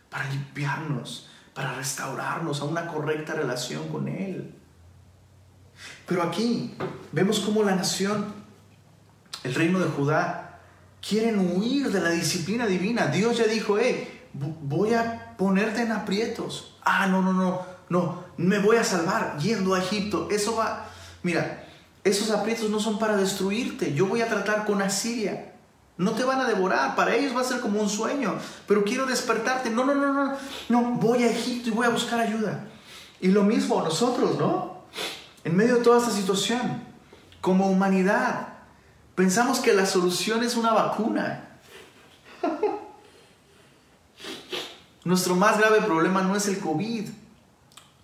para 0.09 0.29
limpiarnos, 0.29 1.29
para 1.53 1.73
restaurarnos 1.73 2.59
a 2.59 2.65
una 2.65 2.87
correcta 2.87 3.33
relación 3.33 3.87
con 3.87 4.09
Él. 4.09 4.53
Pero 6.05 6.23
aquí 6.23 6.75
vemos 7.13 7.39
cómo 7.39 7.63
la 7.63 7.75
nación, 7.75 8.33
el 9.43 9.55
reino 9.55 9.79
de 9.79 9.89
Judá, 9.89 10.59
quieren 11.07 11.39
huir 11.39 11.89
de 11.89 12.01
la 12.01 12.09
disciplina 12.09 12.67
divina. 12.67 13.07
Dios 13.07 13.37
ya 13.37 13.45
dijo, 13.45 13.77
hey, 13.79 14.27
voy 14.33 14.93
a 14.93 15.37
ponerte 15.37 15.83
en 15.83 15.93
aprietos. 15.93 16.75
Ah, 16.83 17.07
no, 17.07 17.21
no, 17.21 17.31
no, 17.31 17.65
no, 17.89 18.25
me 18.35 18.59
voy 18.59 18.75
a 18.75 18.83
salvar 18.83 19.37
yendo 19.37 19.73
a 19.73 19.79
Egipto. 19.79 20.27
Eso 20.29 20.57
va, 20.57 20.89
mira, 21.25 21.65
esos 22.03 22.29
aprietos 22.29 22.69
no 22.69 22.79
son 22.79 22.99
para 22.99 23.17
destruirte. 23.17 23.95
Yo 23.95 24.05
voy 24.05 24.21
a 24.21 24.29
tratar 24.29 24.63
con 24.63 24.79
Asiria. 24.83 25.53
No 25.97 26.11
te 26.11 26.23
van 26.23 26.39
a 26.39 26.47
devorar, 26.47 26.95
para 26.95 27.15
ellos 27.15 27.35
va 27.35 27.41
a 27.41 27.45
ser 27.45 27.61
como 27.61 27.81
un 27.81 27.89
sueño, 27.89 28.35
pero 28.67 28.83
quiero 28.83 29.07
despertarte. 29.07 29.71
No, 29.71 29.85
no, 29.85 29.95
no, 29.95 30.13
no, 30.13 30.37
no, 30.69 30.81
voy 30.99 31.23
a 31.23 31.31
Egipto 31.31 31.69
y 31.69 31.71
voy 31.71 31.87
a 31.87 31.89
buscar 31.89 32.19
ayuda. 32.19 32.67
Y 33.19 33.29
lo 33.29 33.43
mismo 33.43 33.81
nosotros, 33.81 34.37
¿no? 34.37 34.83
En 35.43 35.55
medio 35.55 35.77
de 35.77 35.81
toda 35.81 35.97
esta 35.97 36.11
situación, 36.11 36.83
como 37.41 37.69
humanidad, 37.69 38.49
pensamos 39.15 39.59
que 39.59 39.73
la 39.73 39.87
solución 39.87 40.43
es 40.43 40.55
una 40.55 40.73
vacuna. 40.73 41.57
Nuestro 45.05 45.35
más 45.35 45.57
grave 45.57 45.81
problema 45.81 46.21
no 46.21 46.35
es 46.35 46.47
el 46.47 46.59
COVID. 46.59 47.09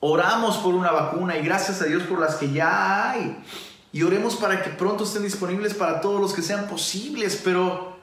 Oramos 0.04 0.58
por 0.58 0.74
una 0.74 0.91
vacuna 0.91 1.38
y 1.38 1.43
gracias 1.43 1.80
a 1.82 1.86
Dios 1.86 2.04
por 2.04 2.20
las 2.20 2.36
que 2.36 2.52
ya 2.52 3.12
hay. 3.12 3.38
Y 3.93 4.02
oremos 4.02 4.36
para 4.36 4.64
que 4.64 4.72
pronto 4.72 5.04
estén 5.04 5.22
disponibles 5.22 5.76
para 5.76 6.02
todos 6.02 6.20
los 6.20 6.34
que 6.34 6.41
sean 6.41 6.68
posibles, 6.68 7.39
pero 7.43 7.95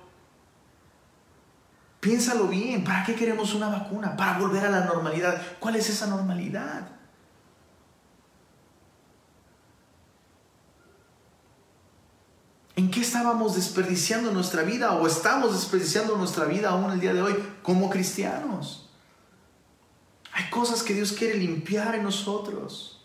piénsalo 1.98 2.46
bien, 2.46 2.84
¿para 2.84 3.04
qué 3.04 3.16
queremos 3.16 3.52
una 3.52 3.68
vacuna? 3.68 4.16
Para 4.16 4.38
volver 4.38 4.64
a 4.64 4.70
la 4.70 4.84
normalidad. 4.84 5.42
¿Cuál 5.58 5.74
es 5.74 5.90
esa 5.90 6.06
normalidad? 6.06 6.88
¿En 12.76 12.92
qué 12.92 13.00
estábamos 13.00 13.56
desperdiciando 13.56 14.30
nuestra 14.30 14.62
vida 14.62 14.92
o 14.92 15.04
estamos 15.08 15.52
desperdiciando 15.52 16.16
nuestra 16.16 16.44
vida 16.44 16.70
aún 16.70 16.92
el 16.92 17.00
día 17.00 17.12
de 17.12 17.22
hoy 17.22 17.34
como 17.64 17.90
cristianos? 17.90 18.87
Hay 20.38 20.50
cosas 20.50 20.84
que 20.84 20.94
Dios 20.94 21.14
quiere 21.14 21.34
limpiar 21.34 21.96
en 21.96 22.04
nosotros. 22.04 23.00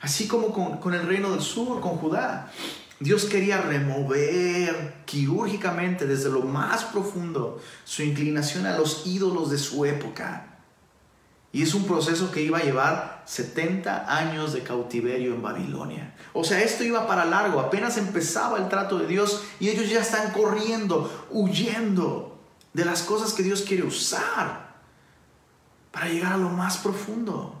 Así 0.00 0.28
como 0.28 0.52
con, 0.80 0.94
el 0.94 1.04
reino 1.04 1.32
del 1.32 1.40
sur, 1.40 1.80
con 1.80 1.96
Judá. 1.96 2.52
Dios 3.00 3.24
quería 3.24 3.60
remover 3.60 5.02
quirúrgicamente 5.04 6.06
desde 6.06 6.30
lo 6.30 6.42
más 6.42 6.84
profundo 6.84 7.60
su 7.84 8.04
inclinación 8.04 8.66
a 8.66 8.78
los 8.78 9.04
ídolos 9.04 9.50
de 9.50 9.58
su 9.58 9.84
época. 9.84 10.60
Y 11.50 11.62
es 11.62 11.74
un 11.74 11.86
proceso 11.86 12.30
que 12.30 12.42
iba 12.42 12.58
a 12.58 12.62
llevar 12.62 13.24
70 13.26 14.16
años 14.16 14.52
de 14.52 14.62
cautiverio 14.62 15.34
en 15.34 15.42
Babilonia. 15.42 16.14
O 16.32 16.44
sea, 16.44 16.62
esto 16.62 16.84
iba 16.84 17.08
para 17.08 17.24
largo, 17.24 17.58
apenas 17.58 17.96
empezaba 17.96 18.58
el 18.58 18.68
trato 18.68 18.96
de 18.96 19.08
Dios 19.08 19.42
y 19.58 19.70
ellos 19.70 19.90
ya 19.90 20.02
están 20.02 20.30
corriendo, 20.30 21.26
huyendo 21.30 22.38
de 22.74 22.84
las 22.84 23.02
cosas 23.02 23.32
que 23.32 23.42
Dios 23.42 23.62
quiere 23.62 23.82
usar 23.82 24.69
para 25.90 26.08
llegar 26.08 26.32
a 26.32 26.36
lo 26.36 26.48
más 26.48 26.78
profundo. 26.78 27.60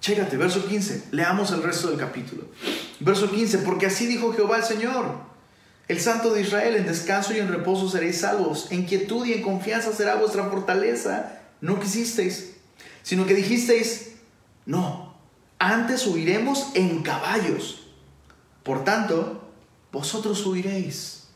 Chécate, 0.00 0.36
verso 0.36 0.66
15. 0.66 1.08
Leamos 1.12 1.50
el 1.52 1.62
resto 1.62 1.88
del 1.88 1.98
capítulo. 1.98 2.44
Verso 3.00 3.30
15. 3.30 3.58
Porque 3.58 3.86
así 3.86 4.06
dijo 4.06 4.32
Jehová 4.32 4.56
el 4.56 4.64
Señor, 4.64 5.18
el 5.88 6.00
Santo 6.00 6.32
de 6.32 6.42
Israel, 6.42 6.76
en 6.76 6.86
descanso 6.86 7.34
y 7.34 7.38
en 7.38 7.48
reposo 7.48 7.88
seréis 7.88 8.20
salvos. 8.20 8.68
En 8.70 8.86
quietud 8.86 9.26
y 9.26 9.34
en 9.34 9.42
confianza 9.42 9.92
será 9.92 10.14
vuestra 10.14 10.48
fortaleza. 10.48 11.40
No 11.60 11.78
quisisteis, 11.78 12.54
sino 13.02 13.26
que 13.26 13.34
dijisteis, 13.34 14.12
no, 14.64 15.14
antes 15.58 16.06
huiremos 16.06 16.68
en 16.74 17.02
caballos. 17.02 17.88
Por 18.62 18.84
tanto, 18.84 19.50
vosotros 19.92 20.44
huiréis. 20.46 21.28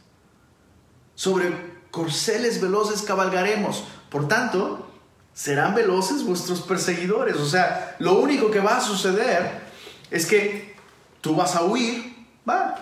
Sobre 1.14 1.73
corceles 1.94 2.60
veloces 2.60 3.02
cabalgaremos. 3.02 3.84
Por 4.10 4.26
tanto, 4.26 4.90
serán 5.32 5.76
veloces 5.76 6.24
vuestros 6.24 6.60
perseguidores. 6.62 7.36
O 7.36 7.46
sea, 7.46 7.94
lo 8.00 8.18
único 8.18 8.50
que 8.50 8.58
va 8.58 8.78
a 8.78 8.80
suceder 8.80 9.62
es 10.10 10.26
que 10.26 10.74
tú 11.20 11.36
vas 11.36 11.54
a 11.54 11.62
huir, 11.62 12.16
va, 12.48 12.74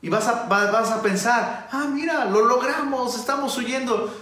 y 0.00 0.08
vas 0.08 0.28
a, 0.28 0.44
vas 0.44 0.90
a 0.92 1.02
pensar, 1.02 1.68
ah, 1.72 1.88
mira, 1.92 2.24
lo 2.26 2.46
logramos, 2.46 3.16
estamos 3.16 3.58
huyendo. 3.58 4.14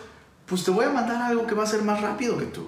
Pues 0.47 0.65
te 0.65 0.71
voy 0.71 0.87
a 0.87 0.91
mandar 0.91 1.21
algo 1.21 1.47
que 1.47 1.55
va 1.55 1.65
a 1.65 1.67
ser 1.67 1.83
más 1.83 2.01
rápido 2.01 2.39
que 2.39 2.47
tú. 2.47 2.67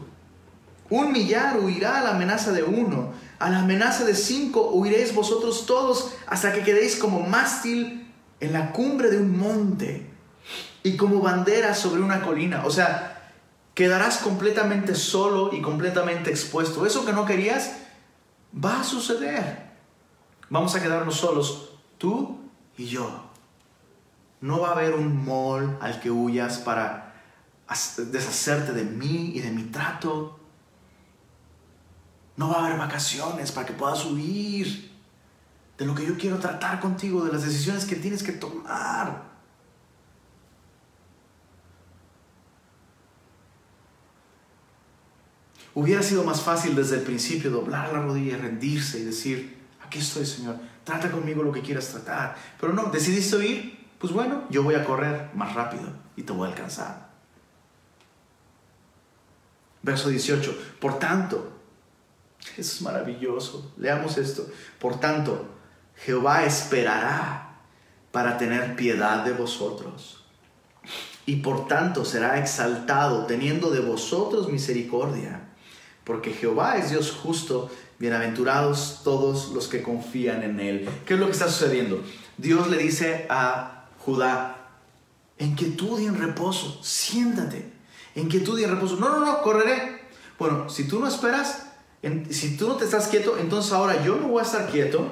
Un 0.91 1.11
millar 1.11 1.59
huirá 1.59 2.01
a 2.01 2.05
la 2.05 2.11
amenaza 2.11 2.53
de 2.53 2.63
uno, 2.65 3.13
a 3.39 3.49
la 3.49 3.61
amenaza 3.61 4.05
de 4.05 4.15
cinco 4.15 4.73
huiréis 4.73 5.15
vosotros 5.15 5.65
todos 5.65 6.13
hasta 6.27 6.53
que 6.53 6.63
quedéis 6.63 6.97
como 6.97 7.21
mástil 7.21 8.13
en 8.41 8.53
la 8.53 8.73
cumbre 8.73 9.11
de 9.11 9.17
un 9.17 9.39
monte 9.39 10.12
y 10.83 10.97
como 10.97 11.21
bandera 11.21 11.75
sobre 11.75 12.03
una 12.03 12.23
colina. 12.23 12.65
O 12.67 12.71
sea, 12.71 13.33
quedarás 13.75 14.19
completamente 14.19 14.95
solo 14.95 15.53
y 15.53 15.63
completamente 15.63 16.31
expuesto. 16.31 16.87
Eso 16.87 17.05
que 17.05 17.13
no 17.13 17.25
querías 17.25 17.77
va 18.53 18.81
a 18.81 18.85
suceder. 18.85 19.71
Vamos 20.51 20.75
a 20.75 20.83
quedarnos 20.83 21.17
solos, 21.17 21.71
tú 21.99 22.39
y 22.77 22.87
yo. 22.87 23.31
No 24.41 24.61
va 24.61 24.69
a 24.69 24.73
haber 24.73 24.95
un 24.95 25.25
mall 25.25 25.79
al 25.81 26.01
que 26.01 26.11
huyas 26.11 26.59
para 26.59 27.15
deshacerte 27.97 28.73
de 28.73 28.85
mí 28.85 29.33
y 29.35 29.41
de 29.41 29.51
mi 29.51 29.65
trato. 29.65 30.39
No 32.37 32.51
va 32.51 32.57
a 32.57 32.67
haber 32.67 32.79
vacaciones 32.79 33.53
para 33.53 33.67
que 33.67 33.73
puedas 33.73 34.05
huir 34.05 34.91
de 35.79 35.87
lo 35.87 35.95
que 35.95 36.07
yo 36.07 36.19
quiero 36.19 36.39
tratar 36.39 36.81
contigo, 36.81 37.25
de 37.25 37.33
las 37.33 37.45
decisiones 37.45 37.85
que 37.85 37.97
tienes 37.97 38.23
que 38.23 38.33
tomar. 38.33 39.32
Hubiera 45.75 46.03
sido 46.03 46.23
más 46.25 46.43
fácil 46.43 46.75
desde 46.75 46.97
el 46.97 47.03
principio 47.03 47.51
doblar 47.51 47.93
la 47.93 48.03
rodilla, 48.03 48.37
rendirse 48.37 49.01
y 49.01 49.05
decir, 49.05 49.59
aquí 49.85 49.99
estoy 49.99 50.27
Señor, 50.27 50.57
trata 50.85 51.11
conmigo 51.11 51.43
lo 51.43 51.53
que 51.53 51.63
quieras 51.63 51.89
tratar. 51.89 52.37
Pero 52.61 52.73
no, 52.73 52.85
decidiste 52.85 53.37
oír, 53.37 53.89
pues 53.99 54.13
bueno, 54.13 54.45
yo 54.51 54.63
voy 54.63 54.75
a 54.75 54.85
correr 54.85 55.31
más 55.35 55.55
rápido 55.55 55.89
y 56.17 56.23
te 56.23 56.33
voy 56.33 56.49
a 56.49 56.53
alcanzar. 56.53 57.11
Verso 59.83 60.11
18, 60.11 60.77
por 60.79 60.99
tanto, 60.99 61.53
eso 62.57 62.61
es 62.77 62.83
maravilloso, 62.83 63.73
leamos 63.77 64.19
esto, 64.19 64.47
por 64.79 65.01
tanto, 65.01 65.49
Jehová 65.97 66.45
esperará 66.45 67.61
para 68.11 68.37
tener 68.37 68.77
piedad 68.77 69.25
de 69.25 69.33
vosotros. 69.33 70.25
Y 71.25 71.37
por 71.37 71.69
tanto 71.69 72.05
será 72.05 72.39
exaltado 72.39 73.27
teniendo 73.27 73.71
de 73.71 73.81
vosotros 73.81 74.51
misericordia 74.51 75.42
porque 76.05 76.33
Jehová 76.33 76.77
es 76.77 76.91
Dios 76.91 77.13
justo, 77.13 77.71
bienaventurados 77.99 79.01
todos 79.05 79.51
los 79.51 79.69
que 79.69 79.83
confían 79.83 80.43
en 80.43 80.61
Él. 80.61 80.89
¿Qué 81.07 81.15
es 81.15 81.21
lo 81.21 81.27
que 81.27 81.33
está 81.33 81.49
sucediendo? 81.49 82.03
Dios 82.37 82.69
le 82.69 82.79
dice 82.79 83.27
a 83.29 83.87
Judá, 83.99 84.71
en 85.39 85.55
quietud 85.55 86.01
y 86.01 86.07
en 86.07 86.19
reposo, 86.19 86.81
siéntate, 86.83 87.73
en 88.15 88.29
quietud 88.29 88.59
y 88.59 88.65
en 88.65 88.71
reposo. 88.71 88.97
No, 88.97 89.11
no, 89.11 89.25
no, 89.25 89.43
correré. 89.43 90.03
Bueno, 90.39 90.69
si 90.69 90.89
tú 90.89 90.99
no 90.99 91.07
esperas, 91.07 91.67
si 92.31 92.57
tú 92.57 92.69
no 92.69 92.77
te 92.77 92.85
estás 92.85 93.09
quieto, 93.09 93.39
entonces 93.39 93.73
ahora 93.73 94.05
yo 94.05 94.17
no 94.17 94.29
voy 94.29 94.41
a 94.41 94.45
estar 94.45 94.69
quieto. 94.71 95.07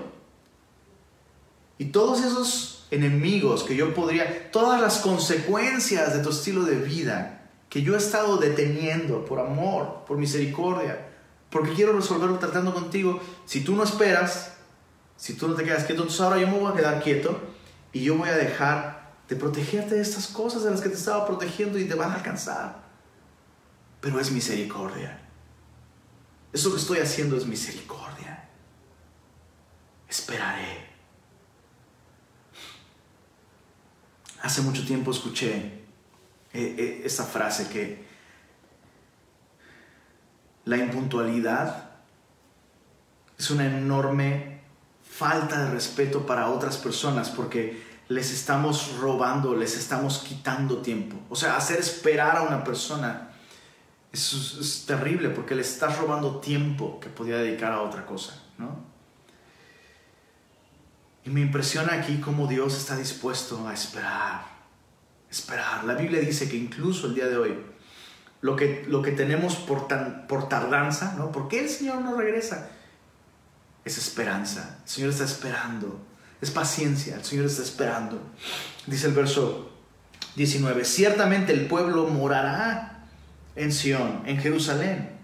Y 1.78 1.86
todos 1.86 2.20
esos 2.20 2.86
enemigos 2.90 3.62
que 3.62 3.76
yo 3.76 3.94
podría, 3.94 4.50
todas 4.50 4.80
las 4.80 4.98
consecuencias 4.98 6.14
de 6.14 6.22
tu 6.22 6.30
estilo 6.30 6.64
de 6.64 6.76
vida, 6.76 7.39
que 7.70 7.82
yo 7.82 7.94
he 7.94 7.98
estado 7.98 8.36
deteniendo 8.36 9.24
por 9.24 9.38
amor, 9.38 10.04
por 10.06 10.18
misericordia, 10.18 11.08
porque 11.50 11.72
quiero 11.72 11.92
resolverlo 11.92 12.38
tratando 12.38 12.74
contigo, 12.74 13.20
si 13.46 13.62
tú 13.62 13.76
no 13.76 13.84
esperas, 13.84 14.56
si 15.16 15.34
tú 15.34 15.48
no 15.48 15.54
te 15.54 15.64
quedas 15.64 15.84
quieto, 15.84 16.02
entonces 16.02 16.20
ahora 16.20 16.38
yo 16.38 16.48
me 16.48 16.58
voy 16.58 16.72
a 16.72 16.76
quedar 16.76 17.02
quieto 17.02 17.40
y 17.92 18.02
yo 18.02 18.16
voy 18.16 18.28
a 18.28 18.36
dejar 18.36 19.12
de 19.28 19.36
protegerte 19.36 19.94
de 19.94 20.00
estas 20.00 20.26
cosas 20.26 20.64
de 20.64 20.72
las 20.72 20.80
que 20.80 20.88
te 20.88 20.96
estaba 20.96 21.24
protegiendo 21.24 21.78
y 21.78 21.86
te 21.86 21.94
van 21.94 22.10
a 22.10 22.16
alcanzar. 22.16 22.82
Pero 24.00 24.18
es 24.18 24.32
misericordia. 24.32 25.20
Eso 26.52 26.70
que 26.72 26.78
estoy 26.78 26.98
haciendo 26.98 27.36
es 27.36 27.46
misericordia. 27.46 28.48
Esperaré. 30.08 30.90
Hace 34.42 34.62
mucho 34.62 34.84
tiempo 34.84 35.12
escuché 35.12 35.84
eh, 36.52 36.74
eh, 36.78 37.02
esa 37.04 37.24
frase 37.24 37.68
que 37.68 38.04
la 40.64 40.76
impuntualidad 40.76 41.90
es 43.38 43.50
una 43.50 43.66
enorme 43.66 44.60
falta 45.02 45.64
de 45.64 45.70
respeto 45.70 46.26
para 46.26 46.50
otras 46.50 46.76
personas 46.76 47.30
porque 47.30 47.82
les 48.08 48.32
estamos 48.32 48.96
robando, 48.98 49.54
les 49.54 49.76
estamos 49.76 50.18
quitando 50.18 50.78
tiempo. 50.78 51.16
O 51.28 51.36
sea, 51.36 51.56
hacer 51.56 51.78
esperar 51.78 52.36
a 52.36 52.42
una 52.42 52.64
persona 52.64 53.28
Eso 54.12 54.36
es, 54.60 54.84
terrible 54.86 55.28
porque 55.28 55.54
le 55.54 55.62
estás 55.62 55.96
robando 55.98 56.40
tiempo 56.40 56.98
que 56.98 57.08
podía 57.08 57.36
dedicar 57.36 57.72
a 57.72 57.82
otra 57.82 58.04
cosa, 58.04 58.34
¿no? 58.58 58.90
Y 61.24 61.30
me 61.30 61.40
impresiona 61.40 61.94
aquí 61.94 62.18
cómo 62.18 62.48
Dios 62.48 62.76
está 62.76 62.96
dispuesto 62.96 63.68
a 63.68 63.72
esperar, 63.72 64.42
esperar. 65.30 65.84
La 65.84 65.94
Biblia 65.94 66.20
dice 66.20 66.48
que 66.48 66.56
incluso 66.56 67.06
el 67.06 67.14
día 67.14 67.26
de 67.26 67.36
hoy, 67.36 67.58
lo 68.40 68.56
que, 68.56 68.84
lo 68.88 69.02
que 69.02 69.12
tenemos 69.12 69.56
por, 69.56 69.86
tan, 69.86 70.26
por 70.26 70.48
tardanza, 70.48 71.14
¿no? 71.16 71.30
¿Por 71.30 71.48
qué 71.48 71.60
el 71.60 71.68
Señor 71.68 72.00
no 72.00 72.16
regresa? 72.16 72.70
Es 73.84 73.98
esperanza. 73.98 74.78
El 74.82 74.88
Señor 74.88 75.10
está 75.10 75.24
esperando. 75.24 76.00
Es 76.40 76.50
paciencia. 76.50 77.16
El 77.16 77.24
Señor 77.24 77.46
está 77.46 77.62
esperando. 77.62 78.20
Dice 78.86 79.06
el 79.06 79.12
verso 79.12 79.70
19. 80.36 80.84
Ciertamente 80.84 81.52
el 81.52 81.66
pueblo 81.66 82.06
morará 82.06 83.06
en 83.56 83.72
Sión, 83.72 84.22
en 84.26 84.38
Jerusalén. 84.38 85.18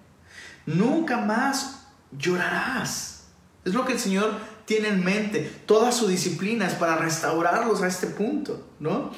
Nunca 0.67 1.19
más 1.19 1.87
llorarás. 2.13 3.25
Es 3.65 3.73
lo 3.75 3.85
que 3.85 3.95
el 3.95 3.99
Señor 3.99 4.39
tiene 4.67 4.89
en 4.89 5.05
mente. 5.05 5.41
Toda 5.67 5.91
su 5.93 6.07
disciplina 6.07 6.67
es 6.67 6.75
para 6.75 6.97
restaurarlos 6.97 7.83
a 7.83 7.89
este 7.89 8.09
punto, 8.09 8.69
¿no? 8.79 9.13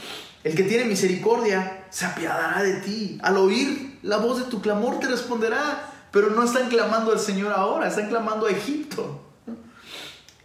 El 0.45 0.55
que 0.55 0.63
tiene 0.63 0.85
misericordia 0.85 1.87
se 1.91 2.07
apiadará 2.07 2.63
de 2.63 2.75
ti. 2.81 3.19
Al 3.23 3.37
oír 3.37 3.99
la 4.03 4.19
voz 4.19 4.39
de 4.39 4.45
tu 4.45 4.61
clamor 4.61 5.01
te 5.01 5.09
responderá. 5.09 5.95
Pero 6.11 6.31
no 6.31 6.43
están 6.43 6.69
clamando 6.69 7.13
al 7.13 7.21
Señor 7.21 7.53
ahora, 7.53 7.89
están 7.89 8.09
clamando 8.09 8.47
a 8.47 8.51
Egipto. 8.51 9.21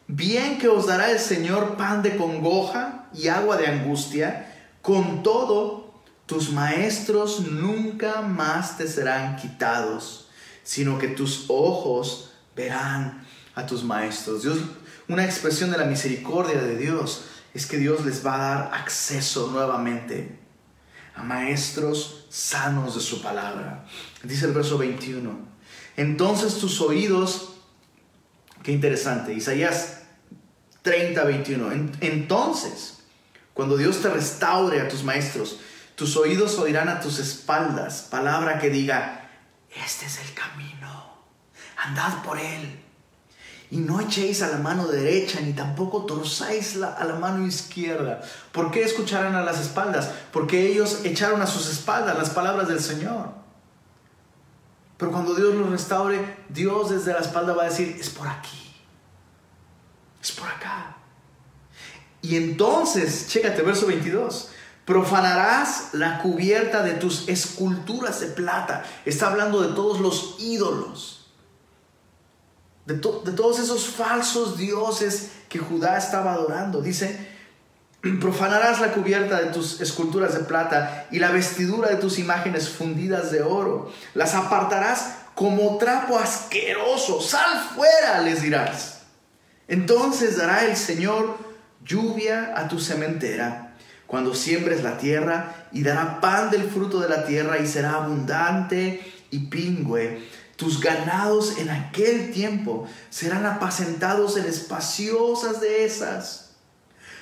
Bien 0.07 0.57
que 0.57 0.67
os 0.67 0.87
dará 0.87 1.09
el 1.09 1.19
Señor 1.19 1.77
pan 1.77 2.01
de 2.01 2.17
congoja 2.17 3.05
y 3.13 3.29
agua 3.29 3.55
de 3.55 3.67
angustia, 3.67 4.53
con 4.81 5.23
todo 5.23 5.93
tus 6.25 6.51
maestros 6.51 7.39
nunca 7.39 8.21
más 8.21 8.77
te 8.77 8.87
serán 8.87 9.37
quitados, 9.37 10.27
sino 10.63 10.99
que 10.99 11.07
tus 11.07 11.45
ojos 11.47 12.31
verán 12.55 13.25
a 13.55 13.65
tus 13.65 13.83
maestros. 13.83 14.43
Dios, 14.43 14.57
una 15.07 15.23
expresión 15.25 15.71
de 15.71 15.77
la 15.77 15.85
misericordia 15.85 16.61
de 16.61 16.77
Dios 16.77 17.25
es 17.53 17.65
que 17.65 17.77
Dios 17.77 18.05
les 18.05 18.25
va 18.25 18.35
a 18.35 18.55
dar 18.55 18.73
acceso 18.73 19.49
nuevamente 19.51 20.39
a 21.15 21.21
maestros 21.21 22.25
sanos 22.29 22.95
de 22.95 23.01
su 23.01 23.21
palabra. 23.21 23.85
Dice 24.23 24.45
el 24.45 24.53
verso 24.53 24.77
21. 24.77 25.53
Entonces 25.95 26.57
tus 26.57 26.81
oídos, 26.81 27.53
qué 28.63 28.71
interesante, 28.71 29.33
Isaías 29.33 30.01
30, 30.81 31.23
21. 31.23 31.71
Entonces, 32.01 33.03
cuando 33.53 33.77
Dios 33.77 34.01
te 34.01 34.09
restaure 34.09 34.81
a 34.81 34.87
tus 34.87 35.03
maestros, 35.03 35.59
tus 35.95 36.17
oídos 36.17 36.57
oirán 36.57 36.89
a 36.89 36.99
tus 36.99 37.19
espaldas 37.19 38.07
palabra 38.09 38.57
que 38.57 38.71
diga, 38.71 39.29
este 39.85 40.07
es 40.07 40.19
el 40.21 40.33
camino, 40.33 41.23
andad 41.77 42.23
por 42.23 42.39
él 42.39 42.82
y 43.73 43.77
no 43.77 43.99
echéis 43.99 44.43
a 44.43 44.49
la 44.49 44.59
mano 44.59 44.85
derecha, 44.85 45.41
ni 45.41 45.53
tampoco 45.53 46.05
torzáis 46.05 46.75
a 46.75 47.03
la 47.05 47.15
mano 47.15 47.47
izquierda. 47.47 48.21
¿Por 48.51 48.69
qué 48.69 48.83
escucharán 48.83 49.33
a 49.33 49.41
las 49.41 49.59
espaldas? 49.59 50.11
Porque 50.31 50.67
ellos 50.67 50.99
echaron 51.03 51.41
a 51.41 51.47
sus 51.47 51.67
espaldas 51.67 52.15
las 52.15 52.29
palabras 52.29 52.67
del 52.67 52.79
Señor. 52.79 53.29
Pero 54.95 55.11
cuando 55.11 55.33
Dios 55.33 55.55
los 55.55 55.71
restaure, 55.71 56.37
Dios 56.49 56.91
desde 56.91 57.13
la 57.13 57.21
espalda 57.21 57.55
va 57.55 57.63
a 57.63 57.69
decir, 57.69 57.97
es 57.99 58.11
por 58.11 58.27
aquí, 58.27 58.75
es 60.21 60.31
por 60.33 60.47
acá. 60.47 60.95
Y 62.21 62.35
entonces, 62.35 63.27
chécate, 63.27 63.63
verso 63.63 63.87
22, 63.87 64.51
profanarás 64.85 65.95
la 65.95 66.19
cubierta 66.19 66.83
de 66.83 66.93
tus 66.93 67.27
esculturas 67.27 68.19
de 68.19 68.27
plata. 68.27 68.85
Está 69.03 69.31
hablando 69.31 69.63
de 69.63 69.73
todos 69.73 69.99
los 69.99 70.35
ídolos 70.37 71.22
de, 72.85 72.95
todos 72.95 73.59
esos 73.59 73.87
falsos 73.87 74.57
dioses 74.57 75.31
que 75.49 75.59
Judá 75.59 75.97
estaba 75.97 76.33
adorando. 76.33 76.81
Dice, 76.81 77.27
profanarás 78.19 78.81
la 78.81 78.91
cubierta 78.91 79.39
de 79.39 79.51
tus 79.51 79.79
esculturas 79.79 80.33
de 80.33 80.41
plata 80.41 81.07
y 81.11 81.19
la 81.19 81.31
vestidura 81.31 81.89
de 81.89 81.95
tus 81.95 82.19
imágenes 82.19 82.69
fundidas 82.69 83.31
de 83.31 83.41
oro. 83.41 83.91
Las 84.13 84.35
apartarás 84.35 85.15
como 85.35 85.77
trapo 85.77 86.19
asqueroso. 86.19 87.21
Sal 87.21 87.69
fuera, 87.75 88.21
les 88.21 88.41
dirás. 88.41 89.01
Entonces 89.67 90.37
dará 90.37 90.65
el 90.65 90.75
Señor 90.75 91.37
lluvia 91.85 92.53
a 92.55 92.67
tu 92.67 92.79
cementera 92.79 93.75
cuando 94.07 94.35
siembres 94.35 94.83
la 94.83 94.97
tierra 94.97 95.67
y 95.71 95.83
dará 95.83 96.19
pan 96.21 96.51
del 96.51 96.69
fruto 96.69 96.99
de 96.99 97.09
la 97.09 97.25
tierra 97.25 97.57
y 97.59 97.65
será 97.65 97.95
abundante 97.95 99.01
y 99.31 99.47
pingüe 99.47 100.21
tus 100.63 100.79
ganados 100.79 101.57
en 101.57 101.69
aquel 101.69 102.31
tiempo 102.31 102.87
serán 103.09 103.45
apacentados 103.45 104.37
en 104.37 104.45
espaciosas 104.45 105.59
dehesas. 105.59 106.51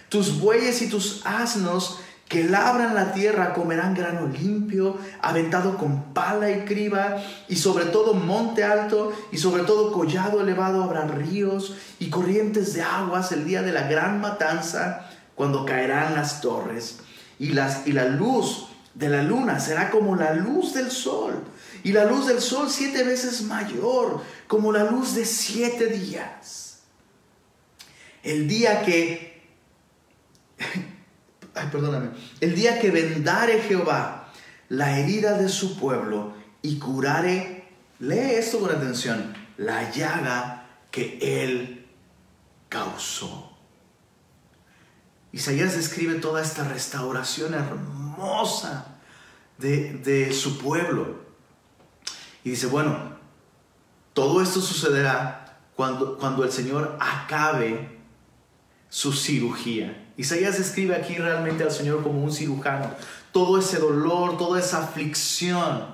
Tus 0.10 0.40
bueyes 0.40 0.84
y 0.84 0.90
tus 0.90 1.26
asnos 1.26 2.00
que 2.30 2.44
labran 2.44 2.94
la 2.94 3.14
tierra 3.14 3.54
comerán 3.54 3.96
grano 3.96 4.28
limpio, 4.28 4.98
aventado 5.22 5.78
con 5.78 6.14
pala 6.14 6.52
y 6.52 6.66
criba, 6.66 7.18
y 7.50 7.56
sobre 7.56 7.86
todo 7.86 8.14
monte 8.14 8.64
alto, 8.64 9.12
y 9.32 9.38
sobre 9.38 9.64
todo 9.64 9.92
collado 9.92 10.40
elevado 10.40 10.84
habrá 10.84 11.08
ríos 11.08 11.76
y 11.98 12.10
corrientes 12.12 12.74
de 12.76 12.84
aguas 12.84 13.32
el 13.32 13.46
día 13.46 13.64
de 13.64 13.74
la 13.74 13.88
gran 13.88 14.22
matanza, 14.22 15.10
cuando 15.34 15.66
caerán 15.66 16.14
las 16.14 16.42
torres, 16.42 17.00
y, 17.40 17.50
las, 17.50 17.88
y 17.88 17.94
la 17.94 18.06
luz 18.06 18.68
de 18.94 19.10
la 19.10 19.24
luna 19.24 19.60
será 19.60 19.90
como 19.90 20.16
la 20.16 20.34
luz 20.34 20.74
del 20.74 20.92
sol 20.92 21.44
y 21.84 21.92
la 21.92 22.06
luz 22.06 22.28
del 22.28 22.42
sol 22.42 22.70
siete 22.70 23.04
veces 23.04 23.44
mayor, 23.44 24.22
como 24.48 24.72
la 24.72 24.84
luz 24.84 25.16
de 25.16 25.26
siete 25.26 25.88
días. 25.88 26.82
El 28.24 28.48
día 28.48 28.84
que, 28.84 29.44
ay, 31.56 31.68
perdóname, 31.72 32.12
el 32.40 32.56
día 32.56 32.80
que 32.80 32.92
vendare 32.92 33.62
Jehová 33.62 34.22
la 34.72 35.00
herida 35.00 35.38
de 35.38 35.50
su 35.50 35.78
pueblo 35.78 36.34
y 36.62 36.80
curare, 36.80 37.68
lee 38.00 38.36
esto 38.36 38.62
con 38.62 38.72
atención, 38.72 39.34
la 39.58 39.92
llaga 39.92 40.66
que 40.92 41.18
él 41.22 41.88
causó. 42.70 43.52
Isaías 45.34 45.76
describe 45.76 46.16
toda 46.16 46.42
esta 46.42 46.64
restauración 46.64 47.54
hermosa 47.54 48.98
de, 49.58 49.94
de 49.96 50.32
su 50.32 50.58
pueblo. 50.58 51.21
Y 52.44 52.52
dice, 52.52 52.68
bueno, 52.68 52.98
todo 54.14 54.42
esto 54.42 54.62
sucederá 54.62 55.60
cuando, 55.76 56.18
cuando 56.18 56.44
el 56.44 56.52
Señor 56.52 56.98
acabe 57.00 58.00
su 58.90 59.14
cirugía. 59.14 60.10
Isaías 60.18 60.58
describe 60.58 60.96
aquí 60.96 61.16
realmente 61.16 61.64
al 61.64 61.72
Señor 61.72 62.04
como 62.04 62.24
un 62.24 62.32
cirujano. 62.32 62.92
Todo 63.32 63.58
ese 63.58 63.80
dolor, 63.80 64.38
toda 64.38 64.60
esa 64.60 64.84
aflicción, 64.84 65.88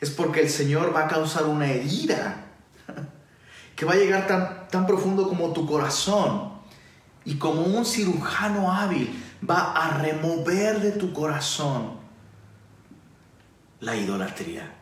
es 0.00 0.10
porque 0.10 0.40
el 0.40 0.50
Señor 0.50 0.94
va 0.94 1.06
a 1.06 1.08
causar 1.08 1.46
una 1.46 1.70
herida 1.70 2.46
que 3.76 3.84
va 3.84 3.94
a 3.94 3.96
llegar 3.96 4.26
tan, 4.26 4.68
tan 4.68 4.86
profundo 4.86 5.28
como 5.28 5.52
tu 5.52 5.66
corazón. 5.66 6.50
Y 7.24 7.36
como 7.36 7.62
un 7.62 7.84
cirujano 7.84 8.72
hábil 8.72 9.22
va 9.48 9.72
a 9.72 9.98
remover 9.98 10.80
de 10.80 10.92
tu 10.92 11.12
corazón 11.12 11.98
la 13.80 13.96
idolatría. 13.96 14.79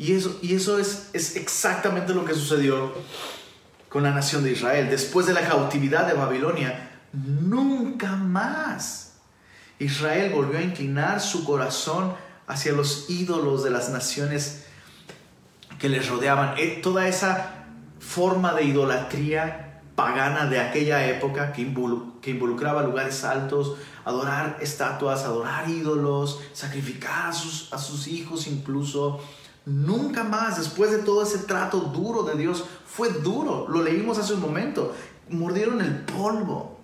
Y 0.00 0.14
eso, 0.14 0.38
y 0.40 0.54
eso 0.54 0.78
es, 0.78 1.10
es 1.12 1.36
exactamente 1.36 2.14
lo 2.14 2.24
que 2.24 2.32
sucedió 2.32 2.90
con 3.90 4.02
la 4.02 4.12
nación 4.12 4.42
de 4.42 4.52
Israel. 4.52 4.88
Después 4.88 5.26
de 5.26 5.34
la 5.34 5.46
cautividad 5.46 6.06
de 6.06 6.14
Babilonia, 6.14 6.88
nunca 7.12 8.16
más 8.16 9.16
Israel 9.78 10.32
volvió 10.32 10.58
a 10.58 10.62
inclinar 10.62 11.20
su 11.20 11.44
corazón 11.44 12.14
hacia 12.46 12.72
los 12.72 13.10
ídolos 13.10 13.62
de 13.62 13.72
las 13.72 13.90
naciones 13.90 14.64
que 15.78 15.90
les 15.90 16.08
rodeaban. 16.08 16.54
Eh, 16.56 16.80
toda 16.82 17.06
esa 17.06 17.66
forma 17.98 18.54
de 18.54 18.64
idolatría 18.64 19.82
pagana 19.96 20.46
de 20.46 20.60
aquella 20.60 21.06
época 21.08 21.52
que, 21.52 21.60
involucraba 21.60 22.84
lugares 22.84 23.22
altos, 23.22 23.76
adorar 24.06 24.56
estatuas, 24.62 25.24
adorar 25.24 25.68
ídolos, 25.68 26.40
sacrificar 26.54 27.26
a 27.26 27.32
sus, 27.34 27.70
a 27.70 27.76
sus 27.76 28.08
hijos 28.08 28.46
incluso, 28.46 29.20
Nunca 29.70 30.24
más, 30.24 30.58
después 30.58 30.90
de 30.90 30.98
todo 30.98 31.22
ese 31.22 31.38
trato 31.38 31.78
duro 31.78 32.24
de 32.24 32.36
Dios, 32.36 32.64
fue 32.84 33.08
duro, 33.08 33.68
lo 33.68 33.84
leímos 33.84 34.18
hace 34.18 34.32
un 34.34 34.40
momento, 34.40 34.96
mordieron 35.28 35.80
el 35.80 36.00
polvo. 36.00 36.80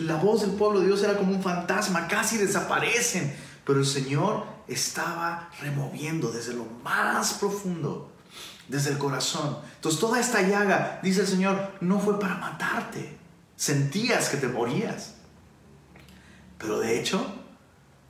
La 0.00 0.16
voz 0.16 0.40
del 0.40 0.50
pueblo 0.50 0.80
de 0.80 0.86
Dios 0.86 1.00
era 1.04 1.16
como 1.16 1.30
un 1.30 1.40
fantasma, 1.40 2.08
casi 2.08 2.38
desaparecen, 2.38 3.36
pero 3.64 3.78
el 3.78 3.86
Señor 3.86 4.42
estaba 4.66 5.48
removiendo 5.60 6.32
desde 6.32 6.54
lo 6.54 6.64
más 6.82 7.34
profundo, 7.34 8.10
desde 8.66 8.90
el 8.90 8.98
corazón. 8.98 9.58
Entonces 9.76 10.00
toda 10.00 10.18
esta 10.18 10.42
llaga, 10.42 10.98
dice 11.04 11.20
el 11.20 11.28
Señor, 11.28 11.70
no 11.80 12.00
fue 12.00 12.18
para 12.18 12.34
matarte, 12.34 13.16
sentías 13.54 14.28
que 14.28 14.38
te 14.38 14.48
morías. 14.48 15.14
Pero 16.58 16.80
de 16.80 16.98
hecho, 16.98 17.24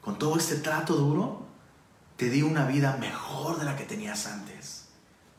con 0.00 0.18
todo 0.18 0.38
este 0.38 0.54
trato 0.54 0.94
duro, 0.94 1.49
te 2.20 2.28
di 2.28 2.42
una 2.42 2.66
vida 2.66 2.98
mejor 3.00 3.58
de 3.58 3.64
la 3.64 3.76
que 3.76 3.84
tenías 3.84 4.26
antes. 4.26 4.88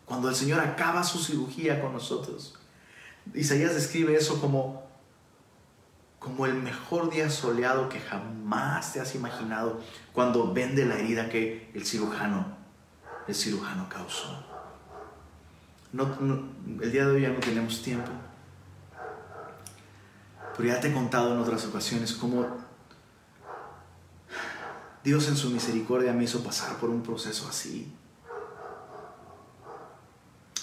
Cuando 0.03 0.29
el 0.29 0.35
Señor 0.35 0.59
acaba 0.61 1.03
su 1.03 1.19
cirugía 1.19 1.79
con 1.79 1.93
nosotros. 1.93 2.57
Isaías 3.35 3.75
describe 3.75 4.15
eso 4.15 4.41
como, 4.41 4.81
como 6.17 6.47
el 6.47 6.55
mejor 6.55 7.11
día 7.11 7.29
soleado 7.29 7.87
que 7.87 7.99
jamás 7.99 8.93
te 8.93 8.99
has 8.99 9.13
imaginado 9.13 9.79
cuando 10.11 10.51
vende 10.53 10.83
la 10.87 10.95
herida 10.95 11.29
que 11.29 11.69
el 11.75 11.85
cirujano, 11.85 12.47
el 13.27 13.35
cirujano 13.35 13.87
causó. 13.87 14.43
el 15.93 16.91
día 16.91 17.05
de 17.05 17.11
hoy 17.11 17.21
ya 17.21 17.29
no 17.29 17.39
tenemos 17.41 17.83
tiempo. 17.83 18.11
Pero 20.57 20.67
ya 20.67 20.81
te 20.81 20.87
he 20.87 20.93
contado 20.93 21.31
en 21.35 21.41
otras 21.41 21.63
ocasiones 21.63 22.13
cómo 22.13 22.47
Dios 25.03 25.27
en 25.27 25.35
su 25.35 25.49
misericordia 25.49 26.13
me 26.13 26.25
hizo 26.25 26.43
pasar 26.43 26.77
por 26.77 26.89
un 26.89 27.01
proceso 27.01 27.47
así. 27.47 27.91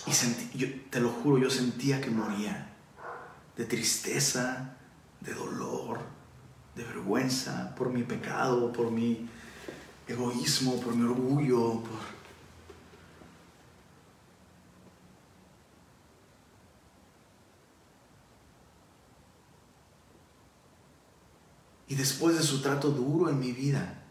Y 0.07 0.13
sentí, 0.13 0.57
yo, 0.57 0.69
te 0.91 1.01
lo 1.01 1.11
juro, 1.11 1.39
yo 1.39 1.51
sentía 1.51 2.01
que 2.01 2.11
moría 2.11 2.73
de 3.57 3.65
tristeza, 3.65 4.77
de 5.21 5.35
dolor, 5.35 5.99
de 6.77 6.85
vergüenza 6.85 7.75
por 7.75 7.91
mi 7.91 8.05
pecado, 8.05 8.73
por 8.73 8.91
mi 8.91 9.29
egoísmo, 10.07 10.81
por 10.81 10.95
mi 10.95 11.05
orgullo, 11.05 11.81
por... 11.83 12.19
Y 21.89 21.95
después 21.95 22.37
de 22.37 22.43
su 22.43 22.61
trato 22.61 22.91
duro 22.91 23.31
en 23.31 23.41
mi 23.41 23.51
vida, 23.53 24.08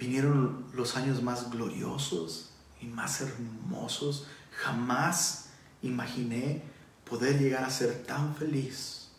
vinieron 0.00 0.64
los 0.72 0.96
años 0.96 1.22
más 1.22 1.50
gloriosos 1.50 2.50
y 2.80 2.86
más 2.86 3.20
hermosos. 3.20 4.26
Jamás 4.50 5.50
imaginé 5.82 6.62
poder 7.04 7.38
llegar 7.38 7.62
a 7.64 7.70
ser 7.70 8.02
tan 8.04 8.34
feliz 8.34 9.10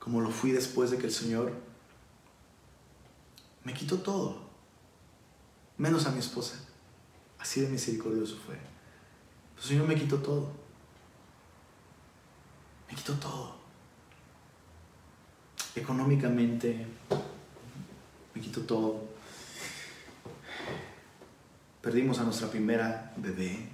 como 0.00 0.20
lo 0.20 0.30
fui 0.30 0.50
después 0.50 0.90
de 0.90 0.98
que 0.98 1.06
el 1.06 1.12
Señor 1.12 1.52
me 3.62 3.72
quitó 3.72 3.98
todo, 3.98 4.42
menos 5.78 6.06
a 6.06 6.10
mi 6.10 6.18
esposa. 6.18 6.56
Así 7.38 7.60
de 7.60 7.68
misericordioso 7.68 8.36
fue. 8.44 8.56
El 9.56 9.62
Señor 9.62 9.86
me 9.86 9.94
quitó 9.94 10.18
todo. 10.18 10.50
Me 12.88 12.96
quitó 12.96 13.14
todo. 13.14 13.56
Económicamente, 15.76 16.86
me 18.34 18.40
quitó 18.40 18.62
todo 18.62 19.11
Perdimos 21.82 22.20
a 22.20 22.24
nuestra 22.24 22.48
primera 22.48 23.12
bebé. 23.16 23.68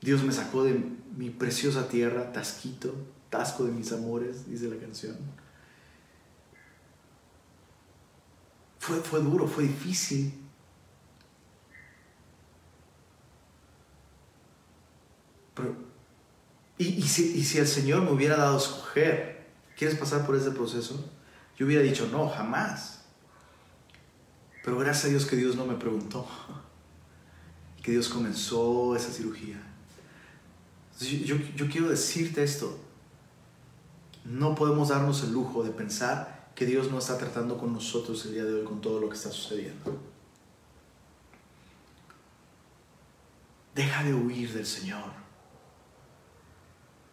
Dios 0.00 0.22
me 0.22 0.32
sacó 0.32 0.62
de 0.64 0.80
mi 1.16 1.30
preciosa 1.30 1.88
tierra, 1.88 2.32
Tasquito, 2.32 2.94
Tasco 3.30 3.64
de 3.64 3.72
mis 3.72 3.92
amores, 3.92 4.48
dice 4.48 4.68
la 4.68 4.76
canción. 4.76 5.16
Fue, 8.78 8.96
fue 9.00 9.20
duro, 9.20 9.46
fue 9.46 9.64
difícil. 9.64 10.38
y, 16.78 16.84
y, 16.84 17.02
si, 17.02 17.38
y 17.38 17.44
si 17.44 17.58
el 17.58 17.68
Señor 17.68 18.02
me 18.02 18.10
hubiera 18.10 18.36
dado 18.36 18.54
a 18.54 18.58
escoger, 18.58 19.46
¿quieres 19.76 19.96
pasar 19.96 20.26
por 20.26 20.34
ese 20.34 20.50
proceso? 20.50 21.08
Yo 21.56 21.66
hubiera 21.66 21.82
dicho, 21.82 22.08
no, 22.10 22.28
jamás. 22.28 23.01
Pero 24.64 24.78
gracias 24.78 25.06
a 25.06 25.08
Dios 25.08 25.26
que 25.26 25.36
Dios 25.36 25.56
no 25.56 25.66
me 25.66 25.74
preguntó. 25.74 26.26
Que 27.82 27.92
Dios 27.92 28.08
comenzó 28.08 28.94
esa 28.94 29.10
cirugía. 29.10 29.60
Yo, 31.00 31.36
yo, 31.56 31.68
quiero 31.68 31.88
decirte 31.88 32.44
esto. 32.44 32.78
No 34.24 34.54
podemos 34.54 34.90
darnos 34.90 35.24
el 35.24 35.32
lujo 35.32 35.64
de 35.64 35.70
pensar 35.70 36.52
que 36.54 36.64
Dios 36.64 36.90
no 36.90 36.98
está 36.98 37.18
tratando 37.18 37.58
con 37.58 37.72
nosotros 37.72 38.24
el 38.26 38.34
día 38.34 38.44
de 38.44 38.54
hoy 38.54 38.64
con 38.64 38.80
todo 38.80 39.00
lo 39.00 39.08
que 39.08 39.16
está 39.16 39.30
sucediendo. 39.30 40.00
Deja 43.74 44.04
de 44.04 44.14
huir 44.14 44.52
del 44.52 44.66
Señor. 44.66 45.10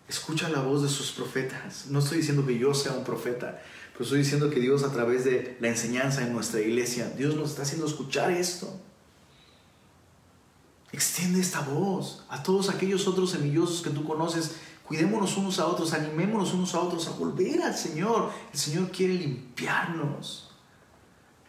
Escucha 0.08 0.50
la 0.50 0.62
voz 0.62 0.84
de 0.84 0.89
sus 0.89 1.12
profetas. 1.12 1.88
No 1.88 2.00
estoy 2.00 2.18
diciendo 2.18 2.45
que 2.45 2.60
yo 2.60 2.74
sea 2.74 2.91
un 2.93 3.04
profeta, 3.04 3.62
pero 4.00 4.06
estoy 4.06 4.20
diciendo 4.20 4.50
que 4.50 4.62
Dios 4.62 4.84
a 4.84 4.93
través 4.93 5.26
de 5.26 5.58
la 5.60 5.68
enseñanza 5.68 6.22
en 6.26 6.32
nuestra 6.32 6.62
iglesia, 6.62 7.12
Dios 7.18 7.36
nos 7.36 7.50
está 7.50 7.64
haciendo 7.64 7.86
escuchar 7.86 8.32
esto. 8.32 8.80
Extiende 10.93 11.41
esta 11.41 11.60
voz 11.60 12.24
a 12.30 12.41
todos 12.41 12.70
aquellos 12.70 13.10
otros 13.10 13.32
semillosos 13.32 13.82
que 13.82 13.89
tú 13.89 14.06
conoces. 14.06 14.56
Cuidémonos 14.86 15.36
unos 15.36 15.60
a 15.60 15.66
otros, 15.66 15.91
animémonos 15.91 16.54
unos 16.54 16.74
a 16.76 16.80
otros 16.80 17.10
a 17.10 17.12
volver 17.12 17.62
al 17.62 17.76
Señor. 17.76 18.32
El 18.54 18.58
Señor 18.58 18.89
quiere 18.89 19.16
limpiarnos. 19.16 20.50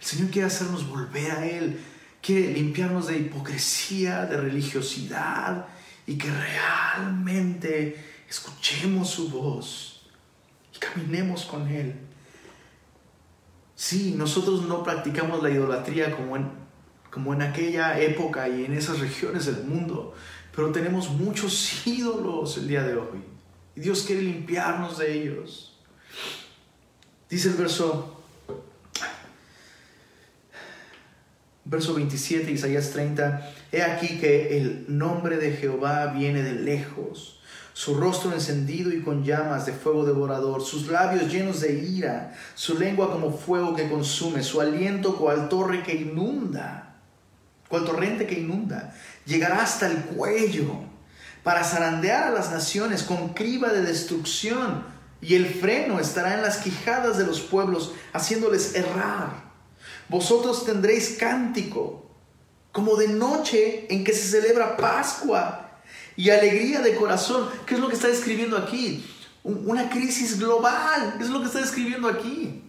El 0.00 0.06
Señor 0.06 0.30
quiere 0.30 0.48
hacernos 0.48 0.88
volver 0.88 1.30
a 1.30 1.46
Él. 1.46 1.80
Quiere 2.20 2.52
limpiarnos 2.52 3.06
de 3.06 3.16
hipocresía, 3.16 4.26
de 4.26 4.36
religiosidad 4.36 5.68
y 6.04 6.18
que 6.18 6.28
realmente 6.28 8.24
escuchemos 8.28 9.08
su 9.08 9.28
voz 9.28 10.02
y 10.74 10.80
caminemos 10.80 11.44
con 11.44 11.68
Él. 11.68 12.09
Sí, 13.80 14.12
nosotros 14.14 14.68
no 14.68 14.82
practicamos 14.82 15.42
la 15.42 15.48
idolatría 15.48 16.14
como 16.14 16.36
en, 16.36 16.50
como 17.10 17.32
en 17.32 17.40
aquella 17.40 17.98
época 17.98 18.46
y 18.46 18.66
en 18.66 18.74
esas 18.74 19.00
regiones 19.00 19.46
del 19.46 19.64
mundo, 19.64 20.14
pero 20.54 20.70
tenemos 20.70 21.08
muchos 21.08 21.86
ídolos 21.86 22.58
el 22.58 22.68
día 22.68 22.82
de 22.82 22.96
hoy. 22.96 23.24
Y 23.74 23.80
Dios 23.80 24.02
quiere 24.02 24.20
limpiarnos 24.20 24.98
de 24.98 25.14
ellos. 25.14 25.78
Dice 27.30 27.48
el 27.48 27.54
verso, 27.54 28.22
verso 31.64 31.94
27, 31.94 32.52
Isaías 32.52 32.90
30, 32.90 33.50
He 33.72 33.80
aquí 33.80 34.18
que 34.18 34.58
el 34.58 34.84
nombre 34.88 35.38
de 35.38 35.52
Jehová 35.52 36.08
viene 36.08 36.42
de 36.42 36.52
lejos 36.52 37.39
su 37.72 37.94
rostro 37.94 38.32
encendido 38.32 38.92
y 38.92 39.02
con 39.02 39.24
llamas 39.24 39.66
de 39.66 39.72
fuego 39.72 40.04
devorador, 40.04 40.62
sus 40.62 40.88
labios 40.88 41.30
llenos 41.32 41.60
de 41.60 41.74
ira, 41.74 42.34
su 42.54 42.78
lengua 42.78 43.12
como 43.12 43.32
fuego 43.32 43.74
que 43.74 43.88
consume, 43.88 44.42
su 44.42 44.60
aliento 44.60 45.16
cual 45.16 45.48
torre 45.48 45.82
que 45.82 45.94
inunda, 45.94 46.96
cual 47.68 47.84
torrente 47.84 48.26
que 48.26 48.40
inunda, 48.40 48.94
llegará 49.24 49.62
hasta 49.62 49.86
el 49.86 49.96
cuello 49.98 50.90
para 51.42 51.64
zarandear 51.64 52.24
a 52.24 52.30
las 52.30 52.50
naciones 52.50 53.02
con 53.02 53.30
criba 53.30 53.72
de 53.72 53.82
destrucción, 53.82 54.84
y 55.22 55.34
el 55.34 55.46
freno 55.46 56.00
estará 56.00 56.34
en 56.34 56.42
las 56.42 56.58
quijadas 56.58 57.18
de 57.18 57.26
los 57.26 57.40
pueblos, 57.40 57.92
haciéndoles 58.12 58.74
errar. 58.74 59.50
Vosotros 60.08 60.64
tendréis 60.64 61.16
cántico, 61.18 62.10
como 62.72 62.96
de 62.96 63.08
noche 63.08 63.86
en 63.92 64.02
que 64.02 64.12
se 64.12 64.28
celebra 64.28 64.76
Pascua 64.76 65.69
y 66.16 66.30
alegría 66.30 66.80
de 66.80 66.96
corazón. 66.96 67.48
¿Qué 67.66 67.74
es 67.74 67.80
lo 67.80 67.88
que 67.88 67.94
está 67.94 68.08
describiendo 68.08 68.56
aquí? 68.56 69.04
Una 69.42 69.88
crisis 69.88 70.38
global. 70.38 71.14
¿Qué 71.18 71.24
es 71.24 71.30
lo 71.30 71.40
que 71.40 71.46
está 71.46 71.60
describiendo 71.60 72.08
aquí? 72.08 72.62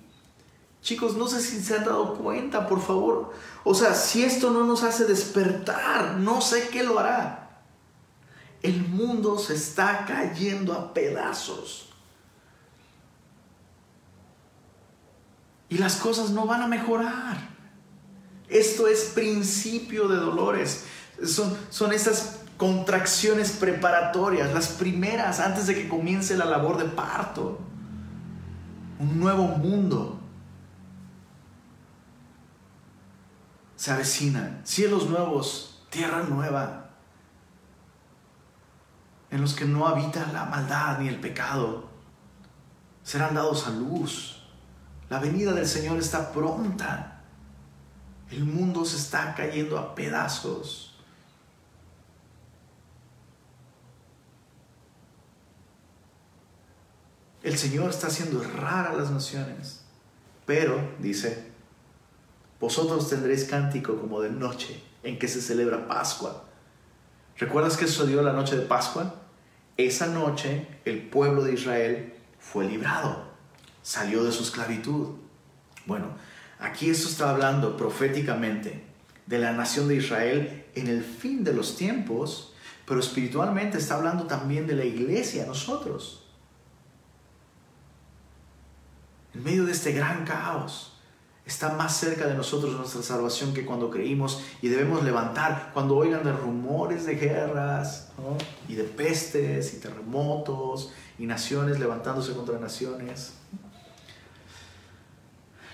Chicos, 0.82 1.16
no 1.16 1.28
sé 1.28 1.42
si 1.42 1.62
se 1.62 1.76
han 1.76 1.86
dado 1.86 2.16
cuenta, 2.16 2.68
por 2.68 2.82
favor. 2.82 3.34
O 3.64 3.76
sea, 3.76 3.94
si 3.94 4.24
esto 4.24 4.50
no 4.50 4.64
nos 4.64 4.84
hace 4.84 5.06
despertar, 5.06 6.18
no 6.18 6.42
sé 6.42 6.70
qué 6.70 6.84
lo 6.84 7.00
hará. 7.00 7.62
El 8.64 8.88
mundo 8.88 9.38
se 9.38 9.54
está 9.54 10.06
cayendo 10.06 10.74
a 10.74 10.94
pedazos. 10.94 11.90
Y 15.70 15.78
las 15.78 15.96
cosas 15.96 16.32
no 16.32 16.46
van 16.46 16.62
a 16.64 16.68
mejorar. 16.68 17.50
Esto 18.50 18.88
es 18.88 19.12
principio 19.16 20.08
de 20.08 20.18
dolores. 20.18 20.84
Son, 21.26 21.56
son 21.70 21.94
esas 21.94 22.41
contracciones 22.62 23.54
preparatorias, 23.54 24.54
las 24.54 24.68
primeras 24.68 25.40
antes 25.40 25.66
de 25.66 25.74
que 25.74 25.90
comience 25.90 26.38
la 26.38 26.46
labor 26.46 26.78
de 26.78 26.86
parto. 26.86 27.60
Un 29.00 29.20
nuevo 29.20 29.48
mundo 29.48 30.20
se 33.76 33.90
avecina, 33.90 34.62
cielos 34.64 35.10
nuevos, 35.10 35.84
tierra 35.90 36.22
nueva, 36.22 36.92
en 39.32 39.42
los 39.42 39.56
que 39.56 39.66
no 39.66 39.88
habita 39.88 40.32
la 40.32 40.46
maldad 40.46 41.00
ni 41.00 41.08
el 41.08 41.20
pecado. 41.20 41.90
Serán 43.02 43.34
dados 43.34 43.66
a 43.66 43.72
luz. 43.72 44.44
La 45.10 45.18
venida 45.18 45.54
del 45.54 45.66
Señor 45.66 45.98
está 45.98 46.32
pronta. 46.32 47.24
El 48.30 48.46
mundo 48.46 48.86
se 48.86 48.98
está 48.98 49.34
cayendo 49.34 49.80
a 49.80 49.96
pedazos. 49.96 50.91
El 57.44 57.58
Señor 57.58 57.90
está 57.90 58.08
haciendo 58.08 58.44
errar 58.44 58.88
a 58.88 58.94
las 58.94 59.10
naciones. 59.10 59.82
Pero, 60.46 60.80
dice, 61.00 61.52
vosotros 62.60 63.10
tendréis 63.10 63.46
cántico 63.46 64.00
como 64.00 64.22
de 64.22 64.30
noche 64.30 64.82
en 65.02 65.18
que 65.18 65.28
se 65.28 65.42
celebra 65.42 65.88
Pascua. 65.88 66.44
¿Recuerdas 67.38 67.78
que 67.78 67.88
sucedió 67.88 68.22
la 68.22 68.34
noche 68.34 68.56
de 68.56 68.66
Pascua? 68.66 69.16
Esa 69.78 70.06
noche 70.06 70.68
el 70.86 71.10
pueblo 71.10 71.44
de 71.44 71.54
Israel 71.54 72.14
fue 72.38 72.66
librado, 72.66 73.24
salió 73.82 74.24
de 74.24 74.32
su 74.32 74.44
esclavitud. 74.44 75.16
Bueno, 75.88 76.10
aquí 76.60 76.92
esto 76.92 77.10
está 77.10 77.32
hablando 77.32 77.76
proféticamente 77.76 78.84
de 79.26 79.40
la 79.40 79.54
nación 79.54 79.88
de 79.88 79.96
Israel 79.96 80.66
en 80.76 80.88
el 80.88 81.04
fin 81.04 81.44
de 81.44 81.54
los 81.54 81.76
tiempos, 81.76 82.54
pero 82.86 83.00
espiritualmente 83.00 83.80
está 83.80 83.96
hablando 83.96 84.26
también 84.26 84.68
de 84.68 84.76
la 84.76 84.86
iglesia, 84.86 85.48
nosotros. 85.48 86.21
En 89.34 89.44
medio 89.44 89.66
de 89.66 89.72
este 89.72 89.94
gran 89.94 90.26
caos, 90.26 90.92
está 91.46 91.74
más 91.74 91.98
cerca 91.98 92.28
de 92.28 92.36
nosotros 92.36 92.74
nuestra 92.76 93.02
salvación 93.02 93.54
que 93.54 93.66
cuando 93.66 93.90
creímos 93.90 94.44
y 94.62 94.70
debemos 94.70 95.04
levantar 95.04 95.72
cuando 95.74 95.96
oigan 95.98 96.24
de 96.24 96.32
rumores 96.32 97.06
de 97.06 97.16
guerras 97.16 98.10
y 98.68 98.76
de 98.76 98.84
pestes 98.84 99.74
y 99.74 99.80
terremotos 99.80 100.92
y 101.18 101.26
naciones 101.26 101.80
levantándose 101.80 102.34
contra 102.34 102.60
naciones. 102.60 103.34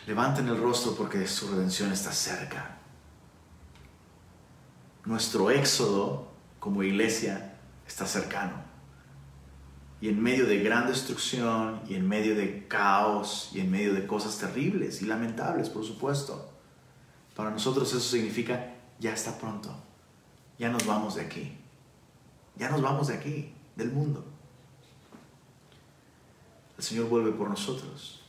Levanten 0.06 0.48
el 0.48 0.58
rostro 0.58 0.96
porque 0.96 1.28
su 1.28 1.50
redención 1.50 1.92
está 1.92 2.12
cerca. 2.12 2.78
Nuestro 5.04 5.52
éxodo 5.52 6.32
como 6.60 6.84
iglesia 6.84 7.56
está 7.86 8.06
cercano. 8.06 8.67
Y 10.00 10.10
en 10.10 10.22
medio 10.22 10.46
de 10.46 10.60
gran 10.60 10.88
destrucción, 10.88 11.82
y 11.88 11.96
en 11.96 12.08
medio 12.08 12.36
de 12.36 12.68
caos, 12.68 13.50
y 13.54 13.62
en 13.62 13.72
medio 13.72 13.94
de 13.94 14.06
cosas 14.06 14.38
terribles 14.38 15.02
y 15.02 15.06
lamentables, 15.06 15.70
por 15.70 15.84
supuesto. 15.84 16.52
Para 17.36 17.50
nosotros 17.50 17.90
eso 17.90 18.00
significa, 18.00 18.76
ya 19.00 19.14
está 19.14 19.38
pronto, 19.38 19.76
ya 20.60 20.70
nos 20.70 20.86
vamos 20.86 21.16
de 21.16 21.22
aquí, 21.22 21.58
ya 22.56 22.70
nos 22.70 22.82
vamos 22.82 23.08
de 23.08 23.16
aquí, 23.16 23.54
del 23.76 23.92
mundo. 23.92 24.26
El 26.78 26.84
Señor 26.84 27.10
vuelve 27.10 27.32
por 27.32 27.50
nosotros. 27.50 28.22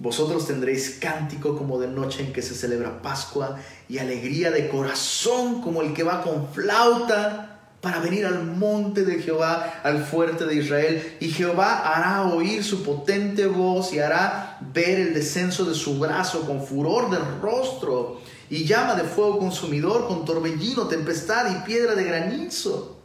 Vosotros 0.00 0.46
tendréis 0.46 0.96
cántico 0.98 1.58
como 1.58 1.78
de 1.78 1.86
noche 1.86 2.22
en 2.22 2.32
que 2.32 2.40
se 2.40 2.54
celebra 2.54 3.02
Pascua 3.02 3.58
y 3.86 3.98
alegría 3.98 4.50
de 4.50 4.66
corazón 4.70 5.60
como 5.60 5.82
el 5.82 5.92
que 5.92 6.04
va 6.04 6.22
con 6.22 6.48
flauta 6.48 7.58
para 7.82 7.98
venir 7.98 8.24
al 8.24 8.46
monte 8.46 9.04
de 9.04 9.20
Jehová, 9.20 9.80
al 9.82 10.02
fuerte 10.02 10.46
de 10.46 10.54
Israel. 10.54 11.16
Y 11.20 11.28
Jehová 11.28 11.82
hará 11.84 12.22
oír 12.22 12.64
su 12.64 12.82
potente 12.82 13.46
voz 13.46 13.92
y 13.92 13.98
hará 13.98 14.58
ver 14.72 15.00
el 15.00 15.12
descenso 15.12 15.66
de 15.66 15.74
su 15.74 15.98
brazo 15.98 16.46
con 16.46 16.64
furor 16.64 17.10
del 17.10 17.42
rostro 17.42 18.22
y 18.48 18.64
llama 18.64 18.94
de 18.94 19.04
fuego 19.04 19.38
consumidor 19.38 20.08
con 20.08 20.24
torbellino, 20.24 20.88
tempestad 20.88 21.54
y 21.54 21.66
piedra 21.66 21.94
de 21.94 22.04
granizo. 22.04 23.02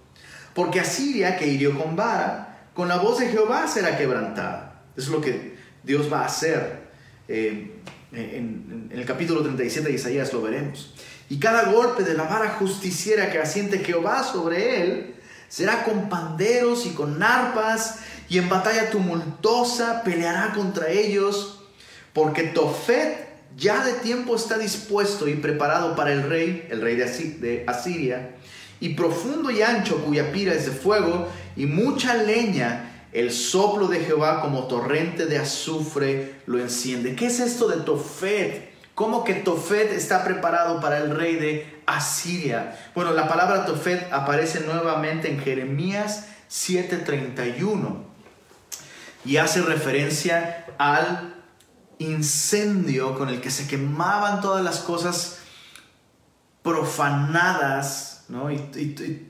Porque 0.54 0.80
Asiria, 0.80 1.36
que 1.36 1.46
hirió 1.46 1.78
con 1.78 1.98
vara, 1.98 2.70
con 2.74 2.88
la 2.88 3.00
voz 3.00 3.20
de 3.20 3.28
Jehová 3.28 3.68
será 3.68 3.98
quebrantada. 3.98 4.82
Es 4.96 5.10
lo 5.10 5.20
que 5.20 5.58
Dios 5.84 6.12
va 6.12 6.22
a 6.22 6.28
hacer 6.28 6.85
eh, 7.28 7.72
en, 8.12 8.90
el 8.92 9.06
capítulo 9.06 9.42
37 9.42 9.90
de 9.90 9.96
Isaías 9.96 10.34
lo 10.34 10.42
veremos. 10.42 10.94
Y 11.30 11.40
cada 11.40 11.72
golpe 11.72 12.04
de 12.04 12.14
la 12.14 12.24
vara 12.24 12.52
justiciera 12.60 13.32
que 13.32 13.40
asiente 13.40 13.80
Jehová 13.80 14.24
sobre 14.24 14.82
él 14.82 15.16
será 15.48 15.84
con 15.84 16.10
panderos 16.10 16.86
y 16.86 16.90
con 16.90 17.22
arpas 17.22 18.00
y 18.30 18.38
en 18.38 18.50
batalla 18.50 18.90
tumultuosa 18.90 20.04
peleará 20.04 20.54
contra 20.54 20.90
ellos, 20.90 21.64
porque 22.14 22.44
Tofet 22.44 23.28
ya 23.58 23.84
de 23.86 23.94
tiempo 23.94 24.36
está 24.36 24.58
dispuesto 24.58 25.28
y 25.28 25.36
preparado 25.36 25.96
para 25.96 26.12
el 26.12 26.24
rey, 26.24 26.68
el 26.70 26.82
rey 26.82 26.96
de 26.96 27.64
Asiria, 27.68 28.36
y 28.80 28.90
profundo 28.90 29.52
y 29.52 29.62
ancho 29.62 30.04
cuya 30.04 30.32
pira 30.32 30.54
es 30.54 30.66
de 30.66 30.72
fuego 30.72 31.28
y 31.56 31.66
mucha 31.66 32.16
leña 32.16 32.95
el 33.16 33.32
soplo 33.32 33.88
de 33.88 34.02
Jehová 34.02 34.42
como 34.42 34.68
torrente 34.68 35.26
de 35.26 35.38
azufre 35.38 36.42
lo 36.48 36.60
enciende. 36.60 37.16
¿Qué 37.16 37.28
es 37.28 37.40
esto 37.40 37.70
de 37.70 37.78
Tofet? 37.78 38.76
¿Cómo 38.94 39.24
que 39.24 39.36
Tofet 39.36 39.94
está 39.94 40.26
preparado 40.26 40.82
para 40.82 40.98
el 40.98 41.16
rey 41.16 41.36
de 41.36 41.82
Asiria? 41.86 42.78
Bueno, 42.94 43.14
la 43.14 43.30
palabra 43.30 43.66
Tofet 43.66 44.12
aparece 44.12 44.66
nuevamente 44.66 45.32
en 45.32 45.40
Jeremías 45.40 46.28
7:31 46.50 48.04
y 49.24 49.38
hace 49.38 49.62
referencia 49.62 50.66
al 50.78 51.36
incendio 52.00 53.18
con 53.18 53.30
el 53.30 53.40
que 53.40 53.50
se 53.50 53.66
quemaban 53.66 54.42
todas 54.42 54.62
las 54.62 54.80
cosas 54.80 55.40
profanadas 56.62 58.26
¿no? 58.28 58.52
y, 58.52 58.56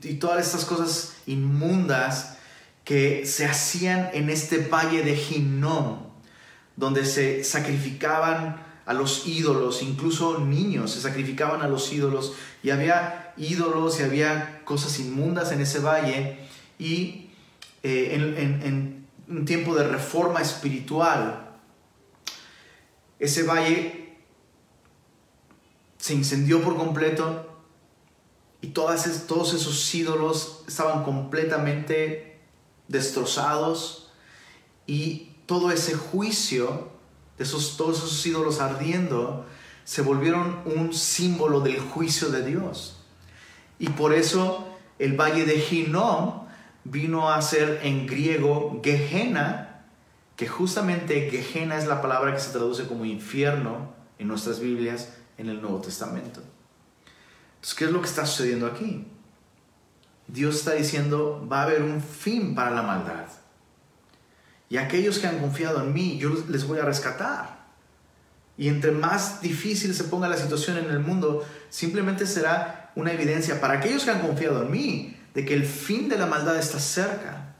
y 0.02 0.14
todas 0.14 0.44
estas 0.44 0.64
cosas 0.64 1.12
inmundas 1.26 2.35
que 2.86 3.26
se 3.26 3.44
hacían 3.44 4.10
en 4.12 4.30
este 4.30 4.58
valle 4.58 5.02
de 5.02 5.20
Hinnom, 5.20 6.04
donde 6.76 7.04
se 7.04 7.42
sacrificaban 7.42 8.64
a 8.86 8.94
los 8.94 9.26
ídolos, 9.26 9.82
incluso 9.82 10.38
niños 10.38 10.92
se 10.92 11.00
sacrificaban 11.00 11.62
a 11.62 11.68
los 11.68 11.92
ídolos, 11.92 12.34
y 12.62 12.70
había 12.70 13.34
ídolos 13.36 13.98
y 13.98 14.04
había 14.04 14.62
cosas 14.64 15.00
inmundas 15.00 15.50
en 15.50 15.62
ese 15.62 15.80
valle, 15.80 16.38
y 16.78 17.30
eh, 17.82 18.14
en, 18.14 19.04
un 19.26 19.44
tiempo 19.44 19.74
de 19.74 19.88
reforma 19.88 20.40
espiritual, 20.40 21.56
ese 23.18 23.42
valle 23.42 24.16
se 25.98 26.14
incendió 26.14 26.62
por 26.62 26.76
completo 26.76 27.52
y 28.60 28.68
todas, 28.68 29.26
todos 29.26 29.54
esos 29.54 29.92
ídolos 29.92 30.62
estaban 30.68 31.02
completamente 31.02 32.25
destrozados 32.88 34.10
y 34.86 35.32
todo 35.46 35.70
ese 35.70 35.94
juicio 35.94 36.90
de 37.38 37.44
esos, 37.44 37.76
todos 37.76 37.98
esos 37.98 38.26
ídolos 38.26 38.60
ardiendo 38.60 39.46
se 39.84 40.02
volvieron 40.02 40.60
un 40.64 40.92
símbolo 40.92 41.60
del 41.60 41.78
juicio 41.78 42.30
de 42.30 42.44
Dios. 42.44 43.04
Y 43.78 43.90
por 43.90 44.12
eso 44.12 44.66
el 44.98 45.18
valle 45.20 45.44
de 45.44 45.64
Hinnom 45.70 46.46
vino 46.84 47.30
a 47.30 47.40
ser 47.42 47.80
en 47.82 48.06
griego 48.06 48.80
Gehenna, 48.82 49.84
que 50.36 50.48
justamente 50.48 51.30
Gehenna 51.30 51.76
es 51.76 51.86
la 51.86 52.02
palabra 52.02 52.32
que 52.32 52.40
se 52.40 52.50
traduce 52.50 52.86
como 52.86 53.04
infierno 53.04 53.94
en 54.18 54.28
nuestras 54.28 54.60
Biblias 54.60 55.12
en 55.38 55.48
el 55.48 55.60
Nuevo 55.60 55.80
Testamento. 55.80 56.42
Entonces, 57.56 57.74
¿qué 57.74 57.84
es 57.84 57.90
lo 57.90 58.00
que 58.00 58.08
está 58.08 58.26
sucediendo 58.26 58.66
aquí? 58.66 59.06
Dios 60.28 60.56
está 60.56 60.72
diciendo, 60.72 61.46
va 61.50 61.60
a 61.60 61.64
haber 61.64 61.82
un 61.82 62.00
fin 62.02 62.54
para 62.54 62.70
la 62.70 62.82
maldad. 62.82 63.26
Y 64.68 64.78
aquellos 64.78 65.18
que 65.18 65.26
han 65.26 65.38
confiado 65.38 65.82
en 65.82 65.92
mí, 65.92 66.18
yo 66.18 66.30
les 66.48 66.66
voy 66.66 66.78
a 66.78 66.84
rescatar. 66.84 67.66
Y 68.58 68.68
entre 68.68 68.90
más 68.90 69.40
difícil 69.40 69.94
se 69.94 70.04
ponga 70.04 70.28
la 70.28 70.36
situación 70.36 70.78
en 70.78 70.86
el 70.86 70.98
mundo, 70.98 71.46
simplemente 71.68 72.26
será 72.26 72.90
una 72.96 73.12
evidencia 73.12 73.60
para 73.60 73.74
aquellos 73.74 74.04
que 74.04 74.10
han 74.10 74.20
confiado 74.20 74.62
en 74.62 74.70
mí 74.70 75.16
de 75.34 75.44
que 75.44 75.54
el 75.54 75.66
fin 75.66 76.08
de 76.08 76.16
la 76.16 76.26
maldad 76.26 76.56
está 76.56 76.80
cerca. 76.80 77.54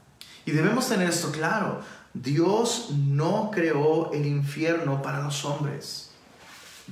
Y 0.45 0.51
debemos 0.51 0.89
tener 0.89 1.07
esto 1.07 1.31
claro. 1.31 1.81
Dios 2.13 2.89
no 2.91 3.51
creó 3.53 4.11
el 4.13 4.25
infierno 4.25 5.01
para 5.01 5.21
los 5.21 5.45
hombres. 5.45 6.09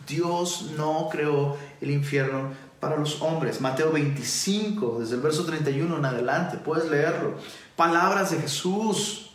Dios 0.07 0.73
no 0.77 1.09
creó 1.09 1.57
el 1.81 1.89
infierno 1.89 2.51
para 2.85 2.97
los 2.97 3.19
hombres. 3.23 3.61
Mateo 3.61 3.91
25, 3.91 4.99
desde 4.99 5.15
el 5.15 5.21
verso 5.21 5.43
31 5.43 5.97
en 5.97 6.05
adelante, 6.05 6.57
puedes 6.57 6.87
leerlo. 6.87 7.33
Palabras 7.75 8.29
de 8.29 8.37
Jesús, 8.37 9.31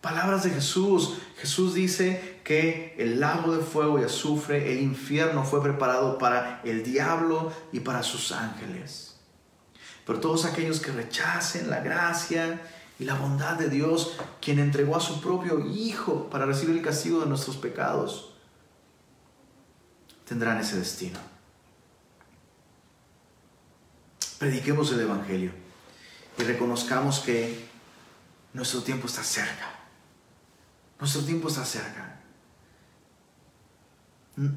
palabras 0.00 0.44
de 0.44 0.50
Jesús. 0.50 1.14
Jesús 1.36 1.74
dice 1.74 2.40
que 2.44 2.94
el 2.98 3.18
lago 3.18 3.56
de 3.56 3.64
fuego 3.64 3.98
y 3.98 4.04
azufre, 4.04 4.72
el 4.72 4.80
infierno 4.80 5.42
fue 5.42 5.60
preparado 5.60 6.16
para 6.16 6.60
el 6.62 6.84
diablo 6.84 7.52
y 7.72 7.80
para 7.80 8.04
sus 8.04 8.30
ángeles. 8.30 9.16
Pero 10.06 10.20
todos 10.20 10.44
aquellos 10.44 10.78
que 10.78 10.92
rechacen 10.92 11.70
la 11.70 11.80
gracia 11.80 12.60
y 13.00 13.04
la 13.04 13.14
bondad 13.14 13.56
de 13.56 13.68
Dios, 13.68 14.16
quien 14.40 14.60
entregó 14.60 14.94
a 14.94 15.00
su 15.00 15.20
propio 15.20 15.58
Hijo 15.66 16.30
para 16.30 16.46
recibir 16.46 16.76
el 16.76 16.82
castigo 16.82 17.18
de 17.18 17.26
nuestros 17.26 17.56
pecados, 17.56 18.32
tendrán 20.24 20.58
ese 20.58 20.78
destino 20.78 21.31
prediquemos 24.42 24.90
el 24.90 24.98
Evangelio 24.98 25.52
y 26.36 26.42
reconozcamos 26.42 27.20
que 27.20 27.64
nuestro 28.52 28.82
tiempo 28.82 29.06
está 29.06 29.22
cerca. 29.22 29.70
Nuestro 30.98 31.22
tiempo 31.22 31.46
está 31.46 31.64
cerca. 31.64 32.18
Mm. 34.34 34.48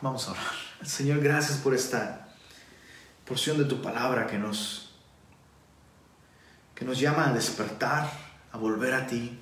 Vamos 0.00 0.28
a 0.28 0.30
orar. 0.30 0.44
Señor, 0.84 1.18
gracias 1.18 1.58
por 1.58 1.74
esta 1.74 2.28
porción 3.24 3.58
de 3.58 3.64
tu 3.64 3.82
palabra 3.82 4.28
que 4.28 4.38
nos 4.38 4.94
que 6.76 6.84
nos 6.84 7.00
llama 7.00 7.28
a 7.28 7.32
despertar, 7.32 8.12
a 8.52 8.58
volver 8.58 8.94
a 8.94 9.08
ti, 9.08 9.40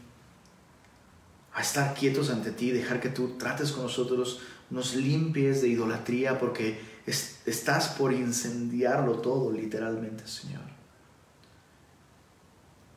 a 1.52 1.60
estar 1.60 1.92
quietos 1.92 2.30
ante 2.30 2.52
ti, 2.52 2.70
dejar 2.70 3.00
que 3.00 3.10
tú 3.10 3.36
trates 3.36 3.70
con 3.72 3.82
nosotros, 3.82 4.40
nos 4.70 4.94
limpies 4.94 5.60
de 5.60 5.68
idolatría 5.68 6.38
porque 6.38 6.95
estás 7.06 7.88
por 7.88 8.12
incendiarlo 8.12 9.20
todo, 9.20 9.52
literalmente, 9.52 10.26
Señor. 10.26 10.62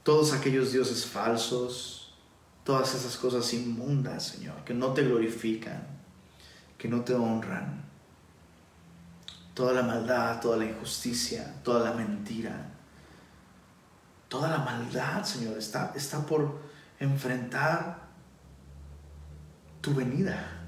Todos 0.04 0.34
aquellos 0.34 0.72
dioses 0.72 1.06
falsos, 1.06 2.16
todas 2.64 2.96
esas 2.96 3.16
cosas 3.18 3.54
inmundas, 3.54 4.24
Señor, 4.24 4.64
que 4.64 4.74
no 4.74 4.94
te 4.94 5.04
glorifican, 5.04 5.88
que 6.78 6.88
no 6.88 7.02
te 7.02 7.14
honran. 7.14 7.84
Toda 9.54 9.74
la 9.74 9.84
maldad, 9.84 10.40
toda 10.40 10.58
la 10.58 10.66
injusticia, 10.66 11.62
toda 11.64 11.84
la 11.84 11.94
mentira, 11.94 12.72
toda 14.30 14.50
la 14.50 14.60
maldad, 14.60 15.24
Señor, 15.24 15.58
está, 15.58 15.92
está 15.96 16.26
por 16.26 16.60
enfrentar 17.00 18.08
tu 19.82 19.94
venida. 19.94 20.60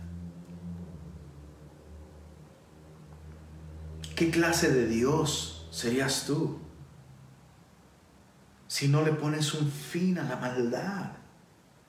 ¿Qué 4.21 4.29
clase 4.29 4.71
de 4.71 4.85
Dios 4.85 5.65
serías 5.71 6.27
tú 6.27 6.59
si 8.67 8.87
no 8.87 9.01
le 9.01 9.13
pones 9.13 9.55
un 9.55 9.71
fin 9.71 10.19
a 10.19 10.23
la 10.23 10.35
maldad? 10.35 11.13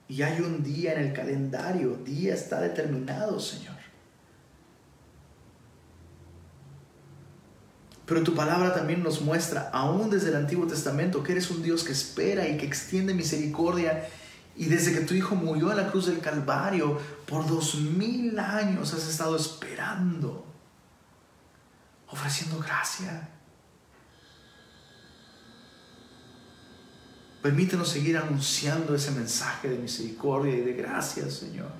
Y 0.08 0.22
hay 0.22 0.40
un 0.40 0.62
día 0.62 0.94
en 0.94 1.08
el 1.08 1.12
calendario, 1.12 1.90
día 1.96 2.32
está 2.32 2.58
determinado, 2.62 3.38
Señor. 3.38 3.76
Pero 8.06 8.22
tu 8.22 8.34
palabra 8.34 8.72
también 8.72 9.02
nos 9.02 9.20
muestra, 9.20 9.68
aún 9.70 10.08
desde 10.08 10.30
el 10.30 10.36
Antiguo 10.36 10.66
Testamento, 10.66 11.22
que 11.22 11.32
eres 11.32 11.50
un 11.50 11.62
Dios 11.62 11.84
que 11.84 11.92
espera 11.92 12.48
y 12.48 12.56
que 12.56 12.64
extiende 12.64 13.12
misericordia. 13.12 14.08
Y 14.56 14.70
desde 14.70 14.94
que 14.94 15.04
tu 15.04 15.12
Hijo 15.12 15.34
murió 15.34 15.70
en 15.70 15.76
la 15.76 15.90
cruz 15.90 16.06
del 16.06 16.20
Calvario, 16.20 16.98
por 17.26 17.46
dos 17.46 17.74
mil 17.74 18.38
años 18.38 18.94
has 18.94 19.06
estado 19.06 19.36
esperando 19.36 20.51
ofreciendo 22.12 22.58
gracia. 22.58 23.28
Permítenos 27.42 27.88
seguir 27.88 28.16
anunciando 28.16 28.94
ese 28.94 29.10
mensaje 29.10 29.68
de 29.68 29.78
misericordia 29.78 30.54
y 30.54 30.60
de 30.60 30.74
gracia, 30.74 31.28
Señor. 31.28 31.72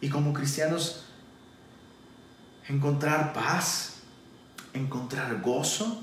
Y 0.00 0.08
como 0.08 0.32
cristianos, 0.32 1.04
encontrar 2.66 3.32
paz, 3.32 4.00
encontrar 4.72 5.40
gozo 5.42 6.02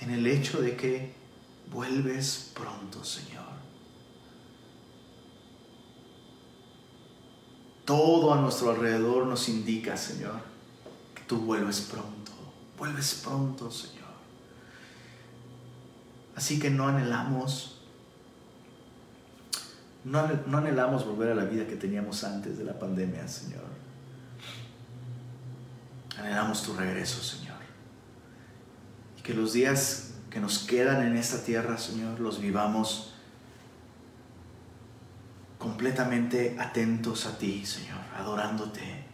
en 0.00 0.10
el 0.10 0.26
hecho 0.26 0.62
de 0.62 0.76
que 0.76 1.12
vuelves 1.70 2.52
pronto, 2.54 3.04
Señor. 3.04 3.45
Todo 7.86 8.34
a 8.34 8.40
nuestro 8.40 8.70
alrededor 8.70 9.26
nos 9.26 9.48
indica, 9.48 9.96
Señor, 9.96 10.40
que 11.14 11.22
tú 11.22 11.38
vuelves 11.38 11.80
pronto, 11.82 12.32
vuelves 12.76 13.22
pronto, 13.24 13.70
Señor. 13.70 14.06
Así 16.34 16.58
que 16.58 16.68
no 16.68 16.88
anhelamos, 16.88 17.80
no, 20.04 20.18
anhelamos 20.18 21.06
volver 21.06 21.30
a 21.30 21.34
la 21.36 21.44
vida 21.44 21.66
que 21.68 21.76
teníamos 21.76 22.24
antes 22.24 22.58
de 22.58 22.64
la 22.64 22.76
pandemia, 22.76 23.28
Señor. 23.28 23.64
Anhelamos 26.18 26.64
tu 26.64 26.74
regreso, 26.74 27.22
Señor. 27.22 27.56
Y 29.16 29.22
que 29.22 29.32
los 29.32 29.52
días 29.52 30.14
que 30.28 30.40
nos 30.40 30.58
quedan 30.58 31.06
en 31.06 31.16
esta 31.16 31.44
tierra, 31.44 31.78
Señor, 31.78 32.18
los 32.18 32.40
vivamos 32.40 33.15
completamente 35.58 36.56
atentos 36.58 37.26
a 37.26 37.38
ti, 37.38 37.64
Señor, 37.64 38.00
adorándote, 38.16 39.04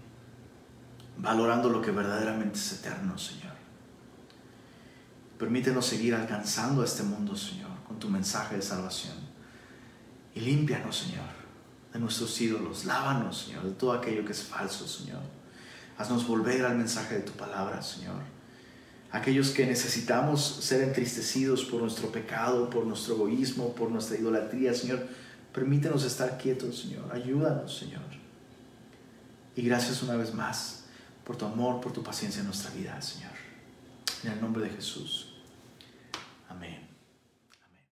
valorando 1.18 1.68
lo 1.68 1.80
que 1.80 1.90
verdaderamente 1.90 2.58
es 2.58 2.72
eterno, 2.72 3.16
Señor. 3.16 3.52
Permítenos 5.38 5.86
seguir 5.86 6.14
alcanzando 6.14 6.82
a 6.82 6.84
este 6.84 7.02
mundo, 7.02 7.36
Señor, 7.36 7.70
con 7.86 7.98
tu 7.98 8.08
mensaje 8.08 8.56
de 8.56 8.62
salvación. 8.62 9.16
Y 10.34 10.40
límpianos, 10.40 10.96
Señor, 10.96 11.26
de 11.92 11.98
nuestros 11.98 12.40
ídolos. 12.40 12.84
Lávanos, 12.84 13.46
Señor, 13.46 13.64
de 13.64 13.72
todo 13.72 13.92
aquello 13.92 14.24
que 14.24 14.32
es 14.32 14.44
falso, 14.44 14.86
Señor. 14.86 15.20
Haznos 15.98 16.26
volver 16.26 16.64
al 16.64 16.76
mensaje 16.76 17.16
de 17.16 17.20
tu 17.22 17.32
palabra, 17.32 17.82
Señor. 17.82 18.16
Aquellos 19.10 19.50
que 19.50 19.66
necesitamos 19.66 20.42
ser 20.42 20.82
entristecidos 20.82 21.64
por 21.64 21.82
nuestro 21.82 22.10
pecado, 22.10 22.70
por 22.70 22.86
nuestro 22.86 23.14
egoísmo, 23.14 23.74
por 23.74 23.90
nuestra 23.90 24.16
idolatría, 24.16 24.72
Señor, 24.72 25.06
Permítenos 25.52 26.04
estar 26.04 26.38
quietos, 26.38 26.78
Señor. 26.80 27.12
Ayúdanos, 27.12 27.76
Señor. 27.76 28.02
Y 29.54 29.62
gracias 29.62 30.02
una 30.02 30.16
vez 30.16 30.32
más 30.32 30.84
por 31.24 31.36
tu 31.36 31.44
amor, 31.44 31.80
por 31.80 31.92
tu 31.92 32.02
paciencia 32.02 32.40
en 32.40 32.46
nuestra 32.46 32.70
vida, 32.70 33.00
Señor. 33.02 33.32
En 34.24 34.32
el 34.32 34.40
nombre 34.40 34.62
de 34.64 34.70
Jesús. 34.70 35.31